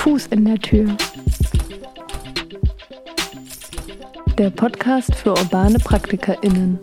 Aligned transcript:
Fuß 0.00 0.28
in 0.28 0.46
der 0.46 0.58
Tür. 0.58 0.96
Der 4.38 4.48
Podcast 4.48 5.14
für 5.14 5.32
urbane 5.32 5.78
PraktikerInnen. 5.78 6.78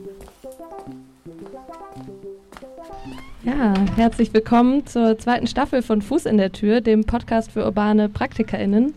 Ja, 3.44 3.74
herzlich 3.96 4.32
willkommen 4.36 4.86
zur 4.86 5.18
zweiten 5.18 5.48
Staffel 5.48 5.82
von 5.82 6.04
Fuß 6.04 6.28
in 6.28 6.38
der 6.38 6.52
Tür, 6.52 6.80
dem 6.80 7.06
Podcast 7.06 7.52
für 7.52 7.66
urbane 7.66 8.08
PraktikerInnen. 8.08 8.94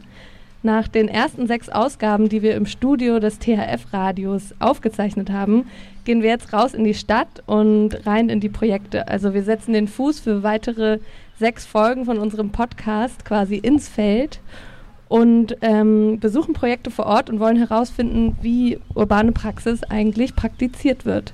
Nach 0.63 0.87
den 0.87 1.09
ersten 1.09 1.47
sechs 1.47 1.71
Ausgaben, 1.71 2.29
die 2.29 2.43
wir 2.43 2.57
im 2.57 2.67
Studio 2.67 3.21
des 3.21 3.39
THF-Radios 3.39 4.55
aufgezeichnet 4.59 5.31
haben, 5.31 5.65
gehen 6.05 6.23
wir 6.23 6.29
jetzt 6.29 6.53
raus 6.53 6.75
in 6.75 6.85
die 6.85 6.93
Stadt 6.93 7.43
und 7.47 8.07
rein 8.07 8.29
in 8.29 8.41
die 8.41 8.51
Projekte. 8.51 9.09
Also 9.09 9.33
wir 9.33 9.45
setzen 9.45 9.73
den 9.73 9.89
Fuß 9.89 10.21
für 10.21 10.43
weitere 10.43 10.99
sechs 11.41 11.65
Folgen 11.65 12.05
von 12.05 12.19
unserem 12.19 12.51
Podcast 12.51 13.25
quasi 13.25 13.57
ins 13.57 13.89
Feld 13.89 14.41
und 15.09 15.57
ähm, 15.63 16.21
besuchen 16.21 16.53
Projekte 16.53 16.91
vor 16.91 17.07
Ort 17.07 17.31
und 17.31 17.41
wollen 17.41 17.57
herausfinden, 17.57 18.37
wie 18.43 18.79
urbane 18.95 19.33
Praxis 19.33 19.83
eigentlich 19.83 20.37
praktiziert 20.37 21.07
wird. 21.07 21.33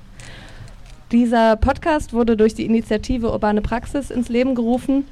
Dieser 1.11 1.57
Podcast 1.57 2.13
wurde 2.13 2.37
durch 2.37 2.55
die 2.55 2.65
Initiative 2.65 3.31
Urbane 3.31 3.61
Praxis 3.61 4.09
ins 4.09 4.29
Leben 4.29 4.55
gerufen. 4.55 5.05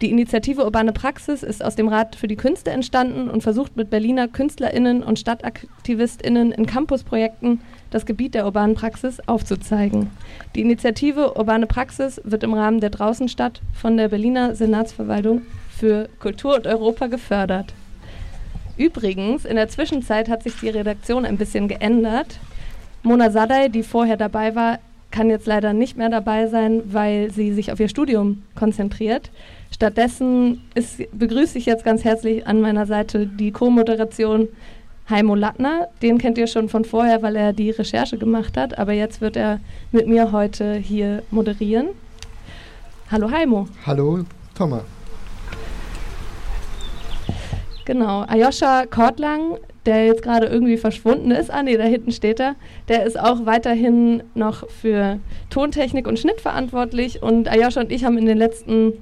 Die 0.00 0.10
Initiative 0.10 0.64
Urbane 0.64 0.92
Praxis 0.92 1.44
ist 1.44 1.64
aus 1.64 1.76
dem 1.76 1.86
Rat 1.86 2.16
für 2.16 2.26
die 2.26 2.36
Künste 2.36 2.72
entstanden 2.72 3.30
und 3.30 3.44
versucht 3.44 3.76
mit 3.76 3.90
Berliner 3.90 4.26
KünstlerInnen 4.26 5.04
und 5.04 5.20
StadtaktivistInnen 5.20 6.50
in 6.50 6.66
Campusprojekten 6.66 7.60
das 7.92 8.06
Gebiet 8.06 8.34
der 8.34 8.46
urbanen 8.46 8.74
Praxis 8.74 9.20
aufzuzeigen. 9.26 10.10
Die 10.54 10.62
Initiative 10.62 11.36
Urbane 11.36 11.66
Praxis 11.66 12.20
wird 12.24 12.42
im 12.42 12.54
Rahmen 12.54 12.80
der 12.80 12.90
Draußenstadt 12.90 13.60
von 13.74 13.96
der 13.96 14.08
Berliner 14.08 14.54
Senatsverwaltung 14.54 15.42
für 15.70 16.08
Kultur 16.18 16.56
und 16.56 16.66
Europa 16.66 17.06
gefördert. 17.06 17.74
Übrigens, 18.76 19.44
in 19.44 19.56
der 19.56 19.68
Zwischenzeit 19.68 20.28
hat 20.28 20.42
sich 20.42 20.58
die 20.60 20.70
Redaktion 20.70 21.26
ein 21.26 21.36
bisschen 21.36 21.68
geändert. 21.68 22.38
Mona 23.02 23.30
Sadai, 23.30 23.68
die 23.68 23.82
vorher 23.82 24.16
dabei 24.16 24.54
war, 24.54 24.78
kann 25.10 25.28
jetzt 25.28 25.46
leider 25.46 25.74
nicht 25.74 25.98
mehr 25.98 26.08
dabei 26.08 26.46
sein, 26.46 26.82
weil 26.86 27.30
sie 27.30 27.52
sich 27.52 27.70
auf 27.70 27.78
ihr 27.78 27.88
Studium 27.88 28.42
konzentriert. 28.54 29.30
Stattdessen 29.70 30.62
ist, 30.74 31.02
begrüße 31.12 31.58
ich 31.58 31.66
jetzt 31.66 31.84
ganz 31.84 32.04
herzlich 32.04 32.46
an 32.46 32.62
meiner 32.62 32.86
Seite 32.86 33.26
die 33.26 33.52
Co-Moderation 33.52 34.48
Heimo 35.08 35.34
Lattner. 35.34 35.88
Den 36.00 36.18
kennt 36.18 36.38
ihr 36.38 36.46
schon 36.46 36.68
von 36.68 36.84
vorher, 36.84 37.22
weil 37.22 37.36
er 37.36 37.52
die 37.52 37.70
Recherche 37.70 38.18
gemacht 38.18 38.56
hat, 38.56 38.78
aber 38.78 38.92
jetzt 38.92 39.20
wird 39.20 39.36
er 39.36 39.60
mit 39.90 40.06
mir 40.06 40.32
heute 40.32 40.74
hier 40.74 41.22
moderieren. 41.30 41.88
Hallo 43.10 43.30
Heimo. 43.30 43.68
Hallo 43.86 44.24
Thomas. 44.54 44.84
Genau, 47.84 48.22
Ayosha 48.22 48.86
Kortlang 48.86 49.58
der 49.86 50.06
jetzt 50.06 50.22
gerade 50.22 50.46
irgendwie 50.46 50.76
verschwunden 50.76 51.30
ist. 51.30 51.50
Ah 51.50 51.62
nee, 51.62 51.76
da 51.76 51.84
hinten 51.84 52.12
steht 52.12 52.40
er. 52.40 52.54
Der 52.88 53.04
ist 53.04 53.18
auch 53.18 53.46
weiterhin 53.46 54.22
noch 54.34 54.68
für 54.70 55.18
Tontechnik 55.50 56.06
und 56.06 56.18
Schnitt 56.18 56.40
verantwortlich. 56.40 57.22
Und 57.22 57.48
Ayosha 57.48 57.80
und 57.80 57.90
ich 57.90 58.04
haben 58.04 58.18
in 58.18 58.26
den 58.26 58.38
letzten 58.38 58.92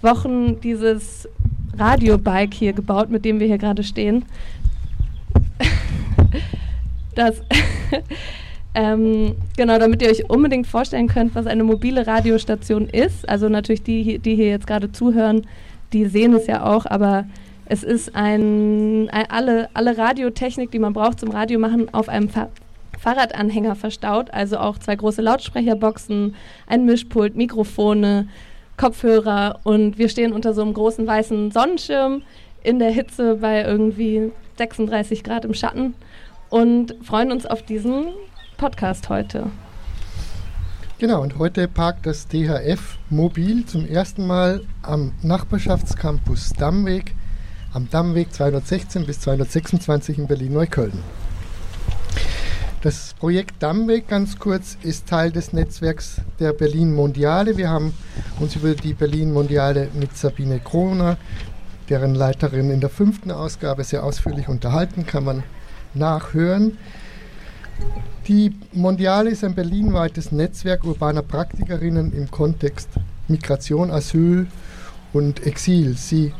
Wochen 0.00 0.60
dieses 0.60 1.28
Radiobike 1.76 2.56
hier 2.56 2.72
gebaut, 2.72 3.10
mit 3.10 3.24
dem 3.24 3.40
wir 3.40 3.46
hier 3.46 3.58
gerade 3.58 3.82
stehen. 3.82 4.24
Das 7.18 7.42
ähm, 8.74 9.36
genau, 9.56 9.78
damit 9.78 10.02
ihr 10.02 10.10
euch 10.10 10.30
unbedingt 10.30 10.66
vorstellen 10.66 11.08
könnt, 11.08 11.34
was 11.34 11.46
eine 11.46 11.64
mobile 11.64 12.06
Radiostation 12.06 12.88
ist. 12.88 13.28
Also 13.28 13.48
natürlich 13.48 13.82
die, 13.82 14.18
die 14.18 14.36
hier 14.36 14.48
jetzt 14.48 14.66
gerade 14.66 14.92
zuhören, 14.92 15.46
die 15.92 16.06
sehen 16.06 16.34
es 16.34 16.46
ja 16.46 16.64
auch, 16.64 16.86
aber 16.86 17.26
es 17.66 17.82
ist 17.82 18.14
ein, 18.14 19.10
ein, 19.10 19.30
alle, 19.30 19.68
alle 19.74 19.98
Radiotechnik, 19.98 20.70
die 20.70 20.78
man 20.78 20.92
braucht 20.92 21.20
zum 21.20 21.30
Radio 21.30 21.58
machen, 21.58 21.92
auf 21.92 22.08
einem 22.08 22.28
Fa 22.28 22.48
Fahrradanhänger 22.98 23.76
verstaut. 23.76 24.32
Also 24.32 24.58
auch 24.58 24.76
zwei 24.78 24.96
große 24.96 25.22
Lautsprecherboxen, 25.22 26.34
ein 26.66 26.84
Mischpult, 26.84 27.36
Mikrofone, 27.36 28.26
Kopfhörer 28.76 29.60
und 29.62 29.98
wir 29.98 30.08
stehen 30.08 30.32
unter 30.32 30.52
so 30.52 30.62
einem 30.62 30.74
großen 30.74 31.06
weißen 31.06 31.52
Sonnenschirm 31.52 32.22
in 32.64 32.80
der 32.80 32.90
Hitze 32.90 33.36
bei 33.36 33.62
irgendwie 33.62 34.32
36 34.56 35.22
Grad 35.22 35.44
im 35.44 35.54
Schatten 35.54 35.94
und 36.50 36.94
freuen 37.02 37.32
uns 37.32 37.46
auf 37.46 37.62
diesen 37.62 38.06
Podcast 38.56 39.08
heute. 39.08 39.50
Genau, 40.98 41.22
und 41.22 41.38
heute 41.38 41.68
parkt 41.68 42.06
das 42.06 42.26
DHF 42.26 42.98
mobil 43.08 43.64
zum 43.66 43.86
ersten 43.86 44.26
Mal 44.26 44.62
am 44.82 45.12
Nachbarschaftscampus 45.22 46.52
Dammweg 46.54 47.14
am 47.74 47.88
Dammweg 47.90 48.32
216 48.32 49.06
bis 49.06 49.20
226 49.20 50.18
in 50.18 50.26
Berlin-Neukölln. 50.26 51.02
Das 52.82 53.14
Projekt 53.18 53.62
Dammweg, 53.62 54.08
ganz 54.08 54.38
kurz, 54.38 54.78
ist 54.82 55.08
Teil 55.08 55.32
des 55.32 55.52
Netzwerks 55.52 56.20
der 56.38 56.52
Berlin 56.52 56.94
Mondiale. 56.94 57.56
Wir 57.56 57.68
haben 57.68 57.92
uns 58.38 58.56
über 58.56 58.74
die 58.74 58.94
Berlin 58.94 59.32
Mondiale 59.32 59.88
mit 59.94 60.16
Sabine 60.16 60.60
Kroner, 60.60 61.18
deren 61.88 62.14
Leiterin 62.14 62.70
in 62.70 62.80
der 62.80 62.90
fünften 62.90 63.30
Ausgabe, 63.30 63.84
sehr 63.84 64.04
ausführlich 64.04 64.48
unterhalten, 64.48 65.06
kann 65.06 65.24
man 65.24 65.42
nachhören. 65.94 66.78
Die 68.26 68.54
Mondiale 68.72 69.30
ist 69.30 69.44
ein 69.44 69.54
berlinweites 69.54 70.32
Netzwerk 70.32 70.84
urbaner 70.84 71.22
Praktikerinnen 71.22 72.12
im 72.12 72.30
Kontext 72.30 72.88
Migration, 73.28 73.90
Asyl 73.90 74.46
und 75.12 75.46
Exil. 75.46 75.96
Sie 75.96 76.32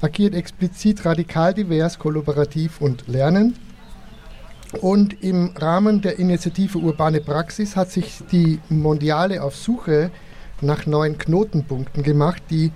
agiert 0.00 0.34
explizit 0.34 1.04
radikal 1.04 1.54
divers, 1.54 1.98
kollaborativ 1.98 2.80
und 2.80 3.08
lernen. 3.08 3.56
Und 4.80 5.22
im 5.22 5.50
Rahmen 5.56 6.00
der 6.00 6.18
Initiative 6.18 6.78
Urbane 6.78 7.20
Praxis 7.20 7.74
hat 7.76 7.90
sich 7.90 8.20
die 8.30 8.60
Mondiale 8.68 9.42
auf 9.42 9.56
Suche 9.56 10.10
nach 10.60 10.86
neuen 10.86 11.18
Knotenpunkten 11.18 12.02
gemacht, 12.02 12.42
die 12.50 12.70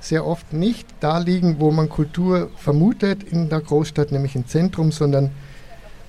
sehr 0.00 0.26
oft 0.26 0.52
nicht 0.52 0.86
da 1.00 1.18
liegen, 1.18 1.60
wo 1.60 1.70
man 1.70 1.88
Kultur 1.88 2.50
vermutet 2.56 3.22
in 3.22 3.48
der 3.48 3.60
Großstadt, 3.60 4.12
nämlich 4.12 4.34
im 4.36 4.46
Zentrum, 4.46 4.92
sondern 4.92 5.30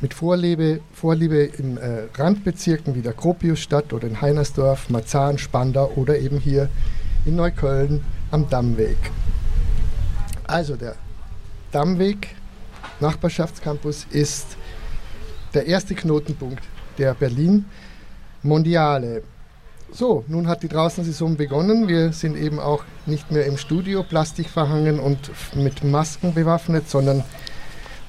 mit 0.02 0.14
Vorliebe, 0.14 0.82
Vorliebe 0.94 1.44
in 1.44 1.78
äh, 1.78 2.08
Randbezirken 2.16 2.96
wie 2.96 3.02
der 3.02 3.14
Gropiusstadt 3.14 3.94
oder 3.94 4.08
in 4.08 4.20
Heinersdorf, 4.20 4.90
Marzahn, 4.90 5.38
Spandau 5.38 5.92
oder 5.96 6.18
eben 6.18 6.40
hier 6.40 6.70
in 7.26 7.36
Neukölln 7.36 8.04
am 8.32 8.50
Dammweg. 8.50 8.98
Also 10.48 10.76
der 10.76 10.96
Dammweg 11.72 12.36
Nachbarschaftscampus 13.00 14.08
ist 14.10 14.58
der 15.54 15.68
erste 15.68 15.96
Knotenpunkt 15.96 16.64
der 16.98 17.14
Berlin 17.14 17.66
Mondiale. 18.44 19.24
So, 19.92 20.24
nun 20.28 20.48
hat 20.48 20.64
die 20.64 20.68
Draußensaison 20.68 21.36
begonnen. 21.36 21.88
Wir 21.88 22.14
sind 22.14 22.38
eben 22.38 22.60
auch 22.60 22.84
nicht 23.06 23.32
mehr 23.32 23.46
im 23.46 23.58
Studio 23.58 24.04
plastikverhangen 24.04 25.00
und 25.00 25.32
mit 25.56 25.84
Masken 25.84 26.34
bewaffnet, 26.34 26.90
sondern 26.90 27.24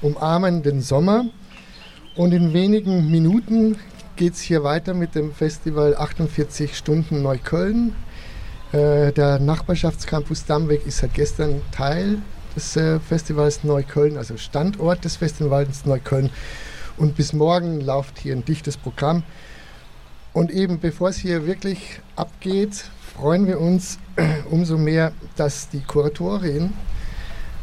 umarmen 0.01 0.63
den 0.63 0.81
Sommer. 0.81 1.25
Und 2.15 2.31
in 2.31 2.53
wenigen 2.53 3.09
Minuten 3.09 3.75
geht 4.17 4.33
es 4.33 4.41
hier 4.41 4.63
weiter 4.63 4.93
mit 4.93 5.15
dem 5.15 5.33
Festival 5.33 5.95
48 5.95 6.77
Stunden 6.77 7.23
Neukölln. 7.23 7.95
Äh, 8.71 9.11
der 9.11 9.39
Nachbarschaftscampus 9.39 10.45
Dammweg 10.45 10.85
ist 10.85 10.99
seit 10.99 11.15
gestern 11.15 11.63
Teil 11.71 12.19
des 12.55 12.75
äh, 12.77 12.99
Festivals 12.99 13.63
Neukölln, 13.63 14.17
also 14.17 14.37
Standort 14.37 15.03
des 15.03 15.15
Festivals 15.15 15.85
Neukölln. 15.85 16.29
Und 16.97 17.15
bis 17.15 17.33
morgen 17.33 17.81
läuft 17.81 18.19
hier 18.19 18.35
ein 18.35 18.45
dichtes 18.45 18.77
Programm. 18.77 19.23
Und 20.33 20.51
eben 20.51 20.79
bevor 20.79 21.09
es 21.09 21.17
hier 21.17 21.47
wirklich 21.47 21.99
abgeht, 22.15 22.85
freuen 23.15 23.47
wir 23.47 23.59
uns 23.59 23.97
umso 24.51 24.77
mehr, 24.77 25.13
dass 25.35 25.67
die 25.69 25.81
Kuratorin 25.81 26.73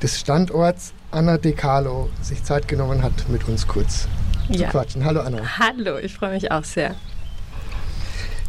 des 0.03 0.19
Standorts, 0.19 0.93
Anna 1.13 1.39
De 1.39 1.53
Carlo, 1.53 2.11
sich 2.21 2.43
Zeit 2.43 2.67
genommen 2.67 3.05
hat, 3.05 3.29
mit 3.29 3.47
uns 3.47 3.69
kurz 3.69 4.09
ja. 4.59 4.67
zu 4.67 4.73
quatschen. 4.73 5.05
Hallo 5.05 5.21
Anna. 5.21 5.59
Hallo, 5.59 5.99
ich 5.99 6.15
freue 6.15 6.33
mich 6.33 6.51
auch 6.51 6.65
sehr. 6.65 6.95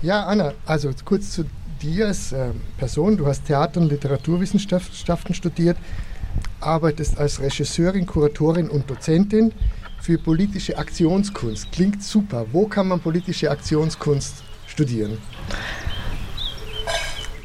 Ja, 0.01 0.25
Anna, 0.25 0.53
also 0.65 0.91
kurz 1.05 1.31
zu 1.31 1.45
dir 1.81 2.07
als 2.07 2.31
äh, 2.31 2.49
Person. 2.77 3.17
Du 3.17 3.27
hast 3.27 3.45
Theater- 3.45 3.79
und 3.79 3.89
Literaturwissenschaften 3.89 5.35
studiert, 5.35 5.77
arbeitest 6.59 7.17
als 7.17 7.39
Regisseurin, 7.39 8.05
Kuratorin 8.05 8.69
und 8.69 8.89
Dozentin 8.89 9.53
für 9.99 10.17
politische 10.17 10.77
Aktionskunst. 10.77 11.71
Klingt 11.71 12.03
super. 12.03 12.45
Wo 12.51 12.67
kann 12.67 12.87
man 12.87 12.99
politische 12.99 13.51
Aktionskunst 13.51 14.43
studieren? 14.67 15.17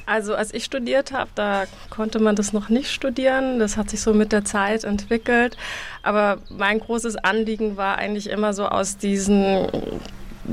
Also 0.07 0.37
als 0.37 0.55
ich 0.55 0.65
studiert 0.65 1.13
habe, 1.13 1.31
da 1.35 1.65
konnte 1.91 2.21
man 2.21 2.37
das 2.37 2.53
noch 2.53 2.69
nicht 2.69 2.93
studieren. 2.93 3.59
Das 3.59 3.77
hat 3.77 3.91
sich 3.91 4.01
so 4.01 4.15
mit 4.15 4.31
der 4.31 4.45
Zeit 4.45 4.85
entwickelt. 4.85 5.57
Aber 6.05 6.39
mein 6.49 6.79
großes 6.79 7.17
Anliegen 7.17 7.77
war 7.77 7.99
eigentlich 7.99 8.31
immer 8.31 8.55
so 8.55 8.67
aus 8.67 8.97
diesen, 8.97 9.67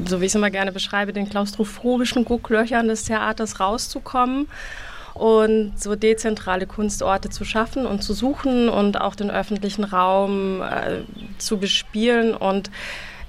so 0.05 0.19
wie 0.19 0.25
ich 0.25 0.31
es 0.31 0.35
immer 0.35 0.50
gerne 0.50 0.71
beschreibe, 0.71 1.13
den 1.13 1.29
klaustrophobischen 1.29 2.25
Gucklöchern 2.25 2.88
des 2.88 3.03
Theaters 3.03 3.59
rauszukommen 3.59 4.47
und 5.13 5.73
so 5.79 5.95
dezentrale 5.95 6.65
Kunstorte 6.65 7.29
zu 7.29 7.45
schaffen 7.45 7.85
und 7.85 8.03
zu 8.03 8.13
suchen 8.13 8.69
und 8.69 9.00
auch 9.00 9.13
den 9.13 9.29
öffentlichen 9.29 9.83
Raum 9.83 10.63
äh, 10.63 11.01
zu 11.38 11.57
bespielen 11.57 12.33
und 12.33 12.71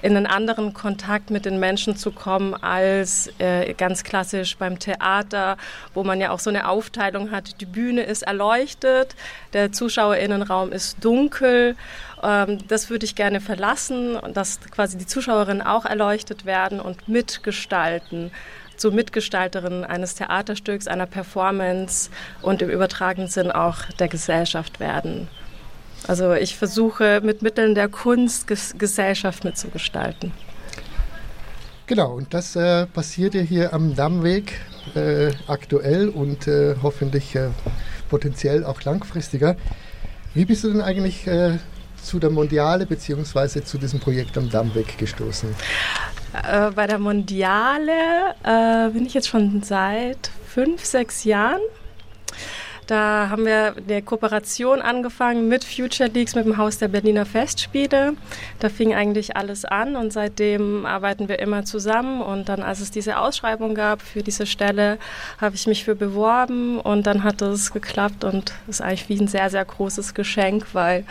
in 0.04 0.18
einen 0.18 0.26
anderen 0.26 0.74
Kontakt 0.74 1.30
mit 1.30 1.46
den 1.46 1.58
Menschen 1.58 1.96
zu 1.96 2.10
kommen 2.10 2.52
als 2.52 3.32
äh, 3.38 3.72
ganz 3.72 4.04
klassisch 4.04 4.58
beim 4.58 4.78
Theater, 4.78 5.56
wo 5.94 6.04
man 6.04 6.20
ja 6.20 6.30
auch 6.30 6.40
so 6.40 6.50
eine 6.50 6.68
Aufteilung 6.68 7.30
hat. 7.30 7.58
Die 7.62 7.64
Bühne 7.64 8.02
ist 8.02 8.22
erleuchtet, 8.22 9.16
der 9.54 9.72
Zuschauerinnenraum 9.72 10.72
ist 10.72 11.02
dunkel. 11.02 11.74
Ähm, 12.22 12.58
das 12.68 12.90
würde 12.90 13.06
ich 13.06 13.14
gerne 13.14 13.40
verlassen 13.40 14.18
dass 14.34 14.60
quasi 14.60 14.98
die 14.98 15.06
Zuschauerinnen 15.06 15.62
auch 15.62 15.86
erleuchtet 15.86 16.44
werden 16.44 16.80
und 16.80 17.08
mitgestalten 17.08 18.30
zur 18.76 18.92
Mitgestalterin 18.92 19.84
eines 19.84 20.16
Theaterstücks, 20.16 20.86
einer 20.86 21.06
Performance 21.06 22.10
und 22.42 22.60
im 22.60 22.68
übertragenen 22.68 23.28
Sinn 23.28 23.50
auch 23.50 23.84
der 23.98 24.08
Gesellschaft 24.08 24.80
werden. 24.80 25.28
Also 26.06 26.34
ich 26.34 26.56
versuche 26.56 27.20
mit 27.22 27.42
Mitteln 27.42 27.74
der 27.74 27.88
Kunst 27.88 28.46
Ges 28.46 28.74
Gesellschaft 28.76 29.44
mitzugestalten. 29.44 30.32
Genau, 31.86 32.14
und 32.14 32.32
das 32.32 32.56
äh, 32.56 32.86
passiert 32.86 33.34
ja 33.34 33.42
hier 33.42 33.74
am 33.74 33.94
Dammweg 33.94 34.58
äh, 34.94 35.32
aktuell 35.46 36.08
und 36.08 36.46
äh, 36.46 36.76
hoffentlich 36.82 37.36
äh, 37.36 37.48
potenziell 38.08 38.64
auch 38.64 38.82
langfristiger. 38.82 39.56
Wie 40.32 40.46
bist 40.46 40.64
du 40.64 40.72
denn 40.72 40.80
eigentlich 40.80 41.26
äh, 41.26 41.58
zu 42.02 42.18
der 42.18 42.30
Mondiale 42.30 42.86
bzw. 42.86 43.62
zu 43.62 43.78
diesem 43.78 44.00
Projekt 44.00 44.36
am 44.38 44.48
Dammweg 44.50 44.96
gestoßen? 44.96 45.54
Äh, 46.32 46.70
bei 46.70 46.86
der 46.86 46.98
Mondiale 46.98 47.92
bin 48.92 49.06
ich 49.06 49.14
jetzt 49.14 49.28
schon 49.28 49.62
seit 49.62 50.30
fünf, 50.46 50.84
sechs 50.84 51.24
Jahren. 51.24 51.60
Da 52.86 53.28
haben 53.30 53.46
wir 53.46 53.74
eine 53.76 54.02
Kooperation 54.02 54.82
angefangen 54.82 55.48
mit 55.48 55.64
Future 55.64 56.08
Leagues, 56.10 56.34
mit 56.34 56.44
dem 56.44 56.56
Haus 56.58 56.78
der 56.78 56.88
Berliner 56.88 57.24
Festspiele. 57.24 58.14
Da 58.58 58.68
fing 58.68 58.94
eigentlich 58.94 59.36
alles 59.36 59.64
an 59.64 59.96
und 59.96 60.12
seitdem 60.12 60.84
arbeiten 60.84 61.28
wir 61.28 61.38
immer 61.38 61.64
zusammen. 61.64 62.20
Und 62.20 62.48
dann, 62.48 62.62
als 62.62 62.80
es 62.80 62.90
diese 62.90 63.18
Ausschreibung 63.18 63.74
gab 63.74 64.02
für 64.02 64.22
diese 64.22 64.46
Stelle, 64.46 64.98
habe 65.40 65.54
ich 65.54 65.66
mich 65.66 65.84
für 65.84 65.94
beworben 65.94 66.78
und 66.78 67.06
dann 67.06 67.24
hat 67.24 67.40
es 67.40 67.72
geklappt 67.72 68.24
und 68.24 68.52
ist 68.68 68.82
eigentlich 68.82 69.08
wie 69.08 69.20
ein 69.20 69.28
sehr, 69.28 69.48
sehr 69.48 69.64
großes 69.64 70.14
Geschenk, 70.14 70.66
weil 70.74 71.04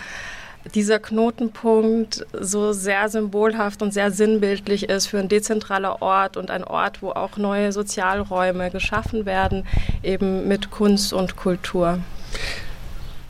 dieser 0.74 1.00
Knotenpunkt 1.00 2.26
so 2.40 2.74
sehr 2.74 3.10
symbolhaft 3.10 3.82
und 3.82 3.94
sehr 3.94 4.12
sinnbildlich 4.12 4.90
ist 4.90 5.08
für 5.08 5.20
ein 5.20 5.30
dezentraler 5.30 6.02
Ort 6.02 6.38
und 6.38 6.50
ein 6.50 6.64
Ort, 6.64 7.02
wo 7.02 7.12
auch 7.12 7.38
neue 7.38 7.72
Sozialräume 7.72 8.72
geschaffen 8.72 9.26
werden, 9.26 9.66
eben 10.04 10.48
mit 10.48 10.72
Kunst 10.72 11.14
und 11.14 11.36
Kultur. 11.36 12.00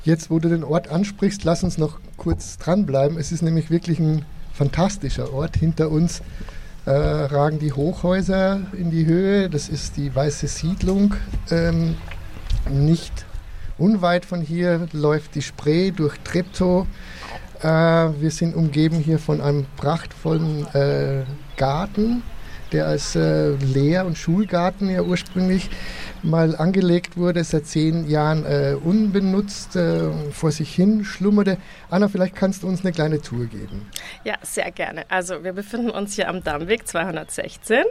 Jetzt, 0.04 0.30
wo 0.30 0.40
du 0.40 0.50
den 0.50 0.64
Ort 0.64 0.90
ansprichst, 0.90 1.44
lass 1.44 1.64
uns 1.64 1.78
noch 1.78 2.00
kurz 2.18 2.58
dranbleiben. 2.58 3.18
Es 3.18 3.32
ist 3.32 3.42
nämlich 3.42 3.70
wirklich 3.70 4.00
ein 4.00 4.26
fantastischer 4.54 5.34
Ort. 5.34 5.58
Hinter 5.58 5.90
uns 5.90 6.22
äh, 6.86 6.92
ragen 6.92 7.60
die 7.60 7.72
Hochhäuser 7.72 8.62
in 8.78 8.92
die 8.92 9.06
Höhe. 9.06 9.50
Das 9.50 9.70
ist 9.70 9.98
die 9.98 10.14
Weiße 10.14 10.48
Siedlung. 10.48 11.16
Ähm, 11.50 11.96
nicht 12.70 13.26
unweit 13.78 14.26
von 14.26 14.42
hier 14.42 14.88
läuft 14.92 15.36
die 15.36 15.42
Spree 15.42 15.92
durch 15.92 16.18
Treptow. 16.24 16.86
Äh, 17.64 17.68
wir 18.22 18.30
sind 18.30 18.56
umgeben 18.56 18.98
hier 18.98 19.20
von 19.20 19.40
einem 19.40 19.66
prachtvollen 19.78 20.68
äh, 20.74 21.24
Garten, 21.56 22.22
der 22.74 22.88
als 22.88 23.16
äh, 23.16 23.52
Lehr- 23.56 24.06
und 24.06 24.18
Schulgarten 24.18 24.90
ja 24.90 25.02
ursprünglich 25.02 25.70
mal 26.24 26.56
angelegt 26.56 27.18
wurde, 27.18 27.44
seit 27.44 27.66
zehn 27.68 28.10
Jahren 28.10 28.46
äh, 28.46 28.76
unbenutzt 28.82 29.76
äh, 29.76 30.12
vor 30.32 30.52
sich 30.52 30.74
hin 30.74 31.04
schlummerte. 31.04 31.58
Anna, 31.90 32.08
vielleicht 32.08 32.36
kannst 32.36 32.64
du 32.64 32.68
uns 32.68 32.82
eine 32.82 32.92
kleine 32.92 33.22
Tour 33.22 33.46
geben. 33.46 33.90
Ja, 34.24 34.36
sehr 34.42 34.72
gerne. 34.72 35.04
Also 35.10 35.44
wir 35.44 35.54
befinden 35.54 35.90
uns 35.90 36.16
hier 36.16 36.30
am 36.30 36.44
Dammweg 36.44 36.88
216. 36.88 37.84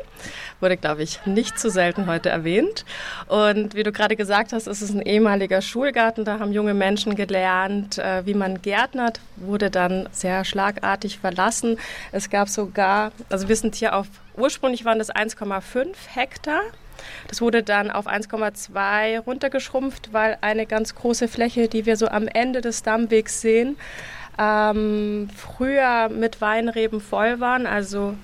Wurde, 0.60 0.76
glaube 0.76 1.02
ich, 1.02 1.24
nicht 1.26 1.58
zu 1.58 1.70
selten 1.70 2.06
heute 2.06 2.30
erwähnt. 2.30 2.84
Und 3.28 3.74
wie 3.74 3.82
du 3.82 3.92
gerade 3.92 4.16
gesagt 4.16 4.52
hast, 4.52 4.66
ist 4.66 4.80
es 4.80 4.90
ein 4.90 5.02
ehemaliger 5.02 5.60
Schulgarten. 5.60 6.24
Da 6.24 6.38
haben 6.38 6.52
junge 6.52 6.74
Menschen 6.74 7.14
gelernt, 7.14 7.98
äh, 7.98 8.24
wie 8.26 8.34
man 8.34 8.62
gärtnert. 8.62 9.20
Wurde 9.36 9.70
dann 9.70 10.08
sehr 10.12 10.44
schlagartig 10.44 11.18
verlassen. 11.18 11.78
Es 12.12 12.30
gab 12.30 12.48
sogar, 12.48 13.12
also 13.28 13.48
wir 13.48 13.56
sind 13.56 13.74
hier 13.74 13.94
auf, 13.94 14.06
ursprünglich 14.36 14.84
waren 14.84 14.98
das 14.98 15.10
1,5 15.14 15.94
Hektar. 16.14 16.62
Das 17.28 17.40
wurde 17.40 17.62
dann 17.62 17.90
auf 17.90 18.06
1,2 18.06 19.20
runtergeschrumpft, 19.20 20.12
weil 20.12 20.38
eine 20.40 20.66
ganz 20.66 20.94
große 20.94 21.28
Fläche, 21.28 21.68
die 21.68 21.86
wir 21.86 21.96
so 21.96 22.08
am 22.08 22.28
Ende 22.28 22.60
des 22.60 22.82
Dammwegs 22.82 23.40
sehen, 23.40 23.76
ähm, 24.38 25.28
früher 25.36 26.08
mit 26.08 26.40
Weinreben 26.40 27.00
voll 27.00 27.40
waren. 27.40 27.66
Also 27.66 28.14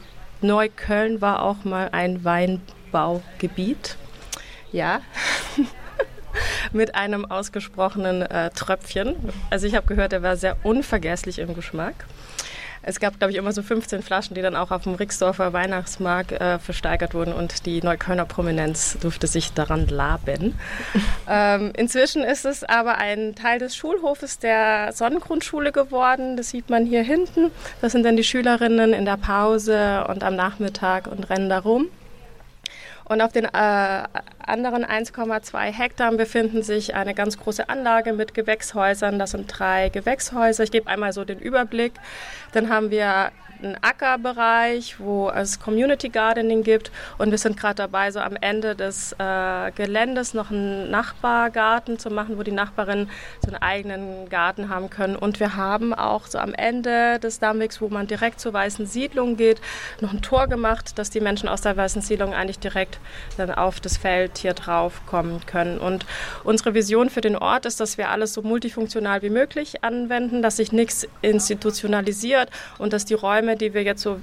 Neukölln 0.40 1.20
war 1.20 1.42
auch 1.42 1.64
mal 1.64 1.90
ein 1.92 2.24
Weinbaugebiet. 2.24 3.96
Ja. 4.72 5.00
mit 6.72 6.94
einem 6.94 7.24
ausgesprochenen 7.24 8.22
äh, 8.22 8.50
Tröpfchen. 8.50 9.16
Also 9.50 9.66
ich 9.66 9.74
habe 9.74 9.86
gehört, 9.86 10.12
er 10.12 10.22
war 10.22 10.36
sehr 10.36 10.56
unvergesslich 10.62 11.38
im 11.38 11.54
Geschmack. 11.54 12.06
Es 12.82 13.00
gab, 13.00 13.18
glaube 13.18 13.32
ich, 13.32 13.38
immer 13.38 13.52
so 13.52 13.62
15 13.62 14.02
Flaschen, 14.02 14.34
die 14.34 14.42
dann 14.42 14.56
auch 14.56 14.70
auf 14.70 14.84
dem 14.84 14.94
Rixdorfer 14.94 15.52
Weihnachtsmarkt 15.52 16.32
äh, 16.32 16.58
versteigert 16.58 17.14
wurden 17.14 17.32
und 17.32 17.66
die 17.66 17.82
Neuköllner 17.82 18.24
Prominenz 18.24 18.98
durfte 19.00 19.26
sich 19.26 19.52
daran 19.52 19.86
laben. 19.88 20.58
ähm, 21.28 21.72
inzwischen 21.76 22.22
ist 22.22 22.44
es 22.44 22.64
aber 22.64 22.98
ein 22.98 23.34
Teil 23.34 23.58
des 23.58 23.76
Schulhofes 23.76 24.38
der 24.38 24.92
Sonnengrundschule 24.92 25.72
geworden. 25.72 26.36
Das 26.36 26.50
sieht 26.50 26.70
man 26.70 26.86
hier 26.86 27.02
hinten. 27.02 27.50
Das 27.80 27.92
sind 27.92 28.04
dann 28.04 28.16
die 28.16 28.24
Schülerinnen 28.24 28.92
in 28.92 29.04
der 29.04 29.16
Pause 29.16 30.04
und 30.08 30.22
am 30.22 30.36
Nachmittag 30.36 31.06
und 31.06 31.28
rennen 31.30 31.48
da 31.48 31.58
rum. 31.58 31.88
Und 33.08 33.22
auf 33.22 33.32
den 33.32 33.46
äh, 33.46 33.48
anderen 33.50 34.84
1,2 34.84 35.58
Hektar 35.72 36.12
befinden 36.12 36.62
sich 36.62 36.94
eine 36.94 37.14
ganz 37.14 37.38
große 37.38 37.68
Anlage 37.68 38.12
mit 38.12 38.34
Gewächshäusern. 38.34 39.18
Das 39.18 39.30
sind 39.30 39.46
drei 39.46 39.88
Gewächshäuser. 39.88 40.64
Ich 40.64 40.70
gebe 40.70 40.88
einmal 40.88 41.12
so 41.12 41.24
den 41.24 41.38
Überblick. 41.38 41.94
Dann 42.52 42.68
haben 42.68 42.90
wir 42.90 43.32
einen 43.62 43.76
Ackerbereich, 43.80 44.98
wo 44.98 45.30
es 45.30 45.60
Community 45.60 46.08
Gardening 46.08 46.62
gibt. 46.62 46.90
Und 47.18 47.30
wir 47.30 47.38
sind 47.38 47.56
gerade 47.56 47.76
dabei, 47.76 48.10
so 48.10 48.20
am 48.20 48.36
Ende 48.36 48.74
des 48.74 49.12
äh, 49.18 49.70
Geländes 49.72 50.34
noch 50.34 50.50
einen 50.50 50.90
Nachbargarten 50.90 51.98
zu 51.98 52.10
machen, 52.10 52.38
wo 52.38 52.42
die 52.42 52.52
Nachbarinnen 52.52 53.10
so 53.44 53.48
einen 53.48 53.62
eigenen 53.62 54.28
Garten 54.28 54.68
haben 54.68 54.90
können. 54.90 55.16
Und 55.16 55.40
wir 55.40 55.56
haben 55.56 55.94
auch 55.94 56.26
so 56.26 56.38
am 56.38 56.54
Ende 56.54 57.18
des 57.18 57.38
Dammwegs, 57.38 57.80
wo 57.80 57.88
man 57.88 58.06
direkt 58.06 58.40
zur 58.40 58.52
Weißen 58.52 58.86
Siedlung 58.86 59.36
geht, 59.36 59.60
noch 60.00 60.12
ein 60.12 60.22
Tor 60.22 60.46
gemacht, 60.46 60.98
dass 60.98 61.10
die 61.10 61.20
Menschen 61.20 61.48
aus 61.48 61.62
der 61.62 61.76
Weißen 61.76 62.02
Siedlung 62.02 62.34
eigentlich 62.34 62.58
direkt 62.58 62.98
dann 63.36 63.50
auf 63.50 63.80
das 63.80 63.96
Feld 63.96 64.38
hier 64.38 64.54
drauf 64.54 65.02
kommen 65.06 65.40
können. 65.46 65.78
Und 65.78 66.06
unsere 66.44 66.74
Vision 66.74 67.10
für 67.10 67.20
den 67.20 67.36
Ort 67.36 67.66
ist, 67.66 67.80
dass 67.80 67.98
wir 67.98 68.10
alles 68.10 68.34
so 68.34 68.42
multifunktional 68.42 69.22
wie 69.22 69.30
möglich 69.30 69.84
anwenden, 69.84 70.42
dass 70.42 70.56
sich 70.56 70.72
nichts 70.72 71.06
institutionalisiert 71.22 72.50
und 72.78 72.92
dass 72.92 73.04
die 73.04 73.14
Räume 73.14 73.47
Räume, 73.48 73.56
die 73.56 73.74
wir 73.74 73.82
jetzt 73.82 74.02
so 74.02 74.20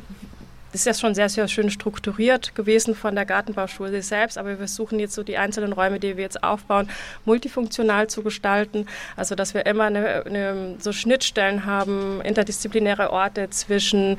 das 0.71 0.81
ist 0.81 0.87
ja 0.87 0.93
schon 0.93 1.15
sehr, 1.15 1.29
sehr 1.29 1.47
schön 1.47 1.69
strukturiert 1.69 2.53
gewesen 2.53 2.95
von 2.95 3.15
der 3.15 3.23
Gartenbauschule 3.23 4.01
selbst, 4.01 4.37
aber 4.37 4.49
wir 4.49 4.57
versuchen 4.57 4.99
jetzt 4.99 5.13
so 5.13 5.23
die 5.23 5.37
einzelnen 5.37 5.71
Räume, 5.71 6.01
die 6.01 6.17
wir 6.17 6.23
jetzt 6.25 6.43
aufbauen, 6.43 6.89
multifunktional 7.23 8.07
zu 8.07 8.23
gestalten. 8.23 8.85
Also, 9.15 9.35
dass 9.35 9.53
wir 9.53 9.65
immer 9.67 9.85
eine, 9.85 10.25
eine, 10.25 10.75
so 10.79 10.91
Schnittstellen 10.91 11.65
haben, 11.65 12.19
interdisziplinäre 12.19 13.13
Orte 13.13 13.49
zwischen 13.51 14.17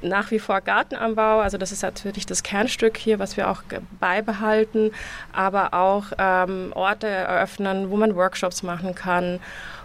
nach 0.00 0.30
wie 0.30 0.38
vor 0.38 0.60
Gartenanbau, 0.60 1.40
also 1.40 1.58
das 1.58 1.72
ist 1.72 1.82
natürlich 1.82 2.26
das 2.26 2.44
Kernstück 2.44 2.96
hier, 2.96 3.18
was 3.18 3.36
wir 3.36 3.50
auch 3.50 3.62
beibehalten, 3.98 4.92
aber 5.32 5.74
auch 5.74 6.04
ähm, 6.16 6.72
Orte 6.76 7.08
eröffnen, 7.08 7.90
wo 7.90 7.96
man 7.96 8.14
Workshops 8.14 8.62
machen 8.62 8.94
kann 8.94 9.40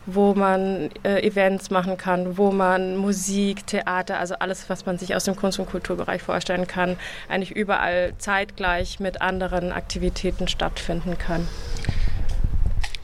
wo 0.05 0.33
man 0.33 0.89
äh, 1.03 1.25
Events 1.25 1.69
machen 1.69 1.97
kann, 1.97 2.37
wo 2.37 2.51
man 2.51 2.97
Musik, 2.97 3.65
Theater, 3.67 4.19
also 4.19 4.35
alles, 4.35 4.69
was 4.69 4.85
man 4.85 4.97
sich 4.97 5.15
aus 5.15 5.23
dem 5.23 5.35
Kunst- 5.35 5.59
und 5.59 5.69
Kulturbereich 5.69 6.21
vorstellen 6.21 6.67
kann, 6.67 6.97
eigentlich 7.29 7.51
überall 7.51 8.13
zeitgleich 8.17 8.99
mit 8.99 9.21
anderen 9.21 9.71
Aktivitäten 9.71 10.47
stattfinden 10.47 11.17
kann. 11.17 11.47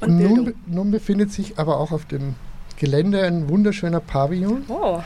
Und, 0.01 0.17
nun, 0.17 0.53
nun, 0.65 0.91
befindet 0.91 1.31
sich 1.31 1.59
aber 1.59 1.79
auch 1.79 1.91
auf 1.91 2.05
dem 2.05 2.35
Gelände 2.77 3.21
ein 3.23 3.49
wunderschöner 3.49 3.99
Pavillon. 3.99 4.63
Oh 4.69 5.01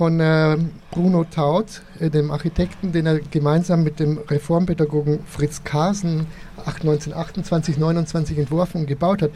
von 0.00 0.18
äh, 0.18 0.56
Bruno 0.92 1.24
Taut, 1.24 1.82
äh, 1.98 2.08
dem 2.08 2.30
Architekten, 2.30 2.90
den 2.90 3.04
er 3.04 3.20
gemeinsam 3.20 3.82
mit 3.82 4.00
dem 4.00 4.16
Reformpädagogen 4.16 5.18
Fritz 5.26 5.62
Karsen 5.62 6.26
1928, 6.56 7.76
29 7.76 8.38
entworfen 8.38 8.80
und 8.80 8.86
gebaut 8.86 9.20
hat. 9.20 9.30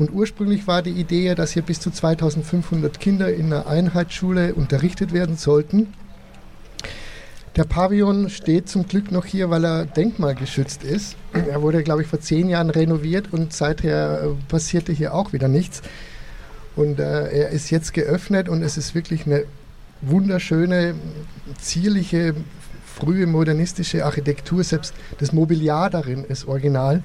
Und 0.00 0.14
ursprünglich 0.14 0.66
war 0.66 0.80
die 0.80 0.92
Idee 0.92 1.26
ja, 1.26 1.34
dass 1.34 1.52
hier 1.52 1.60
bis 1.60 1.78
zu 1.78 1.90
2500 1.90 2.98
Kinder 2.98 3.30
in 3.30 3.52
einer 3.52 3.66
Einheitsschule 3.66 4.54
unterrichtet 4.54 5.12
werden 5.12 5.36
sollten. 5.36 5.92
Der 7.54 7.64
Pavillon 7.64 8.30
steht 8.30 8.70
zum 8.70 8.88
Glück 8.88 9.12
noch 9.12 9.26
hier, 9.26 9.50
weil 9.50 9.62
er 9.62 9.84
denkmalgeschützt 9.84 10.84
ist. 10.84 11.16
Er 11.34 11.60
wurde, 11.60 11.82
glaube 11.82 12.00
ich, 12.00 12.08
vor 12.08 12.18
zehn 12.18 12.48
Jahren 12.48 12.70
renoviert 12.70 13.30
und 13.34 13.52
seither 13.52 14.22
äh, 14.22 14.28
passierte 14.48 14.90
hier 14.90 15.12
auch 15.12 15.34
wieder 15.34 15.48
nichts. 15.48 15.82
Und 16.76 16.98
äh, 16.98 17.28
er 17.28 17.48
ist 17.50 17.68
jetzt 17.68 17.92
geöffnet 17.92 18.48
und 18.48 18.62
es 18.62 18.78
ist 18.78 18.94
wirklich 18.94 19.26
eine 19.26 19.44
wunderschöne, 20.00 20.94
zierliche, 21.60 22.34
frühe 22.86 23.26
modernistische 23.26 24.06
Architektur. 24.06 24.64
Selbst 24.64 24.94
das 25.18 25.34
Mobiliar 25.34 25.90
darin 25.90 26.24
ist 26.24 26.48
original. 26.48 27.02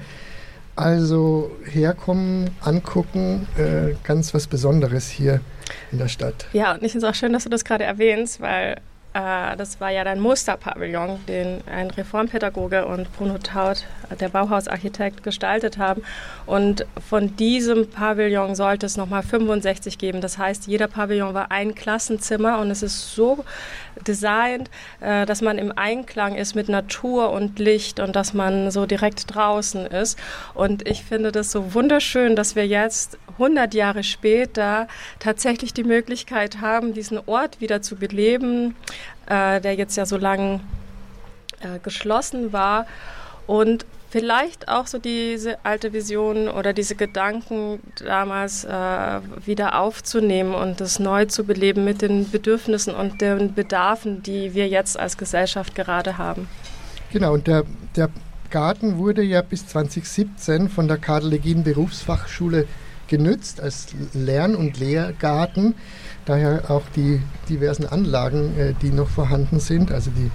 Also 0.75 1.51
herkommen, 1.63 2.50
angucken, 2.62 3.48
äh, 3.58 3.96
ganz 4.03 4.34
was 4.34 4.48
Besonderes 4.48 5.10
hier 5.10 5.39
in 5.91 6.00
der 6.00 6.10
Stadt. 6.10 6.48
Ja, 6.53 6.74
und 6.74 6.84
ich 6.84 6.91
finde 6.91 7.08
es 7.08 7.12
auch 7.12 7.15
schön, 7.15 7.32
dass 7.32 7.44
du 7.46 7.50
das 7.50 7.63
gerade 7.63 7.86
erwähnst, 7.86 8.41
weil 8.41 8.75
äh, 9.15 9.55
das 9.55 9.79
war 9.79 9.89
ja 9.91 10.03
dein 10.03 10.20
Musterpavillon, 10.20 11.25
den 11.27 11.62
ein 11.67 11.89
Reformpädagoge 11.89 12.86
und 12.86 13.12
Bruno 13.15 13.38
Taut, 13.38 13.86
der 14.20 14.27
Bauhausarchitekt, 14.27 15.24
gestaltet 15.24 15.77
haben. 15.77 16.03
Und 16.46 16.86
von 17.08 17.36
diesem 17.38 17.89
Pavillon 17.89 18.55
sollte 18.55 18.86
es 18.86 18.98
nochmal 18.98 19.24
65 19.24 19.98
geben. 19.98 20.20
Das 20.20 20.38
heißt, 20.38 20.67
jeder 20.67 20.88
Pavillon 20.88 21.34
war 21.34 21.50
ein 21.50 21.74
Klassenzimmer 21.74 22.60
und 22.60 22.70
es 22.70 22.84
ist 22.84 23.15
so 23.15 23.46
designt, 24.06 24.70
äh, 25.00 25.25
dass 25.25 25.42
man 25.42 25.58
im 25.58 25.72
Einklang 25.75 26.36
ist 26.36 26.56
mit 26.56 26.70
Natur 26.70 27.32
und 27.32 27.60
Licht 27.60 28.00
und 28.00 28.16
dass 28.16 28.34
man 28.34 28.72
so 28.72 28.86
direkt 28.86 29.34
draußen 29.34 29.86
ist. 29.86 30.18
Und 30.54 30.88
ich 30.88 31.04
finde 31.04 31.32
das 31.32 31.52
so 31.52 31.74
wunderschön, 31.74 32.36
dass 32.36 32.56
wir 32.56 32.68
jetzt 32.68 33.18
100 33.34 33.74
Jahre 33.74 34.04
später 34.04 34.88
tatsächlich 35.20 35.74
die 35.74 35.84
Möglichkeit 35.84 36.62
haben, 36.62 36.94
diesen 36.94 37.20
Ort 37.25 37.62
wieder 37.62 37.82
zu 37.82 37.96
beleben, 37.96 38.75
äh, 39.28 39.60
der 39.62 39.75
jetzt 39.75 39.96
ja 39.98 40.06
so 40.06 40.18
lange 40.18 40.62
äh, 41.60 41.80
geschlossen 41.80 42.54
war. 42.54 42.86
Und 43.48 43.86
vielleicht 44.15 44.69
auch 44.69 44.88
so 44.88 44.98
diese 44.98 45.57
alte 45.65 45.91
Vision 45.91 46.48
oder 46.48 46.72
diese 46.72 46.95
Gedanken 46.95 47.81
damals 48.01 48.63
äh, 48.63 48.69
wieder 49.45 49.77
aufzunehmen 49.77 50.55
und 50.55 50.79
das 50.79 51.00
neu 51.00 51.25
zu 51.25 51.43
beleben 51.43 51.84
mit 51.84 52.01
den 52.01 52.31
Bedürfnissen 52.31 52.95
und 52.95 53.19
den 53.19 53.53
Bedarfen, 53.53 54.24
die 54.24 54.53
wir 54.53 54.69
jetzt 54.69 54.98
als 54.98 55.17
Gesellschaft 55.17 55.75
gerade 55.75 56.17
haben. 56.17 56.48
Genau, 57.12 57.34
und 57.34 57.48
der, 57.48 57.65
der 57.98 58.10
Garten 58.51 58.98
wurde 58.98 59.22
ja 59.22 59.41
bis 59.41 59.67
2017 59.67 60.69
von 60.69 60.88
der 60.88 60.98
Karl 60.98 61.27
Legin 61.27 61.65
Berufsfachschule 61.65 62.67
genützt 63.07 63.60
als 63.60 63.88
Lern- 64.13 64.55
und 64.55 64.79
Lehrgarten. 64.79 65.75
Daher 66.24 66.72
auch 66.72 66.84
die 66.95 67.22
diversen 67.50 67.86
Anlagen, 67.86 68.57
äh, 68.57 68.74
die 68.81 68.91
noch 68.91 69.10
vorhanden 69.10 69.60
sind, 69.60 69.91
also 69.91 70.10
die 70.10 70.31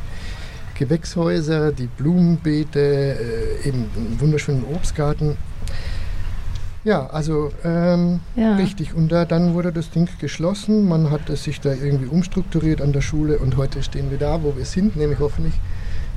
Gewächshäuser, 0.81 1.73
die 1.73 1.89
Blumenbeete, 1.89 2.81
äh, 2.81 3.69
eben 3.69 3.85
einen 3.95 4.17
wunderschönen 4.19 4.65
Obstgarten. 4.65 5.37
Ja, 6.85 7.07
also 7.09 7.51
ähm, 7.63 8.21
ja. 8.35 8.57
richtig. 8.57 8.95
Und 8.95 9.13
da, 9.13 9.27
dann 9.27 9.53
wurde 9.53 9.73
das 9.73 9.91
Ding 9.91 10.09
geschlossen. 10.19 10.89
Man 10.89 11.11
hat 11.11 11.29
es 11.29 11.45
sich 11.45 11.61
da 11.61 11.75
irgendwie 11.75 12.07
umstrukturiert 12.07 12.81
an 12.81 12.95
der 12.95 13.03
Schule 13.03 13.39
und 13.39 13.59
heute 13.59 13.83
stehen 13.83 14.11
wir 14.11 14.17
da, 14.17 14.43
wo 14.43 14.57
wir 14.57 14.65
sind, 14.65 14.97
nämlich 14.97 15.19
hoffentlich 15.19 15.53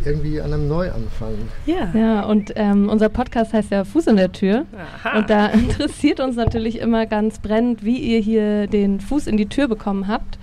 irgendwie 0.06 0.40
an 0.40 0.54
einem 0.54 0.70
Neuanfang. 0.70 1.34
Ja, 1.66 1.92
ja 1.94 2.22
und 2.24 2.54
ähm, 2.56 2.88
unser 2.88 3.10
Podcast 3.10 3.54
heißt 3.54 3.72
ja 3.72 3.84
Fuß 3.84 4.08
in 4.08 4.16
der 4.16 4.32
Tür. 4.32 4.66
Aha. 5.04 5.18
Und 5.18 5.30
da 5.30 5.48
interessiert 5.54 6.22
uns 6.22 6.38
natürlich 6.38 6.80
immer 6.80 7.06
ganz 7.06 7.40
brennend, 7.40 7.84
wie 7.84 7.98
ihr 7.98 8.20
hier 8.20 8.68
den 8.68 9.02
Fuß 9.02 9.28
in 9.28 9.36
die 9.36 9.48
Tür 9.48 9.68
bekommen 9.68 10.08
habt. 10.08 10.38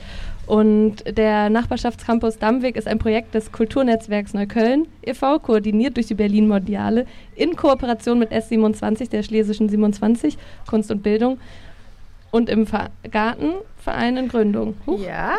Und 0.50 1.04
der 1.06 1.48
Nachbarschaftscampus 1.48 2.38
Dammweg 2.38 2.74
ist 2.74 2.88
ein 2.88 2.98
Projekt 2.98 3.36
des 3.36 3.52
Kulturnetzwerks 3.52 4.34
Neukölln 4.34 4.88
e.V., 5.00 5.38
koordiniert 5.38 5.96
durch 5.96 6.08
die 6.08 6.14
Berlin 6.14 6.48
Mondiale 6.48 7.06
in 7.36 7.54
Kooperation 7.54 8.18
mit 8.18 8.32
S27, 8.32 9.10
der 9.10 9.22
Schlesischen 9.22 9.68
27, 9.68 10.36
Kunst 10.68 10.90
und 10.90 11.04
Bildung 11.04 11.38
und 12.30 12.48
im 12.48 12.66
Gartenverein 13.10 14.16
in 14.16 14.28
Gründung. 14.28 14.74
Huch. 14.86 15.00
Ja. 15.00 15.34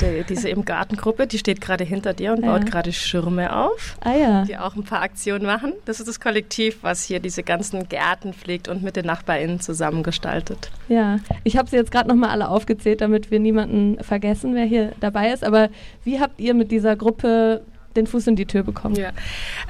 Die, 0.00 0.24
diese 0.28 0.48
im 0.48 0.64
Gartengruppe, 0.64 1.26
die 1.26 1.38
steht 1.38 1.60
gerade 1.60 1.84
hinter 1.84 2.12
dir 2.12 2.32
und 2.32 2.44
ja. 2.44 2.52
baut 2.52 2.66
gerade 2.66 2.92
Schirme 2.92 3.56
auf, 3.56 3.96
ah, 4.00 4.14
ja. 4.14 4.44
die 4.44 4.56
auch 4.56 4.76
ein 4.76 4.84
paar 4.84 5.02
Aktionen 5.02 5.46
machen. 5.46 5.72
Das 5.84 6.00
ist 6.00 6.08
das 6.08 6.20
Kollektiv, 6.20 6.78
was 6.82 7.04
hier 7.04 7.20
diese 7.20 7.42
ganzen 7.42 7.88
Gärten 7.88 8.34
pflegt 8.34 8.68
und 8.68 8.82
mit 8.82 8.96
den 8.96 9.06
NachbarInnen 9.06 9.60
zusammen 9.60 10.02
gestaltet. 10.02 10.70
Ja, 10.88 11.18
ich 11.44 11.56
habe 11.56 11.68
sie 11.68 11.76
jetzt 11.76 11.90
gerade 11.90 12.08
nochmal 12.08 12.30
alle 12.30 12.48
aufgezählt, 12.48 13.00
damit 13.00 13.30
wir 13.30 13.40
niemanden 13.40 14.02
vergessen, 14.02 14.54
wer 14.54 14.64
hier 14.64 14.92
dabei 15.00 15.32
ist. 15.32 15.44
Aber 15.44 15.68
wie 16.04 16.20
habt 16.20 16.40
ihr 16.40 16.54
mit 16.54 16.70
dieser 16.70 16.96
Gruppe 16.96 17.62
den 17.96 18.06
Fuß 18.06 18.26
in 18.26 18.36
die 18.36 18.46
Tür 18.46 18.62
bekommen. 18.62 18.96
Ja, 18.96 19.10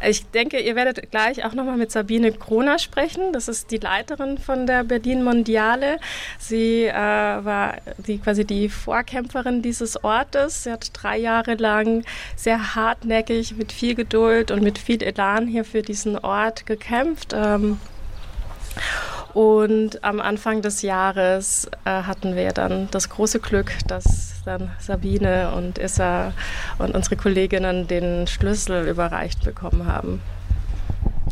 ich 0.06 0.26
denke, 0.26 0.60
ihr 0.60 0.76
werdet 0.76 1.10
gleich 1.10 1.44
auch 1.44 1.52
nochmal 1.52 1.76
mit 1.76 1.90
Sabine 1.90 2.32
Kroner 2.32 2.78
sprechen. 2.78 3.32
Das 3.32 3.48
ist 3.48 3.70
die 3.70 3.78
Leiterin 3.78 4.38
von 4.38 4.66
der 4.66 4.84
Berlin 4.84 5.22
Mondiale. 5.24 5.98
Sie 6.38 6.84
äh, 6.84 6.94
war 6.94 7.76
die, 7.98 8.18
quasi 8.18 8.44
die 8.44 8.68
Vorkämpferin 8.68 9.62
dieses 9.62 10.02
Ortes. 10.02 10.64
Sie 10.64 10.72
hat 10.72 10.90
drei 10.92 11.18
Jahre 11.18 11.54
lang 11.54 12.04
sehr 12.34 12.74
hartnäckig, 12.74 13.56
mit 13.56 13.72
viel 13.72 13.94
Geduld 13.94 14.50
und 14.50 14.62
mit 14.62 14.78
viel 14.78 15.02
Elan 15.02 15.46
hier 15.46 15.64
für 15.64 15.82
diesen 15.82 16.18
Ort 16.18 16.66
gekämpft. 16.66 17.32
Ähm, 17.34 17.78
und 19.36 20.02
am 20.02 20.18
Anfang 20.18 20.62
des 20.62 20.80
Jahres 20.80 21.68
äh, 21.84 21.90
hatten 21.90 22.36
wir 22.36 22.52
dann 22.52 22.88
das 22.90 23.10
große 23.10 23.38
Glück, 23.38 23.70
dass 23.86 24.36
dann 24.46 24.70
Sabine 24.78 25.52
und 25.54 25.76
Issa 25.76 26.32
und 26.78 26.94
unsere 26.94 27.16
Kolleginnen 27.16 27.86
den 27.86 28.26
Schlüssel 28.28 28.88
überreicht 28.88 29.44
bekommen 29.44 29.86
haben. 29.86 30.22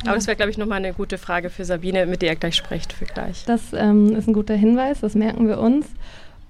Aber 0.04 0.16
das 0.16 0.26
wäre, 0.26 0.36
glaube 0.36 0.50
ich, 0.50 0.58
nochmal 0.58 0.80
eine 0.80 0.92
gute 0.92 1.16
Frage 1.16 1.48
für 1.48 1.64
Sabine, 1.64 2.04
mit 2.04 2.20
der 2.20 2.32
ihr 2.32 2.36
gleich 2.36 2.56
sprecht 2.56 2.92
für 2.92 3.06
gleich. 3.06 3.44
Das 3.46 3.72
ähm, 3.72 4.14
ist 4.14 4.28
ein 4.28 4.34
guter 4.34 4.54
Hinweis, 4.54 5.00
das 5.00 5.14
merken 5.14 5.48
wir 5.48 5.58
uns. 5.58 5.86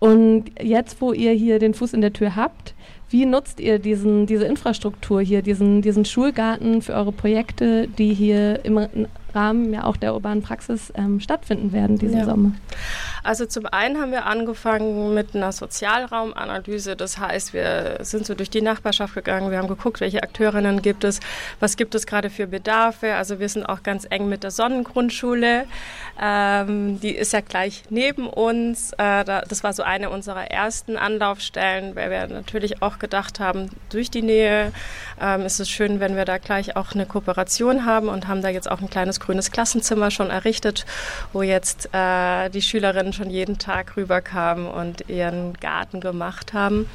Und 0.01 0.47
jetzt, 0.61 1.01
wo 1.01 1.13
ihr 1.13 1.31
hier 1.31 1.61
den 1.61 1.73
Fuß 1.73 1.93
in 1.93 2.01
der 2.01 2.13
Tür 2.13 2.35
habt, 2.35 2.75
wie 3.11 3.27
nutzt 3.27 3.61
ihr 3.61 3.79
diesen, 3.79 4.27
diese 4.27 4.47
Infrastruktur 4.47 5.21
hier, 5.21 5.41
diesen, 5.41 5.83
diesen 5.83 6.05
Schulgarten 6.05 6.83
für 6.83 6.95
eure 6.95 7.13
Projekte, 7.13 7.87
die 7.87 8.13
hier 8.13 8.65
im 8.65 9.07
Rahmen 9.35 9.73
ja 9.73 9.85
auch 9.85 9.97
der 9.97 10.15
urbanen 10.15 10.43
Praxis 10.43 10.93
ähm, 10.97 11.21
stattfinden 11.21 11.73
werden 11.73 11.99
diesen 11.99 12.19
ja. 12.19 12.25
Sommer? 12.25 12.53
Also 13.23 13.47
zum 13.47 13.67
einen 13.67 14.01
haben 14.01 14.11
wir 14.11 14.27
angefangen 14.27 15.15
mit 15.15 15.35
einer 15.35 15.51
Sozialraumanalyse. 15.51 16.95
Das 16.95 17.19
heißt, 17.19 17.55
wir 17.55 17.99
sind 18.01 18.27
so 18.27 18.35
durch 18.35 18.51
die 18.51 18.61
Nachbarschaft 18.61 19.15
gegangen, 19.15 19.51
wir 19.51 19.59
haben 19.59 19.69
geguckt, 19.69 20.01
welche 20.01 20.23
Akteurinnen 20.23 20.83
gibt 20.83 21.05
es, 21.05 21.21
was 21.59 21.77
gibt 21.77 21.95
es 21.95 22.07
gerade 22.07 22.29
für 22.29 22.47
Bedarfe. 22.47 23.15
Also 23.15 23.41
wir 23.41 23.49
sind 23.49 23.65
auch 23.65 23.83
ganz 23.83 24.07
eng 24.11 24.29
mit 24.29 24.43
der 24.43 24.51
Sonnengrundschule. 24.51 25.65
Ähm, 26.21 27.01
die 27.01 27.15
ist 27.15 27.33
ja 27.33 27.41
gleich 27.41 27.85
neben 27.89 28.29
uns. 28.29 28.93
Äh, 28.93 29.25
da, 29.25 29.41
das 29.49 29.65
war 29.65 29.73
so 29.73 29.83
eine 29.83 30.11
unserer 30.11 30.51
ersten 30.51 30.99
Anlaufstellen, 30.99 31.97
weil 31.97 32.11
wir 32.11 32.27
natürlich 32.27 32.83
auch 32.83 32.99
gedacht 32.99 33.41
haben, 33.41 33.71
durch 33.89 34.11
die 34.11 34.23
Nähe 34.23 34.73
ähm, 35.21 35.43
ist 35.43 35.61
es 35.61 35.71
schön, 35.71 35.99
wenn 35.99 36.15
wir 36.15 36.27
da 36.27 36.37
gleich 36.39 36.77
auch 36.77 36.93
eine 36.93 37.07
Kooperation 37.07 37.87
haben 37.87 38.09
und 38.09 38.29
haben 38.29 38.43
da 38.43 38.51
jetzt 38.51 38.71
auch 38.71 38.81
ein 38.81 38.91
kleines 38.91 39.19
grünes 39.25 39.51
Klassenzimmer 39.51 40.11
schon 40.11 40.31
errichtet, 40.31 40.85
wo 41.33 41.43
jetzt 41.43 41.89
äh, 41.93 42.49
die 42.51 42.63
Schülerinnen 42.63 43.13
schon 43.13 43.31
jeden 43.31 43.59
Tag 43.59 43.97
rüberkamen 43.97 44.67
und 44.67 45.09
ihren 45.09 45.55
Garten 45.55 46.01
gemacht 46.01 46.53
haben. 46.53 46.89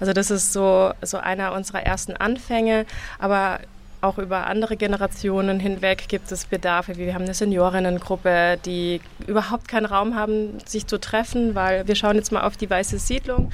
Also 0.00 0.12
das 0.12 0.30
ist 0.30 0.52
so, 0.52 0.92
so 1.02 1.18
einer 1.18 1.52
unserer 1.52 1.82
ersten 1.82 2.16
Anfänge. 2.16 2.86
Aber 3.18 3.60
auch 4.02 4.18
über 4.18 4.48
andere 4.48 4.76
Generationen 4.76 5.60
hinweg 5.60 6.08
gibt 6.08 6.32
es 6.32 6.44
Bedarfe. 6.44 6.96
Wir 6.96 7.14
haben 7.14 7.22
eine 7.22 7.34
Seniorinnengruppe, 7.34 8.58
die 8.64 9.00
überhaupt 9.26 9.68
keinen 9.68 9.86
Raum 9.86 10.16
haben, 10.16 10.58
sich 10.66 10.86
zu 10.86 10.98
treffen, 10.98 11.54
weil 11.54 11.86
wir 11.86 11.94
schauen 11.94 12.16
jetzt 12.16 12.32
mal 12.32 12.42
auf 12.42 12.56
die 12.56 12.68
Weiße 12.68 12.98
Siedlung. 12.98 13.52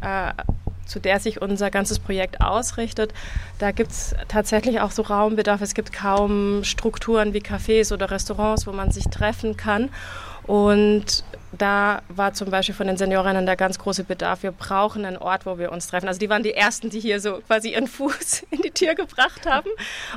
Äh, 0.00 0.32
zu 0.90 1.00
der 1.00 1.20
sich 1.20 1.40
unser 1.40 1.70
ganzes 1.70 1.98
Projekt 1.98 2.40
ausrichtet. 2.40 3.14
Da 3.58 3.70
gibt 3.70 3.92
es 3.92 4.14
tatsächlich 4.28 4.80
auch 4.80 4.90
so 4.90 5.02
Raumbedarf. 5.02 5.62
Es 5.62 5.74
gibt 5.74 5.92
kaum 5.92 6.64
Strukturen 6.64 7.32
wie 7.32 7.40
Cafés 7.40 7.92
oder 7.92 8.10
Restaurants, 8.10 8.66
wo 8.66 8.72
man 8.72 8.90
sich 8.90 9.04
treffen 9.04 9.56
kann. 9.56 9.88
Und 10.46 11.24
da 11.52 12.02
war 12.08 12.32
zum 12.32 12.50
Beispiel 12.50 12.74
von 12.74 12.86
den 12.86 12.96
Seniorinnen 12.96 13.44
der 13.44 13.56
ganz 13.56 13.78
große 13.78 14.04
Bedarf. 14.04 14.44
Wir 14.44 14.52
brauchen 14.52 15.04
einen 15.04 15.16
Ort, 15.16 15.46
wo 15.46 15.58
wir 15.58 15.72
uns 15.72 15.88
treffen. 15.88 16.06
Also 16.06 16.20
die 16.20 16.30
waren 16.30 16.44
die 16.44 16.54
Ersten, 16.54 16.90
die 16.90 17.00
hier 17.00 17.20
so 17.20 17.40
quasi 17.46 17.72
ihren 17.72 17.88
Fuß 17.88 18.44
in 18.50 18.62
die 18.62 18.70
Tür 18.70 18.94
gebracht 18.94 19.46
haben. 19.46 19.70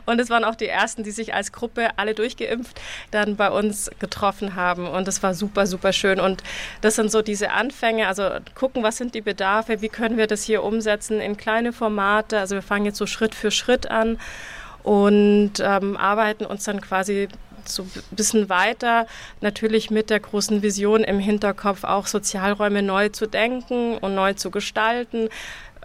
Und 0.06 0.20
es 0.20 0.30
waren 0.30 0.44
auch 0.44 0.56
die 0.56 0.68
Ersten, 0.68 1.04
die 1.04 1.12
sich 1.12 1.34
als 1.34 1.52
Gruppe, 1.52 1.90
alle 1.98 2.14
durchgeimpft, 2.14 2.80
dann 3.10 3.36
bei 3.36 3.50
uns 3.50 3.90
getroffen 4.00 4.56
haben. 4.56 4.88
Und 4.88 5.08
das 5.08 5.24
war 5.24 5.34
super, 5.34 5.66
super 5.66 5.92
schön. 5.92 6.20
Und 6.20 6.44
das 6.82 6.96
sind 6.96 7.12
so 7.12 7.24
diese 7.24 7.52
Anfänge. 7.52 8.08
Also 8.08 8.30
gucken, 8.54 8.84
was 8.84 8.98
sind 8.98 9.16
die 9.16 9.22
Bedarfe, 9.22 9.82
wie 9.82 9.90
können 9.90 10.18
wir 10.18 10.28
das 10.28 10.44
hier 10.44 10.64
umsetzen 10.64 11.20
in 11.20 11.36
kleine 11.36 11.74
Formate. 11.74 12.40
Also 12.40 12.56
wir 12.56 12.62
fangen 12.62 12.86
jetzt 12.86 12.98
so 12.98 13.08
Schritt 13.08 13.34
für 13.34 13.50
Schritt 13.50 13.90
an 13.90 14.20
und 14.84 15.54
ähm, 15.60 15.98
arbeiten 15.98 16.46
uns 16.46 16.66
dann 16.66 16.82
quasi 16.82 17.28
so 17.70 17.84
ein 17.84 18.04
bisschen 18.12 18.50
weiter, 18.50 19.08
natürlich 19.42 19.90
mit 19.90 20.10
der 20.10 20.20
großen 20.20 20.62
Vision 20.62 21.04
im 21.04 21.20
Hinterkopf 21.20 21.84
auch 21.84 22.08
Sozialräume 22.08 22.82
neu 22.82 23.10
zu 23.10 23.28
denken 23.28 23.98
und 23.98 24.16
neu 24.16 24.34
zu 24.34 24.52
gestalten 24.52 25.30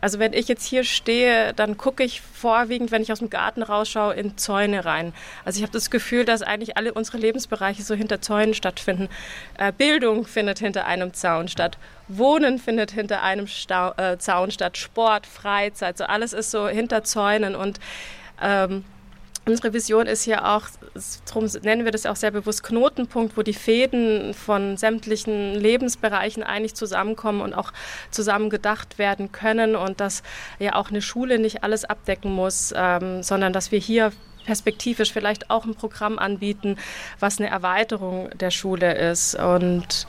also 0.00 0.18
wenn 0.18 0.32
ich 0.32 0.49
jetzt 0.49 0.64
hier 0.64 0.85
stehe, 0.85 1.52
dann 1.54 1.76
gucke 1.76 2.02
ich 2.02 2.20
vorwiegend, 2.20 2.90
wenn 2.90 3.02
ich 3.02 3.12
aus 3.12 3.18
dem 3.18 3.30
Garten 3.30 3.62
rausschaue, 3.62 4.14
in 4.14 4.37
Zäune 4.37 4.85
rein. 4.85 5.12
Also 5.44 5.58
ich 5.58 5.62
habe 5.62 5.73
das 5.73 5.90
Gefühl, 5.90 6.25
dass 6.25 6.42
eigentlich 6.42 6.76
alle 6.76 6.94
unsere 6.94 7.18
Lebensbereiche 7.18 7.82
so 7.82 7.94
hinter 7.94 8.20
Zäunen 8.20 8.54
stattfinden. 8.54 9.08
Äh, 9.58 9.73
Bildung 9.73 10.26
findet 10.26 10.58
hinter 10.58 10.87
einem 10.87 11.14
Zaun 11.14 11.49
statt. 11.49 11.78
Wohnen 12.08 12.58
findet 12.58 12.90
hinter 12.90 13.23
einem 13.23 13.47
Stau 13.47 13.92
äh, 13.97 14.18
Zaun 14.18 14.50
statt. 14.50 14.76
Sport, 14.76 15.26
Freizeit, 15.26 15.99
so 15.99 16.04
alles 16.04 16.32
ist 16.32 16.50
so 16.50 16.68
hinter 16.68 17.04
Zäunen 17.04 17.54
und 17.54 17.80
ähm, 18.40 18.85
Unsere 19.49 19.73
Vision 19.73 20.07
ist 20.07 20.25
hier 20.25 20.47
auch, 20.47 20.64
darum 21.25 21.49
nennen 21.62 21.87
wir 21.87 21.90
das 21.90 22.05
auch 22.05 22.17
sehr 22.17 22.31
bewusst 22.31 22.62
Knotenpunkt, 22.62 23.35
wo 23.38 23.43
die 23.43 23.55
Fäden 23.55 24.35
von 24.35 24.76
sämtlichen 24.76 25.55
Lebensbereichen 25.55 26.43
eigentlich 26.43 26.75
zusammenkommen 26.75 27.40
und 27.40 27.55
auch 27.55 27.73
zusammen 28.11 28.50
gedacht 28.50 28.99
werden 28.99 29.33
können 29.33 29.75
und 29.75 30.00
dass 30.00 30.23
ja 30.59 30.75
auch 30.75 30.90
eine 30.90 31.00
Schule 31.00 31.38
nicht 31.38 31.64
alles 31.64 31.87
abdecken 31.87 32.31
muss, 32.31 32.75
ähm, 32.76 33.23
sondern 33.23 33.55
dass 33.55 33.73
wir 33.73 33.78
hier 33.78 34.12
perspektivisch 34.45 35.14
vielleicht 35.14 35.49
auch 35.49 35.64
ein 35.64 35.75
Programm 35.75 36.19
anbieten, 36.19 36.76
was 37.19 37.38
eine 37.38 37.49
Erweiterung 37.49 38.28
der 38.38 38.50
Schule 38.50 38.99
ist 38.99 39.35
und 39.35 40.07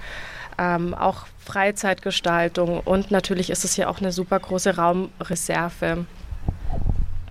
ähm, 0.58 0.93
auch 0.93 1.27
Freizeitgestaltung 1.46 2.81
und 2.81 3.10
natürlich 3.10 3.51
ist 3.51 3.63
es 3.63 3.75
hier 3.75 3.89
auch 3.89 4.00
eine 4.00 4.12
super 4.12 4.38
große 4.38 4.75
Raumreserve. 4.75 6.05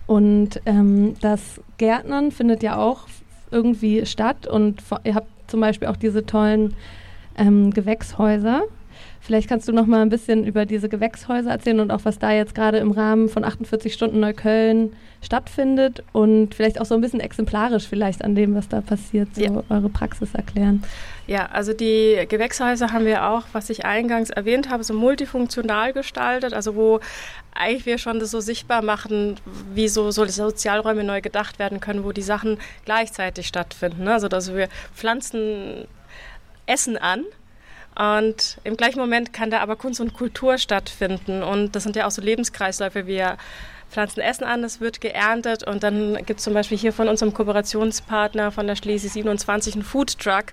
Und 0.09 0.63
ähm, 0.65 1.17
das 1.21 1.61
Gärtnern 1.77 2.33
findet 2.33 2.63
ja 2.63 2.79
auch 2.79 3.07
irgendwie 3.51 4.07
statt 4.07 4.47
und 4.47 4.83
ihr 5.05 5.15
habt 5.15 5.29
zum 5.49 5.61
Beispiel 5.61 5.87
auch 5.87 5.97
diese 5.97 6.25
tollen 6.25 6.75
ähm, 7.37 7.73
Gewächshäuser. 7.73 8.63
Vielleicht 9.21 9.49
kannst 9.49 9.69
du 9.69 9.73
noch 9.73 9.87
mal 9.87 10.03
ein 10.03 10.09
bisschen 10.09 10.45
über 10.45 10.65
diese 10.65 10.89
Gewächshäuser 10.89 11.51
erzählen 11.51 11.81
und 11.81 11.91
auch 11.91 12.01
was 12.05 12.19
da 12.19 12.33
jetzt 12.33 12.55
gerade 12.55 12.79
im 12.79 12.93
Rahmen 12.93 13.29
von 13.29 13.45
48 13.45 13.93
Stunden 13.93 14.21
Neukölln 14.21 14.93
stattfindet 15.23 16.05
und 16.13 16.55
vielleicht 16.55 16.81
auch 16.81 16.85
so 16.85 16.95
ein 16.95 17.01
bisschen 17.01 17.21
exemplarisch 17.21 17.89
vielleicht 17.89 18.25
an 18.25 18.35
dem, 18.35 18.55
was 18.55 18.69
da 18.69 18.81
passiert, 18.81 19.35
so 19.35 19.43
ja. 19.43 19.63
eure 19.69 19.89
Praxis 19.89 20.35
erklären. 20.35 20.83
Ja, 21.27 21.47
also 21.47 21.75
die 21.75 22.25
Gewächshäuser 22.29 22.93
haben 22.93 23.05
wir 23.05 23.29
auch, 23.29 23.43
was 23.53 23.69
ich 23.69 23.85
eingangs 23.85 24.31
erwähnt 24.31 24.71
habe, 24.71 24.85
so 24.85 24.95
multifunktional 24.95 25.93
gestaltet, 25.93 26.55
also 26.55 26.75
wo 26.75 27.01
eigentlich 27.53 27.85
wir 27.85 27.99
schon 27.99 28.21
das 28.21 28.31
so 28.31 28.41
sichtbar 28.41 28.83
machen, 28.83 29.37
wie 29.75 29.89
so, 29.89 30.11
so 30.11 30.25
Sozialräume 30.25 31.05
neu 31.05 31.21
gedacht 31.21 31.59
werden 31.59 31.81
können, 31.81 32.05
wo 32.05 32.13
die 32.13 32.23
Sachen 32.23 32.59
gleichzeitig 32.85 33.49
stattfinden. 33.49 34.07
Also 34.09 34.29
dass 34.29 34.55
wir 34.55 34.69
pflanzen 34.95 35.87
Essen 36.67 36.97
an 36.97 37.25
und 37.99 38.59
im 38.63 38.77
gleichen 38.77 39.01
Moment 39.01 39.33
kann 39.33 39.51
da 39.51 39.59
aber 39.59 39.75
Kunst 39.75 40.01
und 40.01 40.15
Kultur 40.15 40.57
stattfinden. 40.57 41.43
Und 41.43 41.75
das 41.75 41.83
sind 41.83 41.97
ja 41.97 42.07
auch 42.07 42.13
so 42.13 42.23
Lebenskreisläufe. 42.23 43.07
Wir 43.07 43.37
pflanzen 43.91 44.21
Essen 44.21 44.45
an, 44.45 44.65
es 44.65 44.81
wird 44.81 45.01
geerntet 45.01 45.65
und 45.65 45.83
dann 45.83 46.17
gibt 46.27 46.41
es 46.41 46.45
zum 46.45 46.55
Beispiel 46.55 46.79
hier 46.79 46.93
von 46.93 47.09
unserem 47.09 47.33
Kooperationspartner 47.33 48.53
von 48.53 48.67
der 48.67 48.77
Schlesi 48.77 49.09
27 49.09 49.75
einen 49.75 49.85
Food 49.85 50.19
Truck 50.19 50.47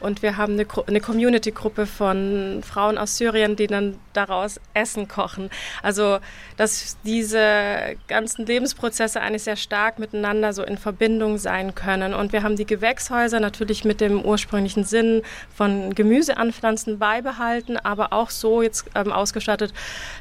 und 0.00 0.22
wir 0.22 0.36
haben 0.36 0.54
eine, 0.54 0.66
eine 0.86 1.00
Community-Gruppe 1.00 1.86
von 1.86 2.62
Frauen 2.66 2.98
aus 2.98 3.16
Syrien, 3.16 3.54
die 3.56 3.66
dann 3.66 3.98
daraus 4.12 4.60
Essen 4.74 5.08
kochen. 5.08 5.50
Also, 5.82 6.18
dass 6.56 6.96
diese 7.04 7.96
ganzen 8.08 8.46
Lebensprozesse 8.46 9.20
eigentlich 9.20 9.44
sehr 9.44 9.56
stark 9.56 9.98
miteinander 9.98 10.52
so 10.52 10.62
in 10.62 10.78
Verbindung 10.78 11.38
sein 11.38 11.74
können. 11.74 12.14
Und 12.14 12.32
wir 12.32 12.42
haben 12.42 12.56
die 12.56 12.66
Gewächshäuser 12.66 13.40
natürlich 13.40 13.84
mit 13.84 14.00
dem 14.00 14.22
ursprünglichen 14.22 14.84
Sinn 14.84 15.22
von 15.54 15.94
Gemüse 15.94 16.36
anpflanzen 16.36 16.98
beibehalten, 16.98 17.76
aber 17.76 18.12
auch 18.12 18.30
so 18.30 18.62
jetzt 18.62 18.86
ähm, 18.94 19.12
ausgestattet, 19.12 19.72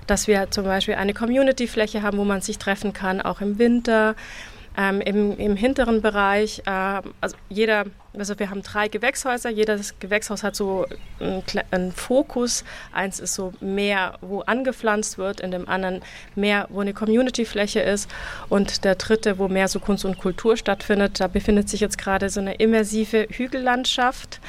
dass 0.08 0.28
wir 0.28 0.52
zum 0.52 0.66
Beispiel 0.66 0.96
eine 0.96 1.14
Community-Fläche 1.14 2.02
haben, 2.02 2.18
wo 2.18 2.26
man 2.26 2.42
sich 2.42 2.59
treffen 2.60 2.94
kann, 2.94 3.22
auch 3.22 3.42
im 3.42 3.58
Winter. 3.58 4.16
Ähm, 4.78 5.02
im, 5.02 5.38
im, 5.38 5.56
hinteren 5.58 6.02
Bereich, 6.02 6.62
äh, 6.66 7.02
also 7.20 7.36
jeder, 7.50 7.86
also 8.18 8.38
wir 8.40 8.50
haben 8.50 8.62
drei 8.62 8.88
Gewächshäuser, 8.88 9.50
jedes 9.50 10.00
Gewächshaus 10.00 10.44
hat 10.44 10.56
so 10.56 10.86
einen, 11.20 11.44
einen, 11.72 11.92
Fokus. 11.92 12.64
Eins 12.94 13.20
ist 13.20 13.34
so 13.34 13.52
mehr, 13.60 14.18
wo 14.22 14.40
angepflanzt 14.42 15.18
wird, 15.18 15.42
in 15.42 15.52
dem 15.52 15.68
anderen 15.68 16.02
mehr, 16.36 16.68
wo 16.70 16.80
eine 16.80 16.94
Community-Fläche 16.94 17.82
ist 17.82 18.10
und 18.48 18.86
der 18.86 18.96
dritte, 18.96 19.38
wo 19.38 19.50
mehr 19.50 19.68
so 19.68 19.82
Kunst 19.82 20.06
und 20.06 20.18
Kultur 20.18 20.56
stattfindet. 20.56 21.20
Da 21.20 21.28
befindet 21.28 21.68
sich 21.68 21.82
jetzt 21.82 21.98
gerade 21.98 22.30
so 22.30 22.40
eine 22.40 22.54
immersive 22.54 23.28
Hügellandschaft 23.30 24.40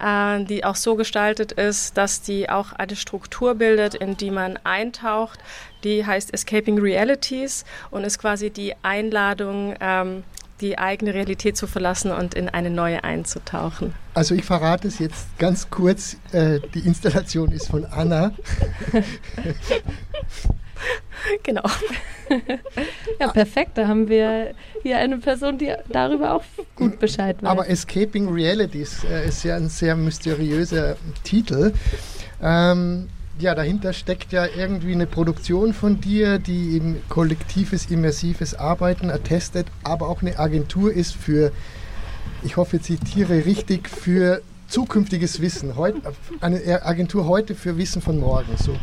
äh, 0.00 0.44
die 0.44 0.64
auch 0.64 0.76
so 0.76 0.96
gestaltet 0.96 1.52
ist, 1.52 1.96
dass 1.96 2.22
die 2.22 2.50
auch 2.50 2.72
eine 2.72 2.96
Struktur 2.96 3.54
bildet, 3.54 3.94
in 3.94 4.16
die 4.16 4.30
man 4.30 4.58
eintaucht. 4.64 5.38
Die 5.84 6.04
heißt 6.04 6.32
Escaping 6.32 6.78
Realities 6.78 7.64
und 7.90 8.04
ist 8.04 8.18
quasi 8.18 8.50
die 8.50 8.74
Einladung, 8.82 9.74
ähm, 9.80 10.24
die 10.60 10.78
eigene 10.78 11.12
Realität 11.12 11.56
zu 11.56 11.66
verlassen 11.66 12.10
und 12.10 12.34
in 12.34 12.48
eine 12.48 12.70
neue 12.70 13.04
einzutauchen. 13.04 13.94
Also 14.14 14.34
ich 14.34 14.44
verrate 14.44 14.88
es 14.88 14.98
jetzt 14.98 15.26
ganz 15.38 15.68
kurz. 15.68 16.16
Äh, 16.32 16.60
die 16.74 16.80
Installation 16.80 17.52
ist 17.52 17.68
von 17.68 17.84
Anna. 17.84 18.32
genau. 21.42 21.64
ja, 23.20 23.28
perfekt. 23.28 23.72
Da 23.76 23.88
haben 23.88 24.08
wir 24.08 24.54
hier 24.82 24.98
eine 24.98 25.18
Person, 25.18 25.58
die 25.58 25.74
darüber 25.88 26.34
auch 26.34 26.44
gut 26.76 26.98
Bescheid 26.98 27.42
weiß. 27.42 27.50
Aber 27.50 27.68
Escaping 27.68 28.32
Realities 28.32 29.04
äh, 29.04 29.28
ist 29.28 29.42
ja 29.44 29.56
ein 29.56 29.68
sehr 29.68 29.96
mysteriöser 29.96 30.96
Titel. 31.24 31.72
Ähm, 32.40 33.08
ja, 33.38 33.54
dahinter 33.54 33.92
steckt 33.92 34.32
ja 34.32 34.46
irgendwie 34.46 34.92
eine 34.92 35.06
Produktion 35.06 35.72
von 35.72 36.00
dir, 36.00 36.38
die 36.38 36.76
eben 36.76 37.02
kollektives, 37.08 37.86
immersives 37.90 38.54
Arbeiten 38.54 39.10
attestet, 39.10 39.66
aber 39.82 40.08
auch 40.08 40.22
eine 40.22 40.38
Agentur 40.38 40.92
ist 40.92 41.14
für, 41.14 41.52
ich 42.42 42.56
hoffe, 42.56 42.76
ich 42.76 42.82
zitiere 42.82 43.44
richtig, 43.44 43.88
für 43.88 44.40
zukünftiges 44.68 45.40
Wissen. 45.40 45.76
Heut, 45.76 45.96
eine 46.40 46.84
Agentur 46.84 47.26
heute 47.26 47.54
für 47.54 47.76
Wissen 47.76 48.02
von 48.02 48.18
morgen, 48.18 48.56
so 48.56 48.76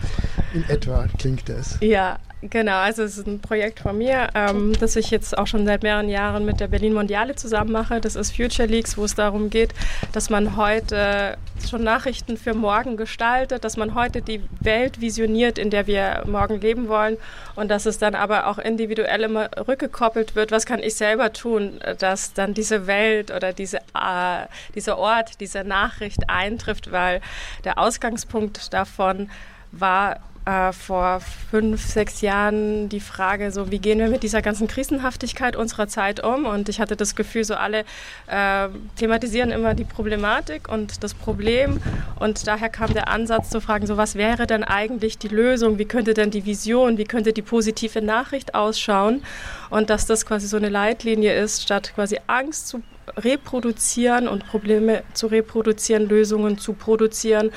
in 0.53 0.63
etwa 0.69 1.07
klingt 1.17 1.47
das. 1.49 1.77
Ja, 1.81 2.19
Genau, 2.43 2.77
also 2.77 3.03
es 3.03 3.19
ist 3.19 3.27
ein 3.27 3.39
Projekt 3.39 3.81
von 3.81 3.99
mir, 3.99 4.29
ähm, 4.33 4.73
das 4.79 4.95
ich 4.95 5.11
jetzt 5.11 5.37
auch 5.37 5.45
schon 5.45 5.67
seit 5.67 5.83
mehreren 5.83 6.09
Jahren 6.09 6.43
mit 6.43 6.59
der 6.59 6.67
Berlin 6.67 6.93
Mondiale 6.93 7.35
zusammen 7.35 7.71
mache. 7.71 8.01
Das 8.01 8.15
ist 8.15 8.35
Future 8.35 8.67
Leaks, 8.67 8.97
wo 8.97 9.05
es 9.05 9.13
darum 9.13 9.51
geht, 9.51 9.75
dass 10.11 10.31
man 10.31 10.55
heute 10.57 11.37
schon 11.69 11.83
Nachrichten 11.83 12.37
für 12.37 12.55
morgen 12.55 12.97
gestaltet, 12.97 13.63
dass 13.63 13.77
man 13.77 13.93
heute 13.93 14.23
die 14.23 14.41
Welt 14.59 14.99
visioniert, 15.01 15.59
in 15.59 15.69
der 15.69 15.85
wir 15.85 16.23
morgen 16.25 16.59
leben 16.59 16.87
wollen 16.87 17.17
und 17.55 17.69
dass 17.69 17.85
es 17.85 17.99
dann 17.99 18.15
aber 18.15 18.47
auch 18.47 18.57
individuell 18.57 19.21
immer 19.21 19.51
rückgekoppelt 19.67 20.35
wird, 20.35 20.51
was 20.51 20.65
kann 20.65 20.79
ich 20.79 20.95
selber 20.95 21.33
tun, 21.33 21.79
dass 21.99 22.33
dann 22.33 22.55
diese 22.55 22.87
Welt 22.87 23.29
oder 23.29 23.53
diese, 23.53 23.77
äh, 23.77 24.47
dieser 24.73 24.97
Ort, 24.97 25.39
diese 25.41 25.63
Nachricht 25.63 26.27
eintrifft, 26.27 26.91
weil 26.91 27.21
der 27.65 27.77
Ausgangspunkt 27.77 28.73
davon 28.73 29.29
war 29.71 30.19
äh, 30.45 30.71
vor 30.71 31.21
fünf, 31.51 31.85
sechs 31.85 32.21
Jahren 32.21 32.89
die 32.89 32.99
Frage, 32.99 33.51
so 33.51 33.69
wie 33.69 33.79
gehen 33.79 33.99
wir 33.99 34.09
mit 34.09 34.23
dieser 34.23 34.41
ganzen 34.41 34.67
Krisenhaftigkeit 34.67 35.55
unserer 35.55 35.87
Zeit 35.87 36.23
um? 36.23 36.45
Und 36.45 36.67
ich 36.67 36.79
hatte 36.79 36.95
das 36.95 37.15
Gefühl, 37.15 37.43
so 37.43 37.53
alle 37.53 37.85
äh, 38.27 38.69
thematisieren 38.95 39.51
immer 39.51 39.75
die 39.75 39.83
Problematik 39.83 40.67
und 40.67 41.03
das 41.03 41.13
Problem. 41.13 41.79
Und 42.19 42.47
daher 42.47 42.69
kam 42.69 42.93
der 42.93 43.07
Ansatz 43.07 43.49
zu 43.49 43.61
fragen, 43.61 43.85
so 43.85 43.97
was 43.97 44.15
wäre 44.15 44.47
denn 44.47 44.63
eigentlich 44.63 45.17
die 45.17 45.27
Lösung? 45.27 45.77
Wie 45.77 45.85
könnte 45.85 46.13
denn 46.13 46.31
die 46.31 46.45
Vision, 46.45 46.97
wie 46.97 47.05
könnte 47.05 47.33
die 47.33 47.43
positive 47.43 48.01
Nachricht 48.01 48.55
ausschauen? 48.55 49.21
Und 49.69 49.89
dass 49.89 50.07
das 50.07 50.25
quasi 50.25 50.47
so 50.47 50.57
eine 50.57 50.69
Leitlinie 50.69 51.39
ist, 51.39 51.61
statt 51.61 51.91
quasi 51.93 52.17
Angst 52.27 52.67
zu 52.67 52.81
reproduzieren 53.17 54.27
und 54.27 54.47
Probleme 54.47 55.03
zu 55.13 55.27
reproduzieren, 55.27 56.07
Lösungen 56.07 56.57
zu 56.57 56.73
produzieren 56.73 57.51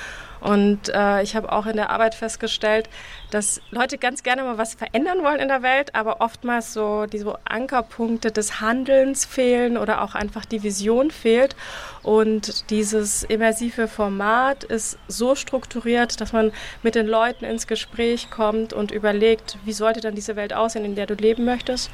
und 0.44 0.90
äh, 0.90 1.22
ich 1.22 1.36
habe 1.36 1.50
auch 1.50 1.64
in 1.64 1.76
der 1.76 1.88
Arbeit 1.88 2.14
festgestellt, 2.14 2.90
dass 3.30 3.62
Leute 3.70 3.96
ganz 3.96 4.22
gerne 4.22 4.42
mal 4.42 4.58
was 4.58 4.74
verändern 4.74 5.22
wollen 5.22 5.40
in 5.40 5.48
der 5.48 5.62
Welt, 5.62 5.94
aber 5.94 6.20
oftmals 6.20 6.74
so 6.74 7.06
diese 7.06 7.38
Ankerpunkte 7.46 8.30
des 8.30 8.60
Handelns 8.60 9.24
fehlen 9.24 9.78
oder 9.78 10.02
auch 10.02 10.14
einfach 10.14 10.44
die 10.44 10.62
Vision 10.62 11.10
fehlt. 11.10 11.56
Und 12.02 12.68
dieses 12.68 13.22
immersive 13.22 13.88
Format 13.88 14.64
ist 14.64 14.98
so 15.08 15.34
strukturiert, 15.34 16.20
dass 16.20 16.34
man 16.34 16.52
mit 16.82 16.94
den 16.94 17.06
Leuten 17.06 17.46
ins 17.46 17.66
Gespräch 17.66 18.28
kommt 18.30 18.74
und 18.74 18.90
überlegt, 18.90 19.56
wie 19.64 19.72
sollte 19.72 20.02
dann 20.02 20.14
diese 20.14 20.36
Welt 20.36 20.52
aussehen, 20.52 20.84
in 20.84 20.94
der 20.94 21.06
du 21.06 21.14
leben 21.14 21.46
möchtest 21.46 21.90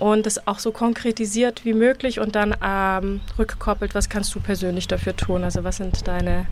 und 0.00 0.24
das 0.24 0.46
auch 0.46 0.58
so 0.58 0.72
konkretisiert 0.72 1.66
wie 1.66 1.74
möglich 1.74 2.18
und 2.18 2.34
dann 2.34 2.56
ähm, 2.64 3.20
rückkoppelt, 3.38 3.94
was 3.94 4.08
kannst 4.08 4.34
du 4.34 4.40
persönlich 4.40 4.88
dafür 4.88 5.14
tun? 5.14 5.44
Also 5.44 5.64
was 5.64 5.76
sind 5.76 6.08
deine 6.08 6.46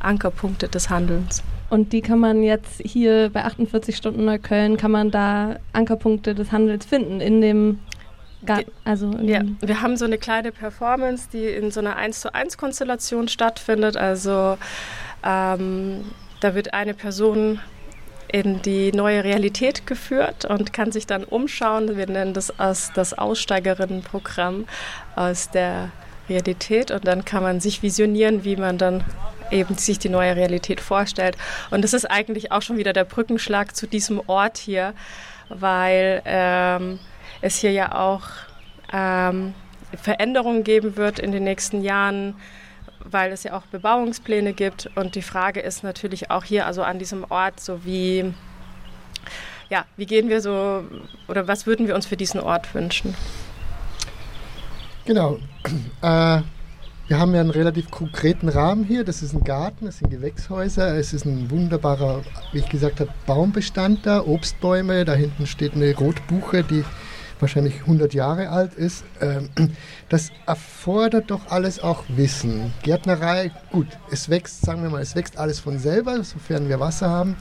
Ankerpunkte 0.00 0.68
des 0.68 0.90
Handelns. 0.90 1.42
Und 1.68 1.92
die 1.92 2.00
kann 2.00 2.18
man 2.18 2.42
jetzt 2.42 2.80
hier 2.84 3.30
bei 3.32 3.44
48 3.44 3.96
Stunden 3.96 4.24
Neukölln, 4.24 4.76
kann 4.76 4.90
man 4.90 5.10
da 5.10 5.56
Ankerpunkte 5.72 6.34
des 6.34 6.50
Handels 6.50 6.84
finden 6.84 7.20
in 7.20 7.40
dem 7.40 7.78
Garten, 8.44 8.72
also 8.84 9.12
ja, 9.20 9.42
wir 9.60 9.82
haben 9.82 9.96
so 9.96 10.06
eine 10.06 10.16
kleine 10.16 10.50
Performance, 10.50 11.28
die 11.30 11.44
in 11.44 11.70
so 11.70 11.80
einer 11.80 11.96
1 11.96 12.20
zu 12.20 12.34
1 12.34 12.56
Konstellation 12.56 13.28
stattfindet. 13.28 13.96
Also 13.96 14.56
ähm, 15.24 16.04
da 16.40 16.54
wird 16.54 16.72
eine 16.72 16.94
Person 16.94 17.60
in 18.32 18.62
die 18.62 18.92
neue 18.92 19.24
Realität 19.24 19.86
geführt 19.86 20.44
und 20.44 20.72
kann 20.72 20.92
sich 20.92 21.06
dann 21.06 21.24
umschauen. 21.24 21.96
Wir 21.96 22.06
nennen 22.06 22.32
das 22.32 22.58
als 22.58 22.92
das 22.94 23.16
Aussteigerinnenprogramm 23.16 24.66
aus 25.16 25.50
der 25.50 25.90
Realität 26.28 26.90
und 26.90 27.06
dann 27.06 27.24
kann 27.24 27.42
man 27.42 27.60
sich 27.60 27.82
visionieren, 27.82 28.44
wie 28.44 28.56
man 28.56 28.78
dann 28.78 29.04
eben 29.50 29.76
sich 29.76 29.98
die 29.98 30.08
neue 30.08 30.36
Realität 30.36 30.80
vorstellt. 30.80 31.36
Und 31.70 31.82
das 31.82 31.92
ist 31.92 32.04
eigentlich 32.04 32.52
auch 32.52 32.62
schon 32.62 32.76
wieder 32.76 32.92
der 32.92 33.04
Brückenschlag 33.04 33.74
zu 33.74 33.86
diesem 33.86 34.20
Ort 34.26 34.58
hier, 34.58 34.94
weil 35.48 36.22
ähm, 36.24 36.98
es 37.40 37.56
hier 37.56 37.72
ja 37.72 37.94
auch 37.94 38.22
ähm, 38.92 39.54
Veränderungen 40.00 40.64
geben 40.64 40.96
wird 40.96 41.18
in 41.18 41.32
den 41.32 41.44
nächsten 41.44 41.82
Jahren 41.82 42.34
weil 43.04 43.32
es 43.32 43.44
ja 43.44 43.56
auch 43.56 43.62
Bebauungspläne 43.62 44.52
gibt. 44.52 44.90
Und 44.94 45.14
die 45.14 45.22
Frage 45.22 45.60
ist 45.60 45.82
natürlich 45.82 46.30
auch 46.30 46.44
hier, 46.44 46.66
also 46.66 46.82
an 46.82 46.98
diesem 46.98 47.24
Ort, 47.28 47.60
so 47.60 47.84
wie, 47.84 48.32
ja, 49.68 49.84
wie 49.96 50.06
gehen 50.06 50.28
wir 50.28 50.40
so, 50.40 50.84
oder 51.28 51.48
was 51.48 51.66
würden 51.66 51.86
wir 51.86 51.94
uns 51.94 52.06
für 52.06 52.16
diesen 52.16 52.40
Ort 52.40 52.74
wünschen? 52.74 53.14
Genau. 55.04 55.38
Äh, 56.02 56.40
wir 57.10 57.18
haben 57.18 57.34
ja 57.34 57.40
einen 57.40 57.50
relativ 57.50 57.90
konkreten 57.90 58.48
Rahmen 58.48 58.84
hier. 58.84 59.02
Das 59.02 59.20
ist 59.20 59.34
ein 59.34 59.42
Garten, 59.42 59.86
das 59.86 59.98
sind 59.98 60.10
Gewächshäuser. 60.10 60.96
Es 60.96 61.12
ist 61.12 61.24
ein 61.24 61.50
wunderbarer, 61.50 62.22
wie 62.52 62.60
ich 62.60 62.68
gesagt 62.68 63.00
habe, 63.00 63.10
Baumbestand 63.26 64.06
da, 64.06 64.24
Obstbäume. 64.24 65.04
Da 65.04 65.14
hinten 65.14 65.48
steht 65.48 65.74
eine 65.74 65.92
Rotbuche, 65.92 66.62
die 66.62 66.84
wahrscheinlich 67.40 67.80
100 67.80 68.14
Jahre 68.14 68.50
alt 68.50 68.74
ist, 68.74 69.02
ähm, 69.20 69.48
das 70.08 70.30
erfordert 70.46 71.32
doch 71.32 71.50
alles 71.50 71.80
auch 71.80 72.04
Wissen. 72.10 72.72
Gärtnerei, 72.84 73.50
gut, 73.72 73.88
es 74.12 74.28
wächst, 74.28 74.64
sagen 74.64 74.84
wir 74.84 74.90
mal, 74.90 75.02
es 75.02 75.16
wächst 75.16 75.36
alles 75.36 75.58
von 75.58 75.80
selber, 75.80 76.22
sofern 76.22 76.68
wir 76.68 76.78
Wasser 76.78 77.08
haben. 77.08 77.34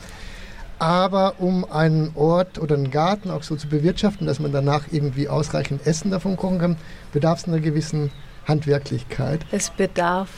Aber 0.79 1.35
um 1.37 1.69
einen 1.71 2.13
Ort 2.15 2.57
oder 2.57 2.75
einen 2.75 2.89
Garten 2.89 3.29
auch 3.29 3.43
so 3.43 3.55
zu 3.55 3.67
bewirtschaften, 3.67 4.25
dass 4.25 4.39
man 4.39 4.51
danach 4.51 4.85
irgendwie 4.89 5.29
ausreichend 5.29 5.85
Essen 5.85 6.09
davon 6.09 6.37
kochen 6.37 6.57
kann, 6.57 6.77
bedarf 7.11 7.39
es 7.41 7.47
einer 7.47 7.59
gewissen 7.59 8.09
Handwerklichkeit. 8.49 9.45
Es 9.51 9.69
bedarf 9.69 10.29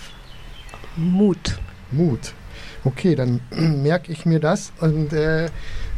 Mut. 0.95 1.59
Mut. 1.91 2.33
Okay, 2.83 3.15
dann 3.15 3.41
merke 3.83 4.11
ich 4.11 4.25
mir 4.25 4.39
das 4.39 4.71
und 4.79 5.13
äh, 5.13 5.49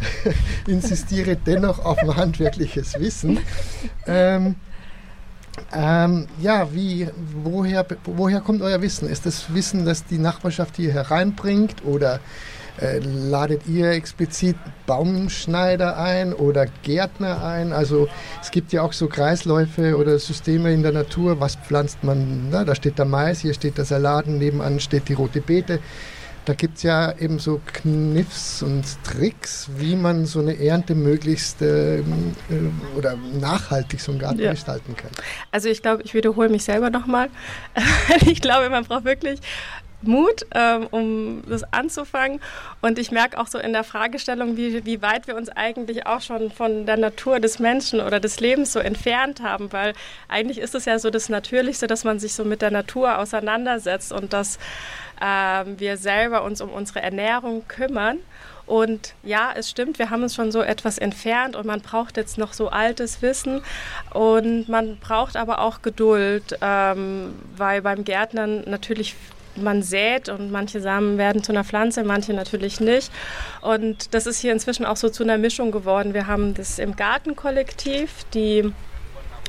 insistiere 0.67 1.36
dennoch 1.36 1.84
auf 1.84 1.97
ein 1.99 2.15
handwerkliches 2.15 2.99
Wissen. 2.99 3.39
Ähm, 4.06 4.56
ähm, 5.71 6.28
ja, 6.41 6.73
wie, 6.73 7.08
woher, 7.43 7.86
woher 8.06 8.41
kommt 8.41 8.62
euer 8.62 8.82
Wissen? 8.82 9.08
Ist 9.08 9.26
das 9.26 9.54
Wissen, 9.54 9.86
das 9.86 10.06
die 10.06 10.17
Nachbarschaft 10.17 10.76
hier 10.78 10.91
hereinbringt 10.91 11.86
oder 11.86 12.19
äh, 12.79 12.99
ladet 12.99 13.67
ihr 13.67 13.91
explizit 13.91 14.55
Baumschneider 14.86 15.97
ein 15.97 16.33
oder 16.33 16.65
Gärtner 16.83 17.43
ein? 17.43 17.71
Also 17.73 18.07
es 18.41 18.51
gibt 18.51 18.73
ja 18.73 18.81
auch 18.81 18.93
so 18.93 19.07
Kreisläufe 19.07 19.97
oder 19.97 20.17
Systeme 20.17 20.73
in 20.73 20.83
der 20.83 20.91
Natur. 20.91 21.39
Was 21.39 21.55
pflanzt 21.55 22.03
man? 22.03 22.49
Na, 22.49 22.63
da 22.63 22.75
steht 22.75 22.97
der 22.97 23.05
Mais, 23.05 23.39
hier 23.39 23.53
steht 23.53 23.77
der 23.77 23.86
Salaten, 23.86 24.38
nebenan 24.38 24.79
steht 24.79 25.07
die 25.09 25.13
rote 25.13 25.41
Beete. 25.41 25.79
Da 26.45 26.53
gibt 26.53 26.75
es 26.77 26.83
ja 26.83 27.17
eben 27.19 27.39
so 27.39 27.62
Kniffs 27.65 28.62
und 28.62 28.83
Tricks, 29.05 29.69
wie 29.77 29.95
man 29.95 30.25
so 30.25 30.39
eine 30.41 30.59
Ernte 30.59 30.93
möglichst 30.93 31.62
äh, 31.62 31.99
äh, 31.99 32.03
oder 32.97 33.15
nachhaltig 33.39 34.01
so 34.01 34.12
einen 34.12 34.19
Garten 34.19 34.39
ja. 34.39 34.51
gestalten 34.51 34.97
kann. 34.97 35.12
Also 35.51 35.69
ich 35.69 35.81
glaube, 35.81 36.03
ich 36.03 36.13
wiederhole 36.13 36.49
mich 36.49 36.65
selber 36.65 36.89
nochmal. 36.89 37.29
ich 38.25 38.41
glaube, 38.41 38.69
man 38.69 38.83
braucht 38.83 39.05
wirklich 39.05 39.39
Mut, 40.07 40.45
ähm, 40.53 40.87
um 40.91 41.43
das 41.47 41.63
anzufangen. 41.73 42.41
Und 42.81 42.99
ich 42.99 43.11
merke 43.11 43.39
auch 43.39 43.47
so 43.47 43.57
in 43.57 43.73
der 43.73 43.83
Fragestellung, 43.83 44.57
wie, 44.57 44.85
wie 44.85 45.01
weit 45.01 45.27
wir 45.27 45.35
uns 45.35 45.49
eigentlich 45.49 46.05
auch 46.05 46.21
schon 46.21 46.51
von 46.51 46.85
der 46.85 46.97
Natur 46.97 47.39
des 47.39 47.59
Menschen 47.59 47.99
oder 47.99 48.19
des 48.19 48.39
Lebens 48.39 48.73
so 48.73 48.79
entfernt 48.79 49.41
haben, 49.41 49.71
weil 49.71 49.93
eigentlich 50.27 50.59
ist 50.59 50.75
es 50.75 50.85
ja 50.85 50.99
so 50.99 51.09
das 51.09 51.29
Natürlichste, 51.29 51.87
dass 51.87 52.03
man 52.03 52.19
sich 52.19 52.33
so 52.33 52.43
mit 52.43 52.61
der 52.61 52.71
Natur 52.71 53.17
auseinandersetzt 53.17 54.11
und 54.11 54.33
dass 54.33 54.59
ähm, 55.21 55.79
wir 55.79 55.97
selber 55.97 56.43
uns 56.43 56.61
um 56.61 56.69
unsere 56.69 57.01
Ernährung 57.01 57.67
kümmern. 57.67 58.19
Und 58.65 59.13
ja, 59.23 59.51
es 59.55 59.69
stimmt, 59.69 59.99
wir 59.99 60.09
haben 60.09 60.23
uns 60.23 60.35
schon 60.35 60.51
so 60.51 60.61
etwas 60.61 60.97
entfernt 60.97 61.57
und 61.57 61.65
man 61.65 61.81
braucht 61.81 62.15
jetzt 62.15 62.37
noch 62.37 62.53
so 62.53 62.69
altes 62.69 63.21
Wissen 63.21 63.61
und 64.11 64.69
man 64.69 64.97
braucht 64.97 65.35
aber 65.35 65.59
auch 65.59 65.81
Geduld, 65.81 66.57
ähm, 66.61 67.33
weil 67.57 67.81
beim 67.81 68.05
Gärtnern 68.05 68.63
natürlich 68.65 69.15
man 69.55 69.81
sät 69.81 70.29
und 70.29 70.51
manche 70.51 70.81
Samen 70.81 71.17
werden 71.17 71.43
zu 71.43 71.51
einer 71.51 71.63
Pflanze, 71.63 72.03
manche 72.03 72.33
natürlich 72.33 72.79
nicht. 72.79 73.11
Und 73.61 74.13
das 74.13 74.25
ist 74.25 74.39
hier 74.39 74.51
inzwischen 74.51 74.85
auch 74.85 74.97
so 74.97 75.09
zu 75.09 75.23
einer 75.23 75.37
Mischung 75.37 75.71
geworden. 75.71 76.13
Wir 76.13 76.27
haben 76.27 76.53
das 76.53 76.79
im 76.79 76.95
Gartenkollektiv, 76.95 78.25
die 78.33 78.71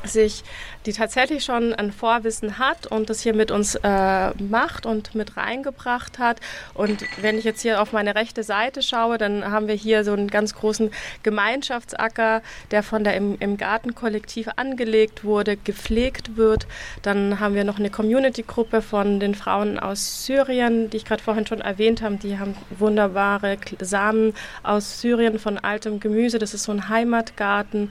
sich 0.04 0.44
die 0.86 0.92
tatsächlich 0.92 1.44
schon 1.44 1.72
ein 1.74 1.92
Vorwissen 1.92 2.58
hat 2.58 2.86
und 2.86 3.08
das 3.10 3.20
hier 3.20 3.34
mit 3.34 3.50
uns 3.50 3.74
äh, 3.76 4.30
macht 4.42 4.86
und 4.86 5.14
mit 5.14 5.36
reingebracht 5.36 6.18
hat. 6.18 6.40
Und 6.74 7.04
wenn 7.20 7.38
ich 7.38 7.44
jetzt 7.44 7.62
hier 7.62 7.80
auf 7.80 7.92
meine 7.92 8.14
rechte 8.14 8.42
Seite 8.42 8.82
schaue, 8.82 9.18
dann 9.18 9.50
haben 9.50 9.66
wir 9.66 9.74
hier 9.74 10.04
so 10.04 10.12
einen 10.12 10.28
ganz 10.28 10.54
großen 10.54 10.90
Gemeinschaftsacker, 11.22 12.42
der 12.70 12.82
von 12.82 13.04
der 13.04 13.16
im, 13.16 13.36
im 13.40 13.56
Gartenkollektiv 13.56 14.48
angelegt 14.56 15.24
wurde, 15.24 15.56
gepflegt 15.56 16.36
wird. 16.36 16.66
Dann 17.02 17.40
haben 17.40 17.54
wir 17.54 17.64
noch 17.64 17.78
eine 17.78 17.90
Community-Gruppe 17.90 18.82
von 18.82 19.20
den 19.20 19.34
Frauen 19.34 19.78
aus 19.78 20.26
Syrien, 20.26 20.90
die 20.90 20.98
ich 20.98 21.04
gerade 21.04 21.22
vorhin 21.22 21.46
schon 21.46 21.60
erwähnt 21.60 22.02
habe. 22.02 22.16
Die 22.16 22.38
haben 22.38 22.56
wunderbare 22.70 23.56
Samen 23.80 24.34
aus 24.62 25.00
Syrien 25.00 25.38
von 25.38 25.58
altem 25.58 26.00
Gemüse. 26.00 26.38
Das 26.38 26.52
ist 26.52 26.64
so 26.64 26.72
ein 26.72 26.88
Heimatgarten, 26.88 27.90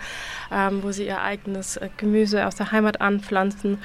ähm, 0.51 0.83
wo 0.83 0.91
sie 0.91 1.07
ihr 1.07 1.21
eigenes 1.21 1.77
äh, 1.77 1.89
Gemüse 2.03 2.45
aus 2.45 2.55
der 2.55 2.71
Heimat 2.71 3.01
anpflanzen. 3.01 3.79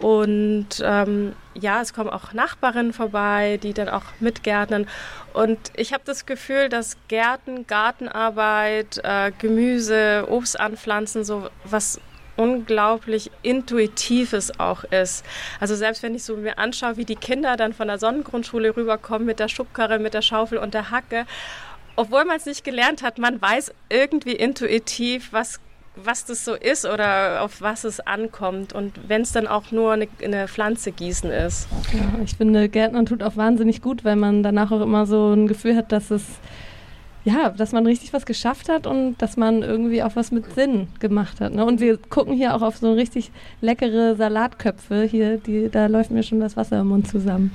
Und 0.00 0.68
ähm, 0.82 1.32
ja, 1.54 1.80
es 1.80 1.92
kommen 1.92 2.10
auch 2.10 2.32
Nachbarinnen 2.32 2.92
vorbei, 2.92 3.58
die 3.62 3.72
dann 3.72 3.88
auch 3.88 4.04
mitgärtnern. 4.20 4.86
Und 5.32 5.58
ich 5.76 5.92
habe 5.92 6.02
das 6.04 6.26
Gefühl, 6.26 6.68
dass 6.68 6.96
Gärten, 7.08 7.66
Gartenarbeit, 7.66 9.00
äh, 9.02 9.32
Gemüse, 9.38 10.26
Obst 10.28 10.58
anpflanzen, 10.58 11.24
so 11.24 11.48
was 11.64 12.00
unglaublich 12.36 13.32
Intuitives 13.42 14.60
auch 14.60 14.84
ist. 14.84 15.24
Also 15.58 15.74
selbst 15.74 16.02
wenn 16.04 16.14
ich 16.14 16.22
so 16.22 16.36
mir 16.36 16.58
anschaue, 16.58 16.96
wie 16.96 17.04
die 17.04 17.16
Kinder 17.16 17.56
dann 17.56 17.72
von 17.72 17.88
der 17.88 17.98
Sonnengrundschule 17.98 18.76
rüberkommen 18.76 19.26
mit 19.26 19.40
der 19.40 19.48
Schubkarre, 19.48 19.98
mit 19.98 20.14
der 20.14 20.22
Schaufel 20.22 20.58
und 20.58 20.72
der 20.72 20.90
Hacke, 20.92 21.26
obwohl 21.96 22.24
man 22.24 22.36
es 22.36 22.46
nicht 22.46 22.62
gelernt 22.62 23.02
hat, 23.02 23.18
man 23.18 23.42
weiß 23.42 23.72
irgendwie 23.90 24.34
intuitiv, 24.34 25.32
was 25.32 25.58
was 26.04 26.24
das 26.24 26.44
so 26.44 26.54
ist 26.54 26.84
oder 26.84 27.42
auf 27.42 27.60
was 27.60 27.84
es 27.84 28.00
ankommt 28.00 28.72
und 28.72 28.92
wenn 29.08 29.22
es 29.22 29.32
dann 29.32 29.46
auch 29.46 29.70
nur 29.72 29.92
eine, 29.92 30.08
eine, 30.22 30.48
Pflanze 30.48 30.92
gießen 30.92 31.30
ist. 31.30 31.68
Ja, 31.92 32.22
ich 32.24 32.36
finde, 32.36 32.68
Gärtnern 32.68 33.06
tut 33.06 33.22
auch 33.22 33.36
wahnsinnig 33.36 33.82
gut, 33.82 34.04
weil 34.04 34.16
man 34.16 34.42
danach 34.42 34.70
auch 34.70 34.80
immer 34.80 35.06
so 35.06 35.32
ein 35.32 35.46
Gefühl 35.46 35.76
hat, 35.76 35.92
dass 35.92 36.10
es 36.10 36.24
ja, 37.24 37.50
dass 37.50 37.72
man 37.72 37.84
richtig 37.84 38.12
was 38.12 38.24
geschafft 38.24 38.68
hat 38.68 38.86
und 38.86 39.16
dass 39.18 39.36
man 39.36 39.62
irgendwie 39.62 40.02
auch 40.02 40.16
was 40.16 40.30
mit 40.30 40.54
Sinn 40.54 40.88
gemacht 40.98 41.40
hat. 41.40 41.52
Ne? 41.52 41.64
Und 41.64 41.80
wir 41.80 41.98
gucken 41.98 42.34
hier 42.34 42.54
auch 42.54 42.62
auf 42.62 42.78
so 42.78 42.92
richtig 42.92 43.30
leckere 43.60 44.16
Salatköpfe. 44.16 45.02
Hier, 45.02 45.36
die, 45.36 45.68
da 45.68 45.86
läuft 45.86 46.10
mir 46.10 46.22
schon 46.22 46.40
das 46.40 46.56
Wasser 46.56 46.80
im 46.80 46.88
Mund 46.88 47.08
zusammen. 47.08 47.50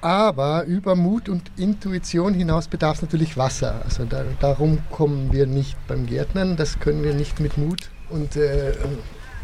Aber 0.00 0.64
über 0.64 0.94
Mut 0.94 1.28
und 1.28 1.50
Intuition 1.56 2.32
hinaus 2.32 2.68
bedarf 2.68 2.96
es 2.96 3.02
natürlich 3.02 3.36
Wasser. 3.36 3.82
Also 3.84 4.04
da, 4.04 4.24
darum 4.40 4.78
kommen 4.90 5.32
wir 5.32 5.46
nicht 5.46 5.76
beim 5.88 6.06
Gärtnern. 6.06 6.56
Das 6.56 6.78
können 6.78 7.02
wir 7.02 7.14
nicht 7.14 7.40
mit 7.40 7.58
Mut 7.58 7.90
und 8.08 8.36
äh, 8.36 8.72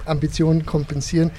Ambitionen 0.04 0.64
kompensieren. 0.64 1.32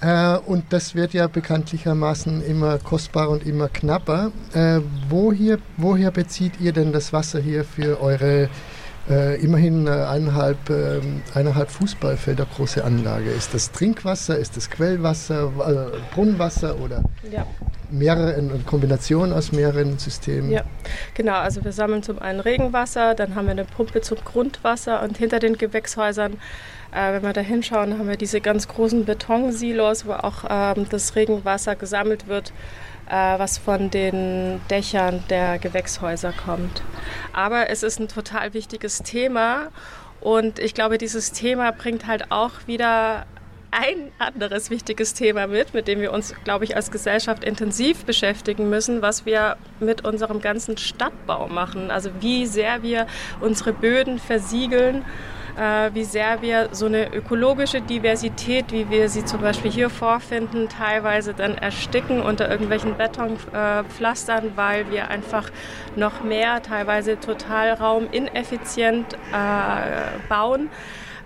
Äh, 0.00 0.36
und 0.38 0.64
das 0.70 0.94
wird 0.94 1.12
ja 1.12 1.26
bekanntlichermaßen 1.28 2.42
immer 2.42 2.78
kostbarer 2.78 3.30
und 3.30 3.46
immer 3.46 3.68
knapper. 3.68 4.32
Äh, 4.52 4.80
woher, 5.08 5.58
woher 5.76 6.10
bezieht 6.10 6.60
ihr 6.60 6.72
denn 6.72 6.92
das 6.92 7.12
Wasser 7.12 7.40
hier 7.40 7.64
für 7.64 8.00
eure 8.00 8.48
äh, 9.10 9.40
immerhin 9.40 9.86
äh, 9.86 9.90
eineinhalb, 9.90 10.70
äh, 10.70 11.00
eineinhalb 11.34 11.70
Fußballfelder 11.70 12.46
große 12.54 12.84
Anlage. 12.84 13.30
Ist 13.30 13.54
das 13.54 13.72
Trinkwasser, 13.72 14.38
ist 14.38 14.56
das 14.56 14.70
Quellwasser, 14.70 15.52
äh, 15.92 16.14
Brunnenwasser 16.14 16.78
oder 16.78 17.02
ja. 17.30 17.46
mehrere, 17.90 18.34
eine 18.34 18.58
Kombination 18.66 19.32
aus 19.32 19.52
mehreren 19.52 19.98
Systemen? 19.98 20.50
Ja, 20.50 20.62
genau. 21.14 21.36
Also 21.36 21.64
wir 21.64 21.72
sammeln 21.72 22.02
zum 22.02 22.18
einen 22.18 22.40
Regenwasser, 22.40 23.14
dann 23.14 23.34
haben 23.34 23.46
wir 23.46 23.52
eine 23.52 23.64
Pumpe 23.64 24.00
zum 24.00 24.18
Grundwasser 24.24 25.02
und 25.02 25.16
hinter 25.16 25.38
den 25.38 25.56
Gewächshäusern 25.56 26.38
äh, 26.90 27.12
wenn 27.12 27.22
wir 27.22 27.34
da 27.34 27.42
hinschauen, 27.42 27.98
haben 27.98 28.08
wir 28.08 28.16
diese 28.16 28.40
ganz 28.40 28.66
großen 28.66 29.04
Betonsilos, 29.04 30.06
wo 30.06 30.12
auch 30.12 30.44
ähm, 30.48 30.86
das 30.88 31.16
Regenwasser 31.16 31.76
gesammelt 31.76 32.28
wird 32.28 32.52
was 33.08 33.58
von 33.58 33.90
den 33.90 34.60
Dächern 34.70 35.24
der 35.30 35.58
Gewächshäuser 35.58 36.32
kommt. 36.32 36.82
Aber 37.32 37.70
es 37.70 37.82
ist 37.82 38.00
ein 38.00 38.08
total 38.08 38.54
wichtiges 38.54 38.98
Thema 39.02 39.68
und 40.20 40.58
ich 40.58 40.74
glaube, 40.74 40.98
dieses 40.98 41.32
Thema 41.32 41.70
bringt 41.72 42.06
halt 42.06 42.30
auch 42.30 42.52
wieder 42.66 43.26
ein 43.70 44.10
anderes 44.18 44.70
wichtiges 44.70 45.12
Thema 45.12 45.46
mit, 45.46 45.74
mit 45.74 45.88
dem 45.88 46.00
wir 46.00 46.12
uns, 46.12 46.34
glaube 46.44 46.64
ich, 46.64 46.74
als 46.74 46.90
Gesellschaft 46.90 47.44
intensiv 47.44 48.04
beschäftigen 48.04 48.70
müssen, 48.70 49.02
was 49.02 49.26
wir 49.26 49.56
mit 49.78 50.04
unserem 50.06 50.40
ganzen 50.40 50.78
Stadtbau 50.78 51.48
machen. 51.48 51.90
Also 51.90 52.10
wie 52.20 52.46
sehr 52.46 52.82
wir 52.82 53.06
unsere 53.40 53.74
Böden 53.74 54.18
versiegeln 54.18 55.02
äh, 55.02 55.37
wie 55.92 56.04
sehr 56.04 56.40
wir 56.40 56.68
so 56.72 56.86
eine 56.86 57.12
ökologische 57.12 57.80
Diversität, 57.80 58.70
wie 58.70 58.90
wir 58.90 59.08
sie 59.08 59.24
zum 59.24 59.40
Beispiel 59.40 59.70
hier 59.70 59.90
vorfinden, 59.90 60.68
teilweise 60.68 61.34
dann 61.34 61.58
ersticken 61.58 62.22
unter 62.22 62.50
irgendwelchen 62.50 62.96
Betonpflastern, 62.96 64.46
äh, 64.46 64.50
weil 64.56 64.90
wir 64.90 65.08
einfach 65.08 65.50
noch 65.96 66.22
mehr, 66.22 66.62
teilweise 66.62 67.18
total 67.18 67.72
raumineffizient 67.72 69.14
äh, 69.14 70.28
bauen. 70.28 70.70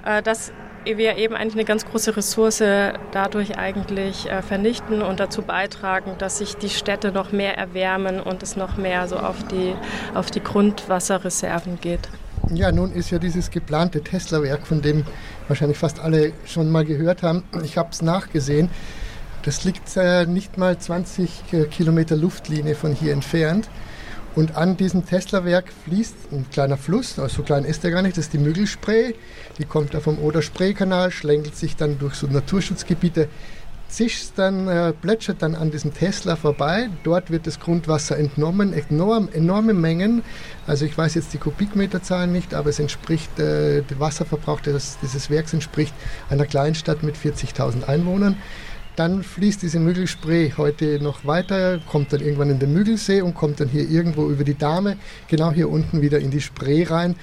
Äh, 0.05 0.23
dass 0.23 0.53
wir 0.85 1.17
eben 1.17 1.37
eigentlich 1.37 1.55
eine 1.55 1.65
ganz 1.65 1.87
große 1.87 2.17
Ressource 2.17 2.65
dadurch 3.13 3.57
eigentlich 3.57 4.29
äh, 4.29 4.43
vernichten 4.43 5.01
und 5.03 5.21
dazu 5.21 5.43
beitragen, 5.43 6.17
dass 6.19 6.39
sich 6.39 6.57
die 6.57 6.71
Städte 6.71 7.13
noch 7.13 7.31
mehr 7.31 7.57
erwärmen 7.57 8.21
und 8.21 8.43
es 8.43 8.57
noch 8.57 8.77
mehr 8.77 9.07
so 9.07 9.17
auf 9.17 9.45
die, 9.45 9.75
auf 10.15 10.31
die 10.31 10.43
Grundwasserreserven 10.43 11.81
geht. 11.81 12.09
Ja, 12.51 12.73
nun 12.73 12.93
ist 12.93 13.11
ja 13.11 13.19
dieses 13.19 13.51
geplante 13.51 14.03
Tesla-Werk, 14.03 14.67
von 14.67 14.83
dem 14.83 15.05
wahrscheinlich 15.49 15.79
fast 15.79 16.01
alle 16.01 16.33
schon 16.45 16.71
mal 16.71 16.85
gehört 16.85 17.23
haben. 17.23 17.45
Ich 17.63 17.79
habe 17.79 17.91
es 17.93 18.03
nachgesehen. 18.03 18.69
Das 19.45 19.65
liegt 19.65 19.97
äh, 19.97 20.27
nicht 20.27 20.59
mal 20.59 20.79
20 20.79 21.53
äh, 21.53 21.65
Kilometer 21.65 22.17
Luftlinie 22.17 22.75
von 22.75 22.93
hier 22.95 23.13
entfernt. 23.13 23.69
Und 24.35 24.57
an 24.57 24.77
diesem 24.77 25.05
Tesla-Werk 25.05 25.73
fließt 25.85 26.33
ein 26.33 26.47
kleiner 26.51 26.79
Fluss, 26.79 27.19
also 27.19 27.37
so 27.37 27.43
klein 27.43 27.65
ist 27.65 27.85
der 27.85 27.91
gar 27.91 28.01
nicht, 28.01 28.17
das 28.17 28.27
ist 28.27 28.33
die 28.33 28.39
Müggelspree. 28.39 29.13
Die 29.59 29.65
kommt 29.65 29.93
da 29.93 30.01
vom 30.01 30.19
Oder-Spree-Kanal, 30.19 31.11
schlängelt 31.11 31.55
sich 31.55 31.77
dann 31.77 31.99
durch 31.99 32.15
so 32.15 32.27
Naturschutzgebiete 32.27 33.29
zischt 33.93 34.33
dann, 34.37 34.69
äh, 34.69 34.93
plätschert 34.93 35.43
dann 35.43 35.55
an 35.55 35.71
diesem 35.71 35.93
Tesla 35.93 36.37
vorbei. 36.37 36.89
Dort 37.05 37.31
wird 37.31 37.47
das 37.47 37.61
Grundwasser 37.61 38.19
entnommen, 38.19 38.73
enorm, 38.73 39.29
enorme 39.33 39.75
Mengen. 39.75 40.23
Also 40.67 40.87
ich 40.87 40.97
weiß 40.97 41.15
jetzt 41.15 41.35
die 41.35 41.39
Kubikmeterzahlen 41.39 42.33
nicht, 42.33 42.55
aber 42.55 42.71
es 42.71 42.79
entspricht, 42.79 43.39
äh, 43.39 43.83
der 43.83 44.01
Wasserverbrauch 44.01 44.61
des, 44.61 44.99
dieses 45.03 45.29
Werks 45.29 45.53
entspricht 45.53 45.95
einer 46.31 46.47
Kleinstadt 46.47 47.03
mit 47.03 47.17
40.000 47.17 47.85
Einwohnern. 47.85 48.37
Dann 48.97 49.23
fließt 49.23 49.63
diese 49.63 49.79
Müggelspree 49.79 50.53
heute 50.57 51.03
noch 51.03 51.25
weiter, 51.25 51.79
kommt 51.91 52.13
dann 52.13 52.21
irgendwann 52.21 52.51
in 52.51 52.59
den 52.59 52.73
Müggelsee 52.75 53.23
und 53.23 53.35
kommt 53.35 53.61
dann 53.61 53.69
hier 53.69 53.89
irgendwo 53.89 54.29
über 54.29 54.45
die 54.45 54.57
Dame, 54.57 54.97
genau 55.29 55.51
hier 55.51 55.71
unten 55.71 56.03
wieder 56.03 56.19
in 56.19 56.31
die 56.31 56.43
Spree 56.43 56.85
rein. 56.85 57.17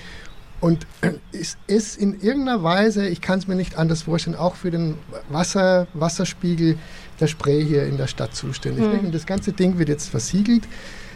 Und 0.61 0.85
es 1.31 1.57
ist 1.67 1.97
in 1.97 2.19
irgendeiner 2.21 2.63
Weise, 2.63 3.07
ich 3.07 3.21
kann 3.21 3.39
es 3.39 3.47
mir 3.47 3.55
nicht 3.55 3.77
anders 3.77 4.03
vorstellen, 4.03 4.35
auch 4.35 4.55
für 4.55 4.71
den 4.71 4.95
Wasser, 5.29 5.87
Wasserspiegel 5.93 6.77
der 7.19 7.27
Spree 7.27 7.63
hier 7.63 7.85
in 7.85 7.97
der 7.97 8.07
Stadt 8.07 8.35
zuständig. 8.35 8.85
Mhm. 8.85 9.07
Und 9.07 9.15
das 9.15 9.25
ganze 9.25 9.51
Ding 9.53 9.77
wird 9.77 9.89
jetzt 9.89 10.09
versiegelt. 10.09 10.63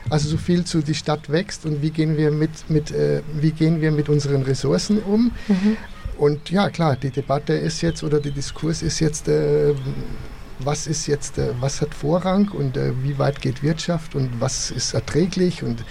Also 0.09 0.27
so 0.27 0.37
viel 0.37 0.65
zu 0.65 0.81
die 0.81 0.95
Stadt 0.95 1.29
wächst 1.29 1.65
und 1.65 1.81
wie 1.81 1.89
gehen 1.89 2.17
wir 2.17 2.29
mit, 2.29 2.69
mit, 2.69 2.91
äh, 2.91 3.21
wie 3.39 3.51
gehen 3.51 3.79
wir 3.79 3.91
mit 3.91 4.09
unseren 4.09 4.41
Ressourcen 4.41 4.99
um. 4.99 5.31
Mhm. 5.47 5.77
Und 6.17 6.49
ja, 6.51 6.69
klar, 6.69 6.97
die 6.97 7.09
Debatte 7.09 7.53
ist 7.53 7.81
jetzt 7.81 8.03
oder 8.03 8.19
der 8.19 8.33
Diskurs 8.33 8.81
ist 8.81 8.99
jetzt, 8.99 9.27
äh, 9.29 9.73
was 10.59 10.87
ist 10.87 11.07
jetzt, 11.07 11.37
äh, 11.37 11.53
was 11.59 11.81
hat 11.81 11.93
Vorrang 11.93 12.49
und 12.49 12.77
äh, 12.77 12.91
wie 13.01 13.17
weit 13.17 13.41
geht 13.41 13.63
Wirtschaft 13.63 14.13
und 14.13 14.29
was 14.39 14.71
ist 14.71 14.93
erträglich 14.93 15.63
und 15.63 15.83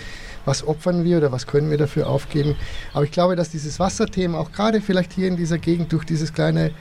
was 0.44 0.66
opfern 0.66 1.04
wir 1.04 1.18
oder 1.18 1.32
was 1.32 1.46
können 1.46 1.70
wir 1.70 1.78
dafür 1.78 2.08
aufgeben. 2.08 2.56
Aber 2.92 3.04
ich 3.04 3.10
glaube, 3.10 3.36
dass 3.36 3.50
dieses 3.50 3.78
Wasserthema 3.78 4.38
auch 4.38 4.52
gerade 4.52 4.80
vielleicht 4.80 5.12
hier 5.12 5.28
in 5.28 5.36
dieser 5.36 5.58
Gegend 5.58 5.92
durch 5.92 6.04
dieses 6.04 6.32
kleine 6.32 6.72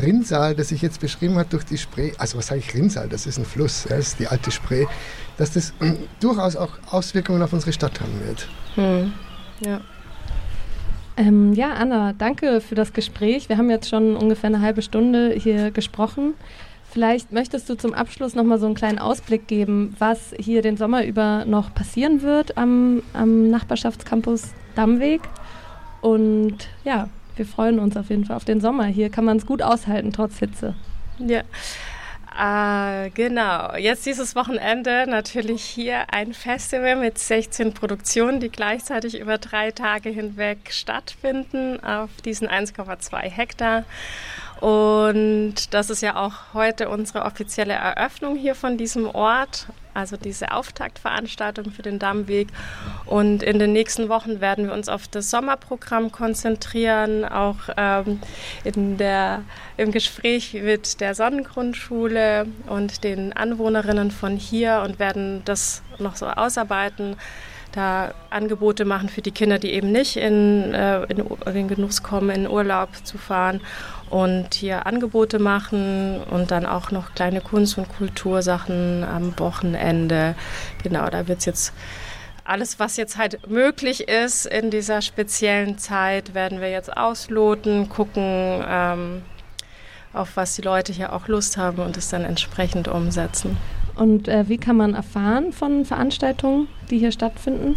Rinnsal, 0.00 0.54
das 0.54 0.72
ich 0.72 0.82
jetzt 0.82 1.00
beschrieben 1.00 1.36
habe, 1.36 1.48
durch 1.48 1.64
die 1.64 1.78
Spree, 1.78 2.12
also 2.18 2.38
was 2.38 2.48
sage 2.48 2.60
ich 2.60 2.74
Rinnsal, 2.74 3.08
das 3.08 3.26
ist 3.26 3.38
ein 3.38 3.44
Fluss, 3.44 3.86
das 3.88 3.98
ist 3.98 4.18
die 4.18 4.28
alte 4.28 4.50
Spree, 4.50 4.86
dass 5.36 5.52
das 5.52 5.72
durchaus 6.20 6.56
auch 6.56 6.70
Auswirkungen 6.90 7.42
auf 7.42 7.52
unsere 7.52 7.72
Stadt 7.72 8.00
haben 8.00 8.20
wird. 8.24 8.48
Hm. 8.76 9.12
Ja. 9.64 9.80
Ähm, 11.16 11.52
ja, 11.52 11.74
Anna, 11.74 12.14
danke 12.14 12.60
für 12.60 12.74
das 12.74 12.92
Gespräch. 12.92 13.48
Wir 13.48 13.58
haben 13.58 13.68
jetzt 13.68 13.90
schon 13.90 14.16
ungefähr 14.16 14.48
eine 14.48 14.62
halbe 14.62 14.80
Stunde 14.80 15.34
hier 15.36 15.70
gesprochen. 15.70 16.34
Vielleicht 16.92 17.30
möchtest 17.30 17.68
du 17.68 17.76
zum 17.76 17.94
Abschluss 17.94 18.34
noch 18.34 18.42
mal 18.42 18.58
so 18.58 18.66
einen 18.66 18.74
kleinen 18.74 18.98
Ausblick 18.98 19.46
geben, 19.46 19.94
was 19.98 20.34
hier 20.38 20.60
den 20.60 20.76
Sommer 20.76 21.04
über 21.04 21.44
noch 21.44 21.72
passieren 21.72 22.22
wird 22.22 22.56
am, 22.56 23.02
am 23.12 23.48
Nachbarschaftscampus 23.48 24.48
Dammweg. 24.74 25.20
Und 26.00 26.68
ja, 26.84 27.08
wir 27.36 27.46
freuen 27.46 27.78
uns 27.78 27.96
auf 27.96 28.10
jeden 28.10 28.24
Fall 28.24 28.36
auf 28.36 28.44
den 28.44 28.60
Sommer. 28.60 28.86
Hier 28.86 29.08
kann 29.08 29.24
man 29.24 29.36
es 29.36 29.46
gut 29.46 29.62
aushalten, 29.62 30.12
trotz 30.12 30.38
Hitze. 30.38 30.74
Ja. 31.18 31.42
Äh, 32.38 33.10
genau, 33.10 33.74
jetzt 33.76 34.06
dieses 34.06 34.34
Wochenende 34.36 35.04
natürlich 35.08 35.62
hier 35.62 36.12
ein 36.12 36.32
Festival 36.32 36.96
mit 36.96 37.18
16 37.18 37.74
Produktionen, 37.74 38.40
die 38.40 38.50
gleichzeitig 38.50 39.18
über 39.18 39.38
drei 39.38 39.72
Tage 39.72 40.10
hinweg 40.10 40.70
stattfinden 40.70 41.82
auf 41.82 42.08
diesen 42.24 42.48
1,2 42.48 43.18
Hektar. 43.28 43.84
Und 44.60 45.72
das 45.72 45.88
ist 45.88 46.02
ja 46.02 46.16
auch 46.16 46.52
heute 46.52 46.90
unsere 46.90 47.24
offizielle 47.24 47.72
Eröffnung 47.72 48.36
hier 48.36 48.54
von 48.54 48.76
diesem 48.76 49.06
Ort, 49.06 49.66
also 49.94 50.18
diese 50.18 50.52
Auftaktveranstaltung 50.52 51.70
für 51.70 51.80
den 51.80 51.98
Dammweg. 51.98 52.48
Und 53.06 53.42
in 53.42 53.58
den 53.58 53.72
nächsten 53.72 54.10
Wochen 54.10 54.42
werden 54.42 54.66
wir 54.66 54.74
uns 54.74 54.90
auf 54.90 55.08
das 55.08 55.30
Sommerprogramm 55.30 56.12
konzentrieren, 56.12 57.24
auch 57.24 57.56
ähm, 57.78 58.20
in 58.64 58.98
der, 58.98 59.44
im 59.78 59.92
Gespräch 59.92 60.52
mit 60.52 61.00
der 61.00 61.14
Sonnengrundschule 61.14 62.46
und 62.66 63.02
den 63.02 63.32
Anwohnerinnen 63.32 64.10
von 64.10 64.36
hier 64.36 64.82
und 64.84 64.98
werden 64.98 65.40
das 65.46 65.82
noch 65.98 66.16
so 66.16 66.26
ausarbeiten 66.26 67.16
da 67.72 68.14
Angebote 68.30 68.84
machen 68.84 69.08
für 69.08 69.22
die 69.22 69.30
Kinder, 69.30 69.60
die 69.60 69.70
eben 69.70 69.92
nicht 69.92 70.16
in, 70.16 70.74
äh, 70.74 71.04
in 71.04 71.24
den 71.54 71.68
Genuss 71.68 72.02
kommen, 72.02 72.30
in 72.30 72.48
Urlaub 72.48 72.88
zu 73.04 73.16
fahren 73.16 73.60
und 74.10 74.54
hier 74.54 74.86
Angebote 74.86 75.38
machen 75.38 76.20
und 76.30 76.50
dann 76.50 76.66
auch 76.66 76.90
noch 76.90 77.14
kleine 77.14 77.40
Kunst- 77.40 77.78
und 77.78 77.88
Kultursachen 77.88 79.04
am 79.04 79.38
Wochenende. 79.38 80.34
Genau, 80.82 81.08
da 81.08 81.28
wird 81.28 81.38
es 81.38 81.44
jetzt 81.46 81.72
alles, 82.44 82.80
was 82.80 82.96
jetzt 82.96 83.16
halt 83.16 83.48
möglich 83.48 84.08
ist 84.08 84.46
in 84.46 84.70
dieser 84.70 85.02
speziellen 85.02 85.78
Zeit, 85.78 86.34
werden 86.34 86.60
wir 86.60 86.70
jetzt 86.70 86.96
ausloten, 86.96 87.88
gucken, 87.88 88.64
ähm, 88.66 89.22
auf 90.12 90.36
was 90.36 90.56
die 90.56 90.62
Leute 90.62 90.92
hier 90.92 91.12
auch 91.12 91.28
Lust 91.28 91.56
haben 91.56 91.80
und 91.80 91.96
es 91.96 92.08
dann 92.08 92.24
entsprechend 92.24 92.88
umsetzen. 92.88 93.56
Und 93.94 94.26
äh, 94.26 94.48
wie 94.48 94.58
kann 94.58 94.76
man 94.76 94.94
erfahren 94.94 95.52
von 95.52 95.84
Veranstaltungen, 95.84 96.66
die 96.90 96.98
hier 96.98 97.12
stattfinden? 97.12 97.76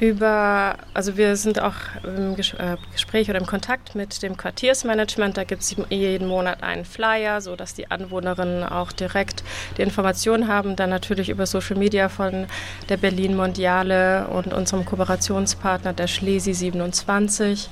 Über, 0.00 0.76
also 0.94 1.18
wir 1.18 1.36
sind 1.36 1.60
auch 1.60 1.74
im 2.04 2.32
äh, 2.32 2.76
Gespräch 2.90 3.28
oder 3.28 3.38
im 3.38 3.44
Kontakt 3.44 3.94
mit 3.94 4.22
dem 4.22 4.34
Quartiersmanagement. 4.34 5.36
Da 5.36 5.44
gibt 5.44 5.60
es 5.60 5.76
jeden 5.90 6.26
Monat 6.26 6.62
einen 6.62 6.86
Flyer, 6.86 7.42
sodass 7.42 7.74
die 7.74 7.90
Anwohnerinnen 7.90 8.64
auch 8.64 8.92
direkt 8.92 9.44
die 9.76 9.82
Informationen 9.82 10.48
haben. 10.48 10.74
Dann 10.74 10.88
natürlich 10.88 11.28
über 11.28 11.44
Social 11.44 11.76
Media 11.76 12.08
von 12.08 12.46
der 12.88 12.96
Berlin 12.96 13.36
Mondiale 13.36 14.26
und 14.28 14.54
unserem 14.54 14.86
Kooperationspartner 14.86 15.92
der 15.92 16.06
Schlesi 16.06 16.54
27. 16.54 17.68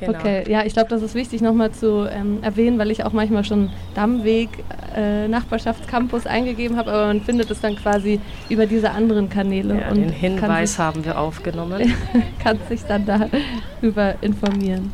Genau. 0.00 0.18
Okay, 0.18 0.44
ja, 0.50 0.62
ich 0.64 0.74
glaube, 0.74 0.88
das 0.88 1.00
ist 1.00 1.14
wichtig 1.14 1.40
nochmal 1.40 1.70
zu 1.70 2.06
ähm, 2.10 2.42
erwähnen, 2.42 2.78
weil 2.78 2.90
ich 2.90 3.04
auch 3.04 3.12
manchmal 3.12 3.44
schon 3.44 3.70
Dammweg, 3.94 4.48
äh, 4.94 5.26
Nachbarschaftscampus 5.26 6.26
eingegeben 6.26 6.76
habe, 6.76 6.92
aber 6.92 7.06
man 7.06 7.22
findet 7.22 7.50
es 7.50 7.60
dann 7.60 7.76
quasi 7.76 8.20
über 8.50 8.66
diese 8.66 8.90
anderen 8.90 9.30
Kanäle. 9.30 9.80
Ja, 9.80 9.88
und 9.88 9.96
den 9.96 10.10
Hinweis 10.10 10.72
sich, 10.72 10.78
haben 10.78 11.04
wir 11.04 11.18
aufgenommen. 11.18 11.94
kann 12.42 12.58
sich 12.68 12.82
dann 12.84 13.06
darüber 13.06 14.14
informieren. 14.20 14.92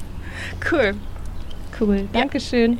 Cool. 0.71 0.95
Cool, 1.81 2.09
Dankeschön. 2.13 2.75
Ja. 2.75 2.79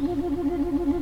Mm-hmm. 0.00 0.97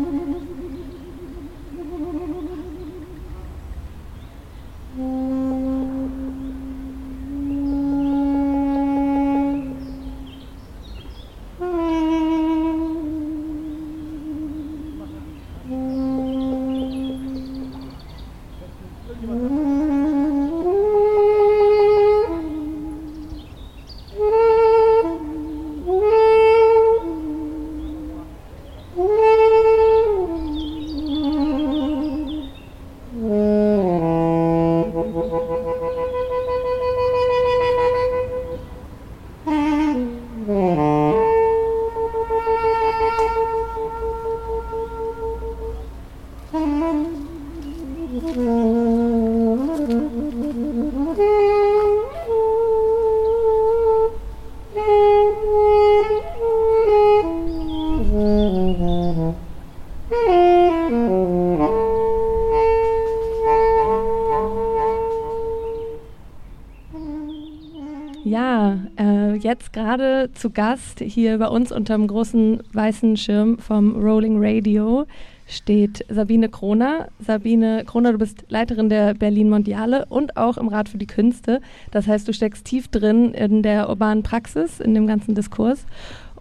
Gerade 69.77 70.31
zu 70.33 70.49
Gast 70.49 71.01
hier 71.01 71.37
bei 71.39 71.49
uns 71.49 71.71
unter 71.71 71.95
dem 71.95 72.07
großen 72.07 72.63
weißen 72.73 73.19
Schirm 73.19 73.59
vom 73.59 73.95
Rolling 73.95 74.37
Radio 74.39 75.07
steht 75.47 76.03
Sabine 76.09 76.49
Kroner. 76.49 77.09
Sabine 77.19 77.85
Kroner, 77.85 78.13
du 78.13 78.19
bist 78.19 78.45
Leiterin 78.49 78.89
der 78.89 79.13
Berlin 79.13 79.51
Mondiale 79.51 80.07
und 80.09 80.39
auch 80.39 80.57
im 80.57 80.69
Rat 80.69 80.89
für 80.89 80.97
die 80.97 81.07
Künste. 81.07 81.61
Das 81.91 82.07
heißt, 82.07 82.27
du 82.27 82.33
steckst 82.33 82.65
tief 82.65 82.89
drin 82.89 83.35
in 83.35 83.63
der 83.63 83.91
urbanen 83.91 84.23
Praxis, 84.23 84.81
in 84.81 84.95
dem 84.95 85.07
ganzen 85.07 85.35
Diskurs. 85.35 85.85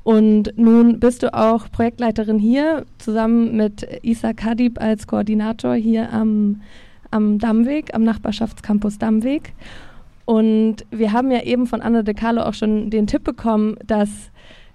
Und 0.04 0.54
nun 0.58 1.02
bist 1.02 1.22
du 1.22 1.34
auch 1.34 1.70
Projektleiterin 1.70 2.40
hier, 2.40 2.86
zusammen 3.00 3.58
mit 3.58 3.86
Isa 4.02 4.32
Kadib 4.32 4.80
als 4.80 5.08
Koordinator 5.08 5.76
hier 5.76 6.14
am, 6.14 6.62
am 7.12 7.38
Dammweg, 7.38 7.94
am 7.94 8.04
Nachbarschaftscampus 8.04 8.98
Dammweg. 8.98 9.54
Und 10.26 10.78
wir 10.90 11.14
haben 11.14 11.32
ja 11.32 11.44
eben 11.44 11.68
von 11.68 11.82
Anna 11.82 12.02
De 12.02 12.14
Carlo 12.14 12.42
auch 12.42 12.54
schon 12.54 12.90
den 12.90 13.08
Tipp 13.08 13.24
bekommen, 13.24 13.78
dass 13.86 14.10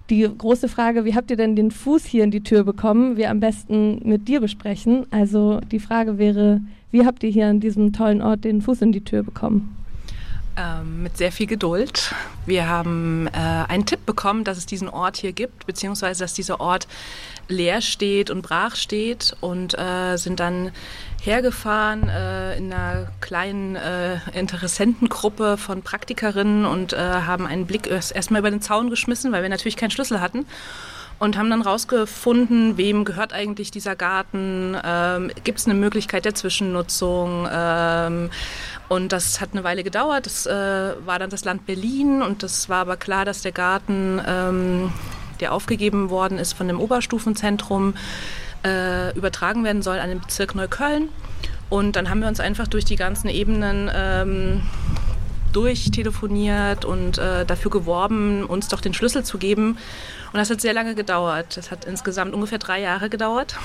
die 0.09 0.29
große 0.37 0.67
Frage, 0.67 1.05
wie 1.05 1.15
habt 1.15 1.31
ihr 1.31 1.37
denn 1.37 1.55
den 1.55 1.71
Fuß 1.71 2.05
hier 2.05 2.23
in 2.23 2.31
die 2.31 2.43
Tür 2.43 2.63
bekommen, 2.63 3.17
wir 3.17 3.29
am 3.29 3.39
besten 3.39 4.01
mit 4.03 4.27
dir 4.27 4.41
besprechen. 4.41 5.05
Also 5.11 5.59
die 5.71 5.79
Frage 5.79 6.17
wäre, 6.17 6.61
wie 6.91 7.05
habt 7.05 7.23
ihr 7.23 7.29
hier 7.29 7.47
an 7.47 7.59
diesem 7.59 7.93
tollen 7.93 8.21
Ort 8.21 8.43
den 8.43 8.61
Fuß 8.61 8.81
in 8.81 8.91
die 8.91 9.03
Tür 9.03 9.23
bekommen? 9.23 9.75
Ähm, 10.57 11.03
mit 11.03 11.15
sehr 11.15 11.31
viel 11.31 11.47
Geduld. 11.47 12.13
Wir 12.45 12.67
haben 12.67 13.27
äh, 13.27 13.37
einen 13.69 13.85
Tipp 13.85 14.05
bekommen, 14.05 14.43
dass 14.43 14.57
es 14.57 14.65
diesen 14.65 14.89
Ort 14.89 15.15
hier 15.15 15.31
gibt, 15.31 15.65
beziehungsweise 15.65 16.25
dass 16.25 16.33
dieser 16.33 16.59
Ort 16.59 16.89
leer 17.47 17.79
steht 17.79 18.29
und 18.29 18.41
brach 18.41 18.75
steht 18.75 19.33
und 19.39 19.77
äh, 19.79 20.17
sind 20.17 20.41
dann 20.41 20.71
hergefahren 21.21 22.09
äh, 22.09 22.57
in 22.57 22.73
einer 22.73 23.07
kleinen 23.21 23.75
äh, 23.75 24.17
Interessentengruppe 24.33 25.57
von 25.57 25.83
Praktikerinnen 25.83 26.65
und 26.65 26.93
äh, 26.93 26.97
haben 26.97 27.45
einen 27.45 27.67
Blick 27.67 27.87
erstmal 27.87 28.39
über 28.39 28.49
den 28.49 28.61
Zaun 28.61 28.89
geschmissen, 28.89 29.31
weil 29.31 29.43
wir 29.43 29.49
natürlich 29.49 29.77
keinen 29.77 29.91
Schlüssel 29.91 30.19
hatten 30.19 30.47
und 31.21 31.37
haben 31.37 31.51
dann 31.51 31.61
rausgefunden, 31.61 32.77
wem 32.77 33.05
gehört 33.05 33.31
eigentlich 33.31 33.69
dieser 33.69 33.95
Garten, 33.95 34.75
ähm, 34.83 35.31
gibt 35.43 35.59
es 35.59 35.67
eine 35.67 35.75
Möglichkeit 35.75 36.25
der 36.25 36.33
Zwischennutzung 36.33 37.47
ähm, 37.51 38.31
und 38.89 39.11
das 39.11 39.39
hat 39.39 39.49
eine 39.51 39.63
Weile 39.63 39.83
gedauert. 39.83 40.25
Das 40.25 40.47
äh, 40.47 40.95
war 41.05 41.19
dann 41.19 41.29
das 41.29 41.45
Land 41.45 41.67
Berlin 41.67 42.23
und 42.23 42.41
das 42.41 42.69
war 42.69 42.79
aber 42.79 42.97
klar, 42.97 43.23
dass 43.23 43.43
der 43.43 43.51
Garten, 43.51 44.19
ähm, 44.27 44.91
der 45.39 45.53
aufgegeben 45.53 46.09
worden 46.09 46.39
ist 46.39 46.53
von 46.53 46.67
dem 46.67 46.79
Oberstufenzentrum, 46.79 47.93
äh, 48.63 49.15
übertragen 49.15 49.63
werden 49.63 49.81
soll 49.81 49.99
an 49.99 50.09
den 50.09 50.19
Bezirk 50.19 50.55
Neukölln. 50.55 51.09
Und 51.69 51.95
dann 51.95 52.09
haben 52.09 52.19
wir 52.19 52.27
uns 52.27 52.39
einfach 52.39 52.67
durch 52.67 52.83
die 52.83 52.97
ganzen 52.97 53.29
Ebenen 53.29 53.89
ähm, 53.93 54.61
durchtelefoniert 55.53 56.85
und 56.85 57.17
äh, 57.17 57.45
dafür 57.45 57.71
geworben, 57.71 58.43
uns 58.45 58.67
doch 58.67 58.81
den 58.81 58.93
Schlüssel 58.93 59.23
zu 59.23 59.37
geben. 59.37 59.77
Und 60.33 60.37
das 60.37 60.49
hat 60.49 60.61
sehr 60.61 60.73
lange 60.73 60.95
gedauert. 60.95 61.57
Das 61.57 61.71
hat 61.71 61.85
insgesamt 61.85 62.33
ungefähr 62.33 62.57
drei 62.57 62.81
Jahre 62.81 63.09
gedauert. 63.09 63.55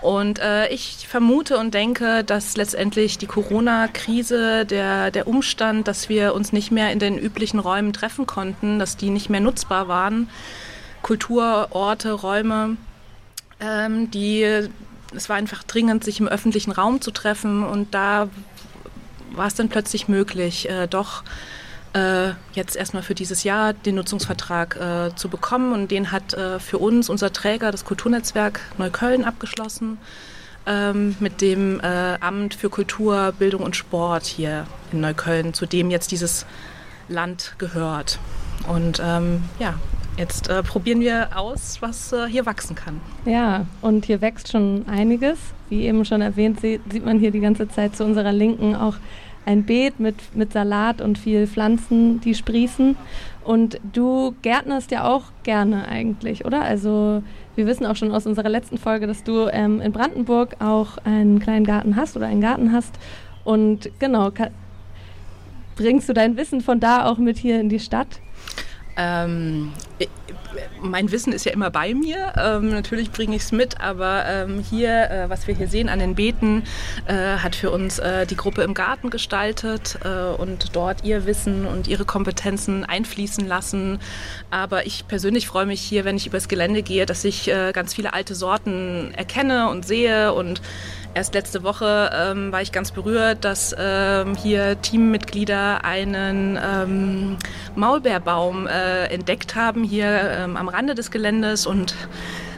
Und 0.00 0.38
äh, 0.38 0.68
ich 0.68 1.06
vermute 1.08 1.58
und 1.58 1.74
denke, 1.74 2.24
dass 2.24 2.56
letztendlich 2.56 3.18
die 3.18 3.26
Corona-Krise, 3.26 4.64
der, 4.64 5.10
der 5.10 5.26
Umstand, 5.28 5.88
dass 5.88 6.08
wir 6.08 6.34
uns 6.34 6.52
nicht 6.52 6.70
mehr 6.70 6.90
in 6.90 6.98
den 6.98 7.18
üblichen 7.18 7.58
Räumen 7.58 7.92
treffen 7.92 8.26
konnten, 8.26 8.78
dass 8.78 8.96
die 8.96 9.10
nicht 9.10 9.28
mehr 9.28 9.40
nutzbar 9.40 9.88
waren, 9.88 10.30
Kulturorte, 11.02 12.12
Räume, 12.12 12.76
ähm, 13.60 14.10
die, 14.10 14.68
es 15.14 15.28
war 15.28 15.36
einfach 15.36 15.62
dringend, 15.64 16.04
sich 16.04 16.20
im 16.20 16.28
öffentlichen 16.28 16.72
Raum 16.72 17.00
zu 17.00 17.10
treffen 17.10 17.64
und 17.64 17.94
da 17.94 18.28
war 19.32 19.46
es 19.46 19.54
dann 19.54 19.68
plötzlich 19.68 20.08
möglich, 20.08 20.68
äh, 20.68 20.86
doch 20.86 21.22
äh, 21.92 22.30
jetzt 22.52 22.76
erstmal 22.76 23.02
für 23.02 23.14
dieses 23.14 23.44
Jahr 23.44 23.72
den 23.72 23.96
Nutzungsvertrag 23.96 24.76
äh, 24.76 25.16
zu 25.16 25.28
bekommen 25.28 25.72
und 25.72 25.90
den 25.90 26.12
hat 26.12 26.34
äh, 26.34 26.60
für 26.60 26.78
uns 26.78 27.08
unser 27.08 27.32
Träger, 27.32 27.72
das 27.72 27.84
Kulturnetzwerk 27.84 28.60
Neukölln, 28.78 29.24
abgeschlossen 29.24 29.98
ähm, 30.66 31.16
mit 31.20 31.40
dem 31.40 31.80
äh, 31.80 32.16
Amt 32.20 32.54
für 32.54 32.70
Kultur, 32.70 33.32
Bildung 33.38 33.62
und 33.62 33.76
Sport 33.76 34.26
hier 34.26 34.66
in 34.92 35.00
Neukölln, 35.00 35.54
zu 35.54 35.66
dem 35.66 35.90
jetzt 35.90 36.12
dieses 36.12 36.46
Land 37.08 37.54
gehört. 37.58 38.18
Und 38.68 39.00
ähm, 39.04 39.42
ja, 39.58 39.74
Jetzt 40.16 40.48
äh, 40.48 40.62
probieren 40.62 41.00
wir 41.00 41.30
aus, 41.34 41.80
was 41.80 42.12
äh, 42.12 42.26
hier 42.26 42.44
wachsen 42.46 42.74
kann. 42.74 43.00
Ja, 43.24 43.66
und 43.80 44.04
hier 44.04 44.20
wächst 44.20 44.50
schon 44.50 44.84
einiges. 44.86 45.38
Wie 45.68 45.82
eben 45.82 46.04
schon 46.04 46.20
erwähnt, 46.20 46.60
sieht, 46.60 47.04
man 47.04 47.18
hier 47.18 47.30
die 47.30 47.40
ganze 47.40 47.68
Zeit 47.68 47.96
zu 47.96 48.04
unserer 48.04 48.32
Linken 48.32 48.74
auch 48.74 48.96
ein 49.46 49.64
Beet 49.64 49.98
mit, 49.98 50.16
mit 50.34 50.52
Salat 50.52 51.00
und 51.00 51.18
viel 51.18 51.46
Pflanzen, 51.46 52.20
die 52.20 52.34
sprießen. 52.34 52.96
Und 53.44 53.80
du 53.92 54.34
gärtnerst 54.42 54.90
ja 54.90 55.08
auch 55.08 55.24
gerne 55.42 55.88
eigentlich, 55.88 56.44
oder? 56.44 56.62
Also 56.62 57.22
wir 57.56 57.66
wissen 57.66 57.86
auch 57.86 57.96
schon 57.96 58.12
aus 58.12 58.26
unserer 58.26 58.48
letzten 58.48 58.78
Folge, 58.78 59.06
dass 59.06 59.24
du 59.24 59.48
ähm, 59.50 59.80
in 59.80 59.92
Brandenburg 59.92 60.56
auch 60.60 60.98
einen 61.04 61.40
kleinen 61.40 61.64
Garten 61.64 61.96
hast 61.96 62.16
oder 62.16 62.26
einen 62.26 62.40
Garten 62.40 62.72
hast. 62.72 62.98
Und 63.44 63.90
genau, 63.98 64.30
bringst 65.76 66.08
du 66.08 66.12
dein 66.12 66.36
Wissen 66.36 66.60
von 66.60 66.78
da 66.78 67.06
auch 67.06 67.18
mit 67.18 67.38
hier 67.38 67.58
in 67.58 67.68
die 67.68 67.80
Stadt? 67.80 68.20
Ähm, 68.96 69.72
mein 70.82 71.10
Wissen 71.10 71.32
ist 71.32 71.44
ja 71.44 71.52
immer 71.52 71.70
bei 71.70 71.94
mir. 71.94 72.32
Ähm, 72.36 72.70
natürlich 72.70 73.10
bringe 73.10 73.36
ich 73.36 73.42
es 73.42 73.52
mit, 73.52 73.80
aber 73.80 74.24
ähm, 74.26 74.60
hier, 74.60 75.10
äh, 75.10 75.30
was 75.30 75.46
wir 75.46 75.54
hier 75.54 75.68
sehen 75.68 75.88
an 75.88 75.98
den 75.98 76.14
Beeten, 76.14 76.64
äh, 77.06 77.14
hat 77.14 77.54
für 77.54 77.70
uns 77.70 77.98
äh, 77.98 78.26
die 78.26 78.36
Gruppe 78.36 78.62
im 78.62 78.74
Garten 78.74 79.10
gestaltet 79.10 79.98
äh, 80.04 80.08
und 80.08 80.74
dort 80.74 81.04
ihr 81.04 81.26
Wissen 81.26 81.66
und 81.66 81.88
ihre 81.88 82.04
Kompetenzen 82.04 82.84
einfließen 82.84 83.46
lassen. 83.46 84.00
Aber 84.50 84.86
ich 84.86 85.06
persönlich 85.06 85.46
freue 85.46 85.66
mich 85.66 85.80
hier, 85.80 86.04
wenn 86.04 86.16
ich 86.16 86.26
übers 86.26 86.48
Gelände 86.48 86.82
gehe, 86.82 87.06
dass 87.06 87.24
ich 87.24 87.48
äh, 87.48 87.72
ganz 87.72 87.94
viele 87.94 88.12
alte 88.12 88.34
Sorten 88.34 89.12
erkenne 89.14 89.68
und 89.68 89.86
sehe 89.86 90.32
und 90.32 90.60
Erst 91.12 91.34
letzte 91.34 91.64
Woche 91.64 92.10
ähm, 92.14 92.52
war 92.52 92.62
ich 92.62 92.70
ganz 92.70 92.92
berührt, 92.92 93.44
dass 93.44 93.74
ähm, 93.76 94.36
hier 94.36 94.80
Teammitglieder 94.80 95.84
einen 95.84 96.56
ähm, 96.56 97.36
Maulbeerbaum 97.74 98.68
äh, 98.68 99.06
entdeckt 99.06 99.56
haben 99.56 99.82
hier 99.82 100.06
ähm, 100.06 100.56
am 100.56 100.68
Rande 100.68 100.94
des 100.94 101.10
Geländes 101.10 101.66
und 101.66 101.96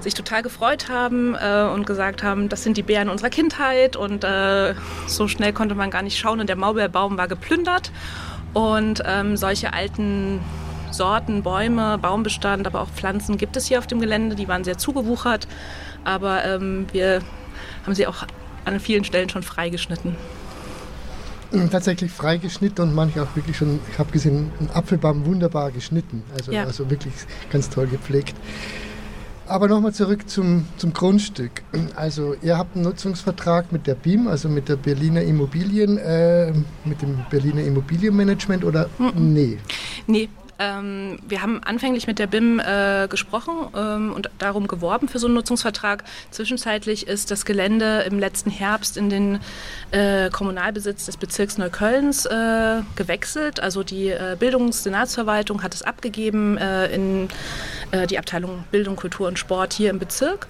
sich 0.01 0.13
total 0.13 0.43
gefreut 0.43 0.91
haben 0.91 1.35
äh, 1.35 1.63
und 1.73 1.87
gesagt 1.87 2.23
haben, 2.23 2.51
das 2.51 2.63
sind 2.63 2.77
die 2.77 2.83
Bären 2.83 3.09
unserer 3.09 3.31
Kindheit 3.31 3.97
und 3.97 4.23
äh, 4.23 4.75
so 5.07 5.29
schnell 5.29 5.55
konnte 5.55 5.75
man 5.75 5.91
gar 5.91 6.03
nicht 6.03 6.19
schauen 6.19 6.39
und 6.39 6.49
der 6.49 6.57
Maulbeerbaum 6.57 7.17
war 7.17 7.29
geplündert 7.29 7.91
und 8.53 9.03
ähm, 9.07 9.39
solche 9.39 9.73
alten 9.73 10.41
Sorten, 10.91 11.43
Bäume, 11.43 11.97
Baumbestand, 11.97 12.67
aber 12.67 12.83
auch 12.83 12.91
Pflanzen 12.91 13.39
gibt 13.39 13.57
es 13.57 13.67
hier 13.67 13.79
auf 13.79 13.87
dem 13.87 13.99
Gelände. 13.99 14.37
Die 14.37 14.47
waren 14.47 14.63
sehr 14.63 14.77
zugewuchert, 14.77 15.49
aber 16.05 16.45
ähm, 16.45 16.87
wir 16.93 17.23
haben 17.87 17.95
sie 17.95 18.07
auch 18.07 18.27
an 18.65 18.81
vielen 18.81 19.05
Stellen 19.05 19.29
schon 19.29 19.43
freigeschnitten. 19.43 20.17
Hm, 21.53 21.71
tatsächlich 21.71 22.11
freigeschnitten 22.11 22.89
und 22.89 22.95
manche 22.95 23.23
auch 23.23 23.37
wirklich 23.37 23.57
schon, 23.57 23.79
ich 23.91 23.99
habe 23.99 24.11
gesehen, 24.11 24.51
ein 24.61 24.71
Apfelbaum 24.73 25.27
wunderbar 25.27 25.71
geschnitten. 25.71 26.23
Also, 26.35 26.51
ja. 26.51 26.65
also 26.65 26.89
wirklich 26.91 27.13
ganz 27.51 27.69
toll 27.69 27.87
gepflegt. 27.87 28.35
Aber 29.47 29.69
nochmal 29.69 29.93
zurück 29.93 30.31
zum, 30.31 30.67
zum 30.79 30.95
Grundstück. 30.95 31.63
Also 31.95 32.35
ihr 32.43 32.57
habt 32.57 32.75
einen 32.75 32.85
Nutzungsvertrag 32.85 33.71
mit 33.71 33.87
der 33.87 33.97
BIM, 33.97 34.29
also 34.29 34.49
mit 34.49 34.69
der 34.71 34.77
Berliner 34.77 35.21
Immobilien, 35.21 35.99
äh, 35.99 36.53
mit 36.85 37.03
dem 37.03 37.19
Berliner 37.29 37.63
Immobilienmanagement 37.63 38.65
oder 38.65 38.89
mhm. 38.99 39.33
nee? 39.35 39.59
Nee, 40.07 40.31
ähm, 40.63 41.19
wir 41.27 41.43
haben 41.43 41.63
anfänglich 41.63 42.07
mit 42.07 42.19
der 42.19 42.27
BIM 42.27 42.61
äh, 42.61 43.09
gesprochen 43.09 43.55
ähm, 43.77 44.13
und 44.15 44.31
darum 44.39 44.69
geworben 44.69 45.09
für 45.09 45.19
so 45.19 45.27
einen 45.27 45.35
Nutzungsvertrag. 45.35 46.05
Zwischenzeitlich 46.31 47.09
ist 47.09 47.31
das 47.31 47.45
Gelände 47.45 48.05
im 48.07 48.19
letzten 48.19 48.51
Herbst 48.51 48.97
in 48.97 49.11
den 49.11 49.41
äh, 49.91 50.31
Kommunalbesitz 50.31 51.07
des 51.07 51.17
Bezirks 51.17 51.59
Neuköllns 51.59 52.27
äh, 52.27 52.83
gewechselt. 52.95 53.61
Also 53.61 53.83
die 53.83 54.11
äh, 54.11 54.37
Bildungssenatsverwaltung 54.39 55.63
hat 55.63 55.75
es 55.75 55.83
abgegeben 55.83 56.57
äh, 56.59 56.87
in 56.95 57.29
äh, 57.91 58.07
die 58.07 58.19
Abteilung 58.19 58.65
Bildung, 58.71 58.97
Kultur 58.97 59.29
und 59.29 59.39
Sport 59.39 59.73
hier 59.73 59.91
im 59.91 59.99
Bezirk. 59.99 60.47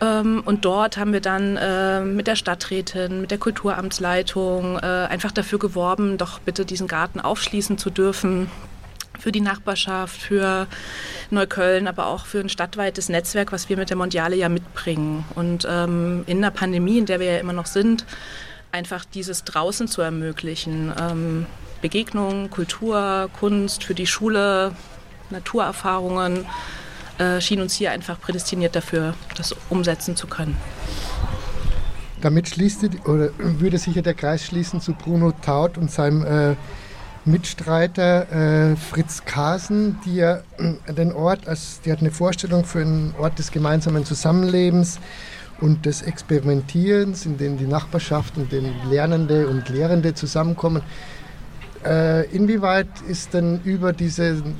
Ähm, 0.00 0.42
und 0.44 0.64
dort 0.64 0.96
haben 0.96 1.12
wir 1.12 1.20
dann 1.20 1.56
äh, 1.56 2.02
mit 2.02 2.26
der 2.26 2.36
Stadträtin, 2.36 3.22
mit 3.22 3.30
der 3.30 3.38
Kulturamtsleitung 3.38 4.78
äh, 4.78 4.80
einfach 4.80 5.32
dafür 5.32 5.58
geworben, 5.58 6.18
doch 6.18 6.38
bitte 6.38 6.64
diesen 6.64 6.86
Garten 6.86 7.20
aufschließen 7.20 7.78
zu 7.78 7.90
dürfen 7.90 8.50
für 9.18 9.32
die 9.32 9.40
Nachbarschaft, 9.40 10.20
für 10.20 10.66
Neukölln, 11.30 11.88
aber 11.88 12.06
auch 12.06 12.26
für 12.26 12.40
ein 12.40 12.48
stadtweites 12.48 13.08
Netzwerk, 13.08 13.52
was 13.52 13.68
wir 13.68 13.76
mit 13.76 13.90
der 13.90 13.96
Mondiale 13.96 14.36
ja 14.36 14.48
mitbringen. 14.48 15.24
Und 15.34 15.66
ähm, 15.68 16.24
in 16.26 16.40
der 16.40 16.50
Pandemie, 16.50 16.98
in 16.98 17.06
der 17.06 17.20
wir 17.20 17.32
ja 17.32 17.38
immer 17.38 17.52
noch 17.52 17.66
sind, 17.66 18.04
einfach 18.72 19.04
dieses 19.04 19.44
draußen 19.44 19.88
zu 19.88 20.02
ermöglichen. 20.02 20.92
Ähm, 21.00 21.46
Begegnungen, 21.80 22.50
Kultur, 22.50 23.30
Kunst 23.38 23.84
für 23.84 23.94
die 23.94 24.06
Schule, 24.06 24.72
Naturerfahrungen, 25.30 26.46
äh, 27.18 27.40
schien 27.40 27.60
uns 27.60 27.74
hier 27.74 27.90
einfach 27.92 28.20
prädestiniert 28.20 28.76
dafür, 28.76 29.14
das 29.36 29.54
umsetzen 29.70 30.16
zu 30.16 30.26
können. 30.26 30.56
Damit 32.20 32.48
schließt 32.48 33.06
oder 33.06 33.30
würde 33.38 33.78
sich 33.78 33.94
ja 33.94 34.02
der 34.02 34.14
Kreis 34.14 34.44
schließen 34.44 34.80
zu 34.80 34.92
Bruno 34.94 35.32
Taut 35.32 35.78
und 35.78 35.90
seinem 35.90 36.24
äh, 36.24 36.56
Mitstreiter 37.26 38.70
äh, 38.70 38.76
Fritz 38.76 39.24
Kasen, 39.24 39.98
die 40.04 40.16
ja 40.16 40.38
äh, 40.58 40.94
den 40.94 41.12
Ort, 41.12 41.48
als, 41.48 41.80
die 41.80 41.90
hat 41.90 42.00
eine 42.00 42.12
Vorstellung 42.12 42.64
für 42.64 42.80
einen 42.80 43.14
Ort 43.18 43.38
des 43.38 43.50
gemeinsamen 43.50 44.04
Zusammenlebens 44.04 45.00
und 45.60 45.86
des 45.86 46.02
Experimentierens, 46.02 47.26
in 47.26 47.36
dem 47.36 47.58
die 47.58 47.66
Nachbarschaft 47.66 48.36
und 48.36 48.52
den 48.52 48.72
Lernende 48.88 49.48
und 49.48 49.68
Lehrende 49.68 50.14
zusammenkommen. 50.14 50.82
Äh, 51.84 52.26
inwieweit 52.30 52.88
ist 53.08 53.34
denn 53.34 53.60
über 53.64 53.92
diesen 53.92 54.56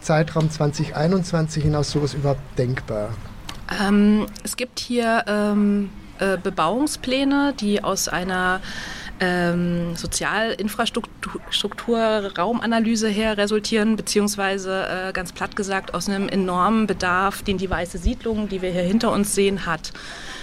Zeitraum 0.00 0.50
2021 0.50 1.62
hinaus 1.62 1.90
sowas 1.90 2.14
überhaupt 2.14 2.58
denkbar? 2.58 3.10
Ähm, 3.82 4.26
es 4.44 4.56
gibt 4.56 4.78
hier 4.78 5.24
ähm, 5.26 5.90
äh, 6.18 6.36
Bebauungspläne, 6.36 7.54
die 7.58 7.82
aus 7.82 8.08
einer 8.08 8.60
ähm, 9.20 9.96
Sozialinfrastruktur, 9.96 12.32
Raumanalyse 12.36 13.08
her 13.08 13.36
resultieren, 13.36 13.96
beziehungsweise 13.96 14.86
äh, 14.88 15.12
ganz 15.12 15.32
platt 15.32 15.56
gesagt 15.56 15.94
aus 15.94 16.08
einem 16.08 16.28
enormen 16.28 16.86
Bedarf, 16.86 17.42
den 17.42 17.58
die 17.58 17.68
Weiße 17.68 17.98
Siedlung, 17.98 18.48
die 18.48 18.62
wir 18.62 18.70
hier 18.70 18.82
hinter 18.82 19.10
uns 19.12 19.34
sehen, 19.34 19.66
hat. 19.66 19.92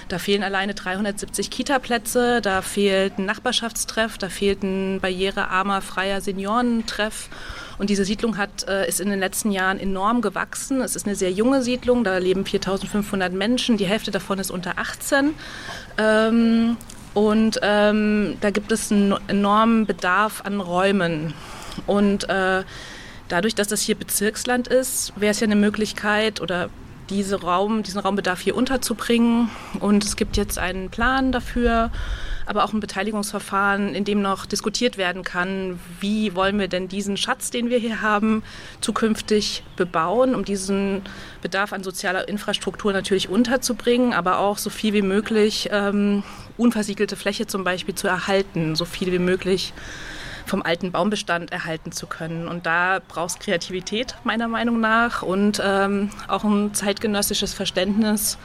Da 0.10 0.20
fehlen 0.20 0.44
alleine 0.44 0.74
370 0.74 1.50
Kita-Plätze, 1.50 2.42
da 2.42 2.62
fehlt 2.62 3.18
ein 3.18 3.26
Nachbarschaftstreff, 3.26 4.18
da 4.18 4.30
fehlt 4.30 4.64
ein 4.64 5.00
barrierearmer, 5.02 5.82
freier 5.82 6.22
Seniorentreff. 6.22 7.30
Und 7.78 7.90
diese 7.90 8.06
Siedlung 8.06 8.38
hat, 8.38 8.68
äh, 8.68 8.88
ist 8.88 9.02
in 9.02 9.10
den 9.10 9.20
letzten 9.20 9.52
Jahren 9.52 9.80
enorm 9.80 10.22
gewachsen. 10.22 10.82
Es 10.82 10.96
ist 10.96 11.06
eine 11.06 11.16
sehr 11.16 11.32
junge 11.32 11.62
Siedlung, 11.62 12.04
da 12.04 12.18
leben 12.20 12.46
4500 12.46 13.34
Menschen, 13.34 13.78
die 13.78 13.86
Hälfte 13.86 14.12
davon 14.12 14.40
ist 14.40 14.50
unter 14.50 14.78
18. 14.78 15.34
Ähm, 15.98 16.78
und 17.18 17.60
ähm, 17.64 18.38
da 18.42 18.52
gibt 18.52 18.72
es 18.72 18.92
einen 18.92 19.16
enormen 19.28 19.88
Bedarf 19.88 20.44
an 20.46 20.62
Räumen. 20.62 21.34
Und 21.88 22.30
äh, 22.30 22.64
dadurch, 23.28 23.56
dass 23.56 23.68
das 23.68 23.82
hier 23.82 23.96
Bezirksland 23.96 24.68
ist, 24.68 25.14
wäre 25.16 25.32
es 25.32 25.40
ja 25.40 25.46
eine 25.46 25.56
Möglichkeit 25.56 26.42
oder 26.42 26.70
diese 27.10 27.42
Raum, 27.42 27.82
diesen 27.82 28.02
Raumbedarf 28.02 28.42
hier 28.42 28.56
unterzubringen. 28.56 29.50
Und 29.80 30.06
es 30.06 30.16
gibt 30.16 30.38
jetzt 30.38 30.60
einen 30.60 30.92
Plan 30.92 31.32
dafür, 31.32 31.90
aber 32.48 32.64
auch 32.64 32.74
ein 32.74 32.80
Beteiligungsverfahren, 32.80 33.94
in 33.94 34.06
dem 34.06 34.22
noch 34.22 34.46
diskutiert 34.46 34.98
werden 34.98 35.24
kann, 35.24 35.80
wie 36.00 36.34
wollen 36.34 36.58
wir 36.60 36.68
denn 36.68 36.88
diesen 36.88 37.18
Schatz, 37.18 37.52
den 37.52 37.70
wir 37.70 37.78
hier 37.78 38.02
haben, 38.02 38.42
zukünftig 38.82 39.64
bebauen, 39.76 40.34
um 40.34 40.46
diesen 40.46 41.02
Bedarf 41.42 41.74
an 41.74 41.84
sozialer 41.84 42.28
Infrastruktur 42.28 42.94
natürlich 42.94 43.30
unterzubringen, 43.30 44.14
aber 44.14 44.40
auch 44.40 44.58
so 44.58 44.70
viel 44.70 44.94
wie 44.94 45.02
möglich 45.02 45.70
ähm, 45.72 46.24
unversiegelte 46.58 47.16
Fläche 47.16 47.48
zum 47.48 47.64
Beispiel 47.64 47.96
zu 47.96 48.08
erhalten, 48.08 48.76
so 48.76 48.86
viel 48.86 49.12
wie 49.12 49.20
möglich 49.20 49.74
vom 50.46 50.64
alten 50.64 50.92
Baumbestand 50.92 51.52
erhalten 51.52 51.92
zu 51.92 52.08
können. 52.08 52.48
Und 52.48 52.66
da 52.66 53.02
braucht 53.06 53.32
es 53.32 53.40
Kreativität, 53.40 54.16
meiner 54.24 54.48
Meinung 54.48 54.80
nach, 54.80 55.22
und 55.22 55.62
ähm, 55.64 56.10
auch 56.28 56.44
ein 56.44 56.74
zeitgenössisches 56.74 57.54
Verständnis. 57.54 58.38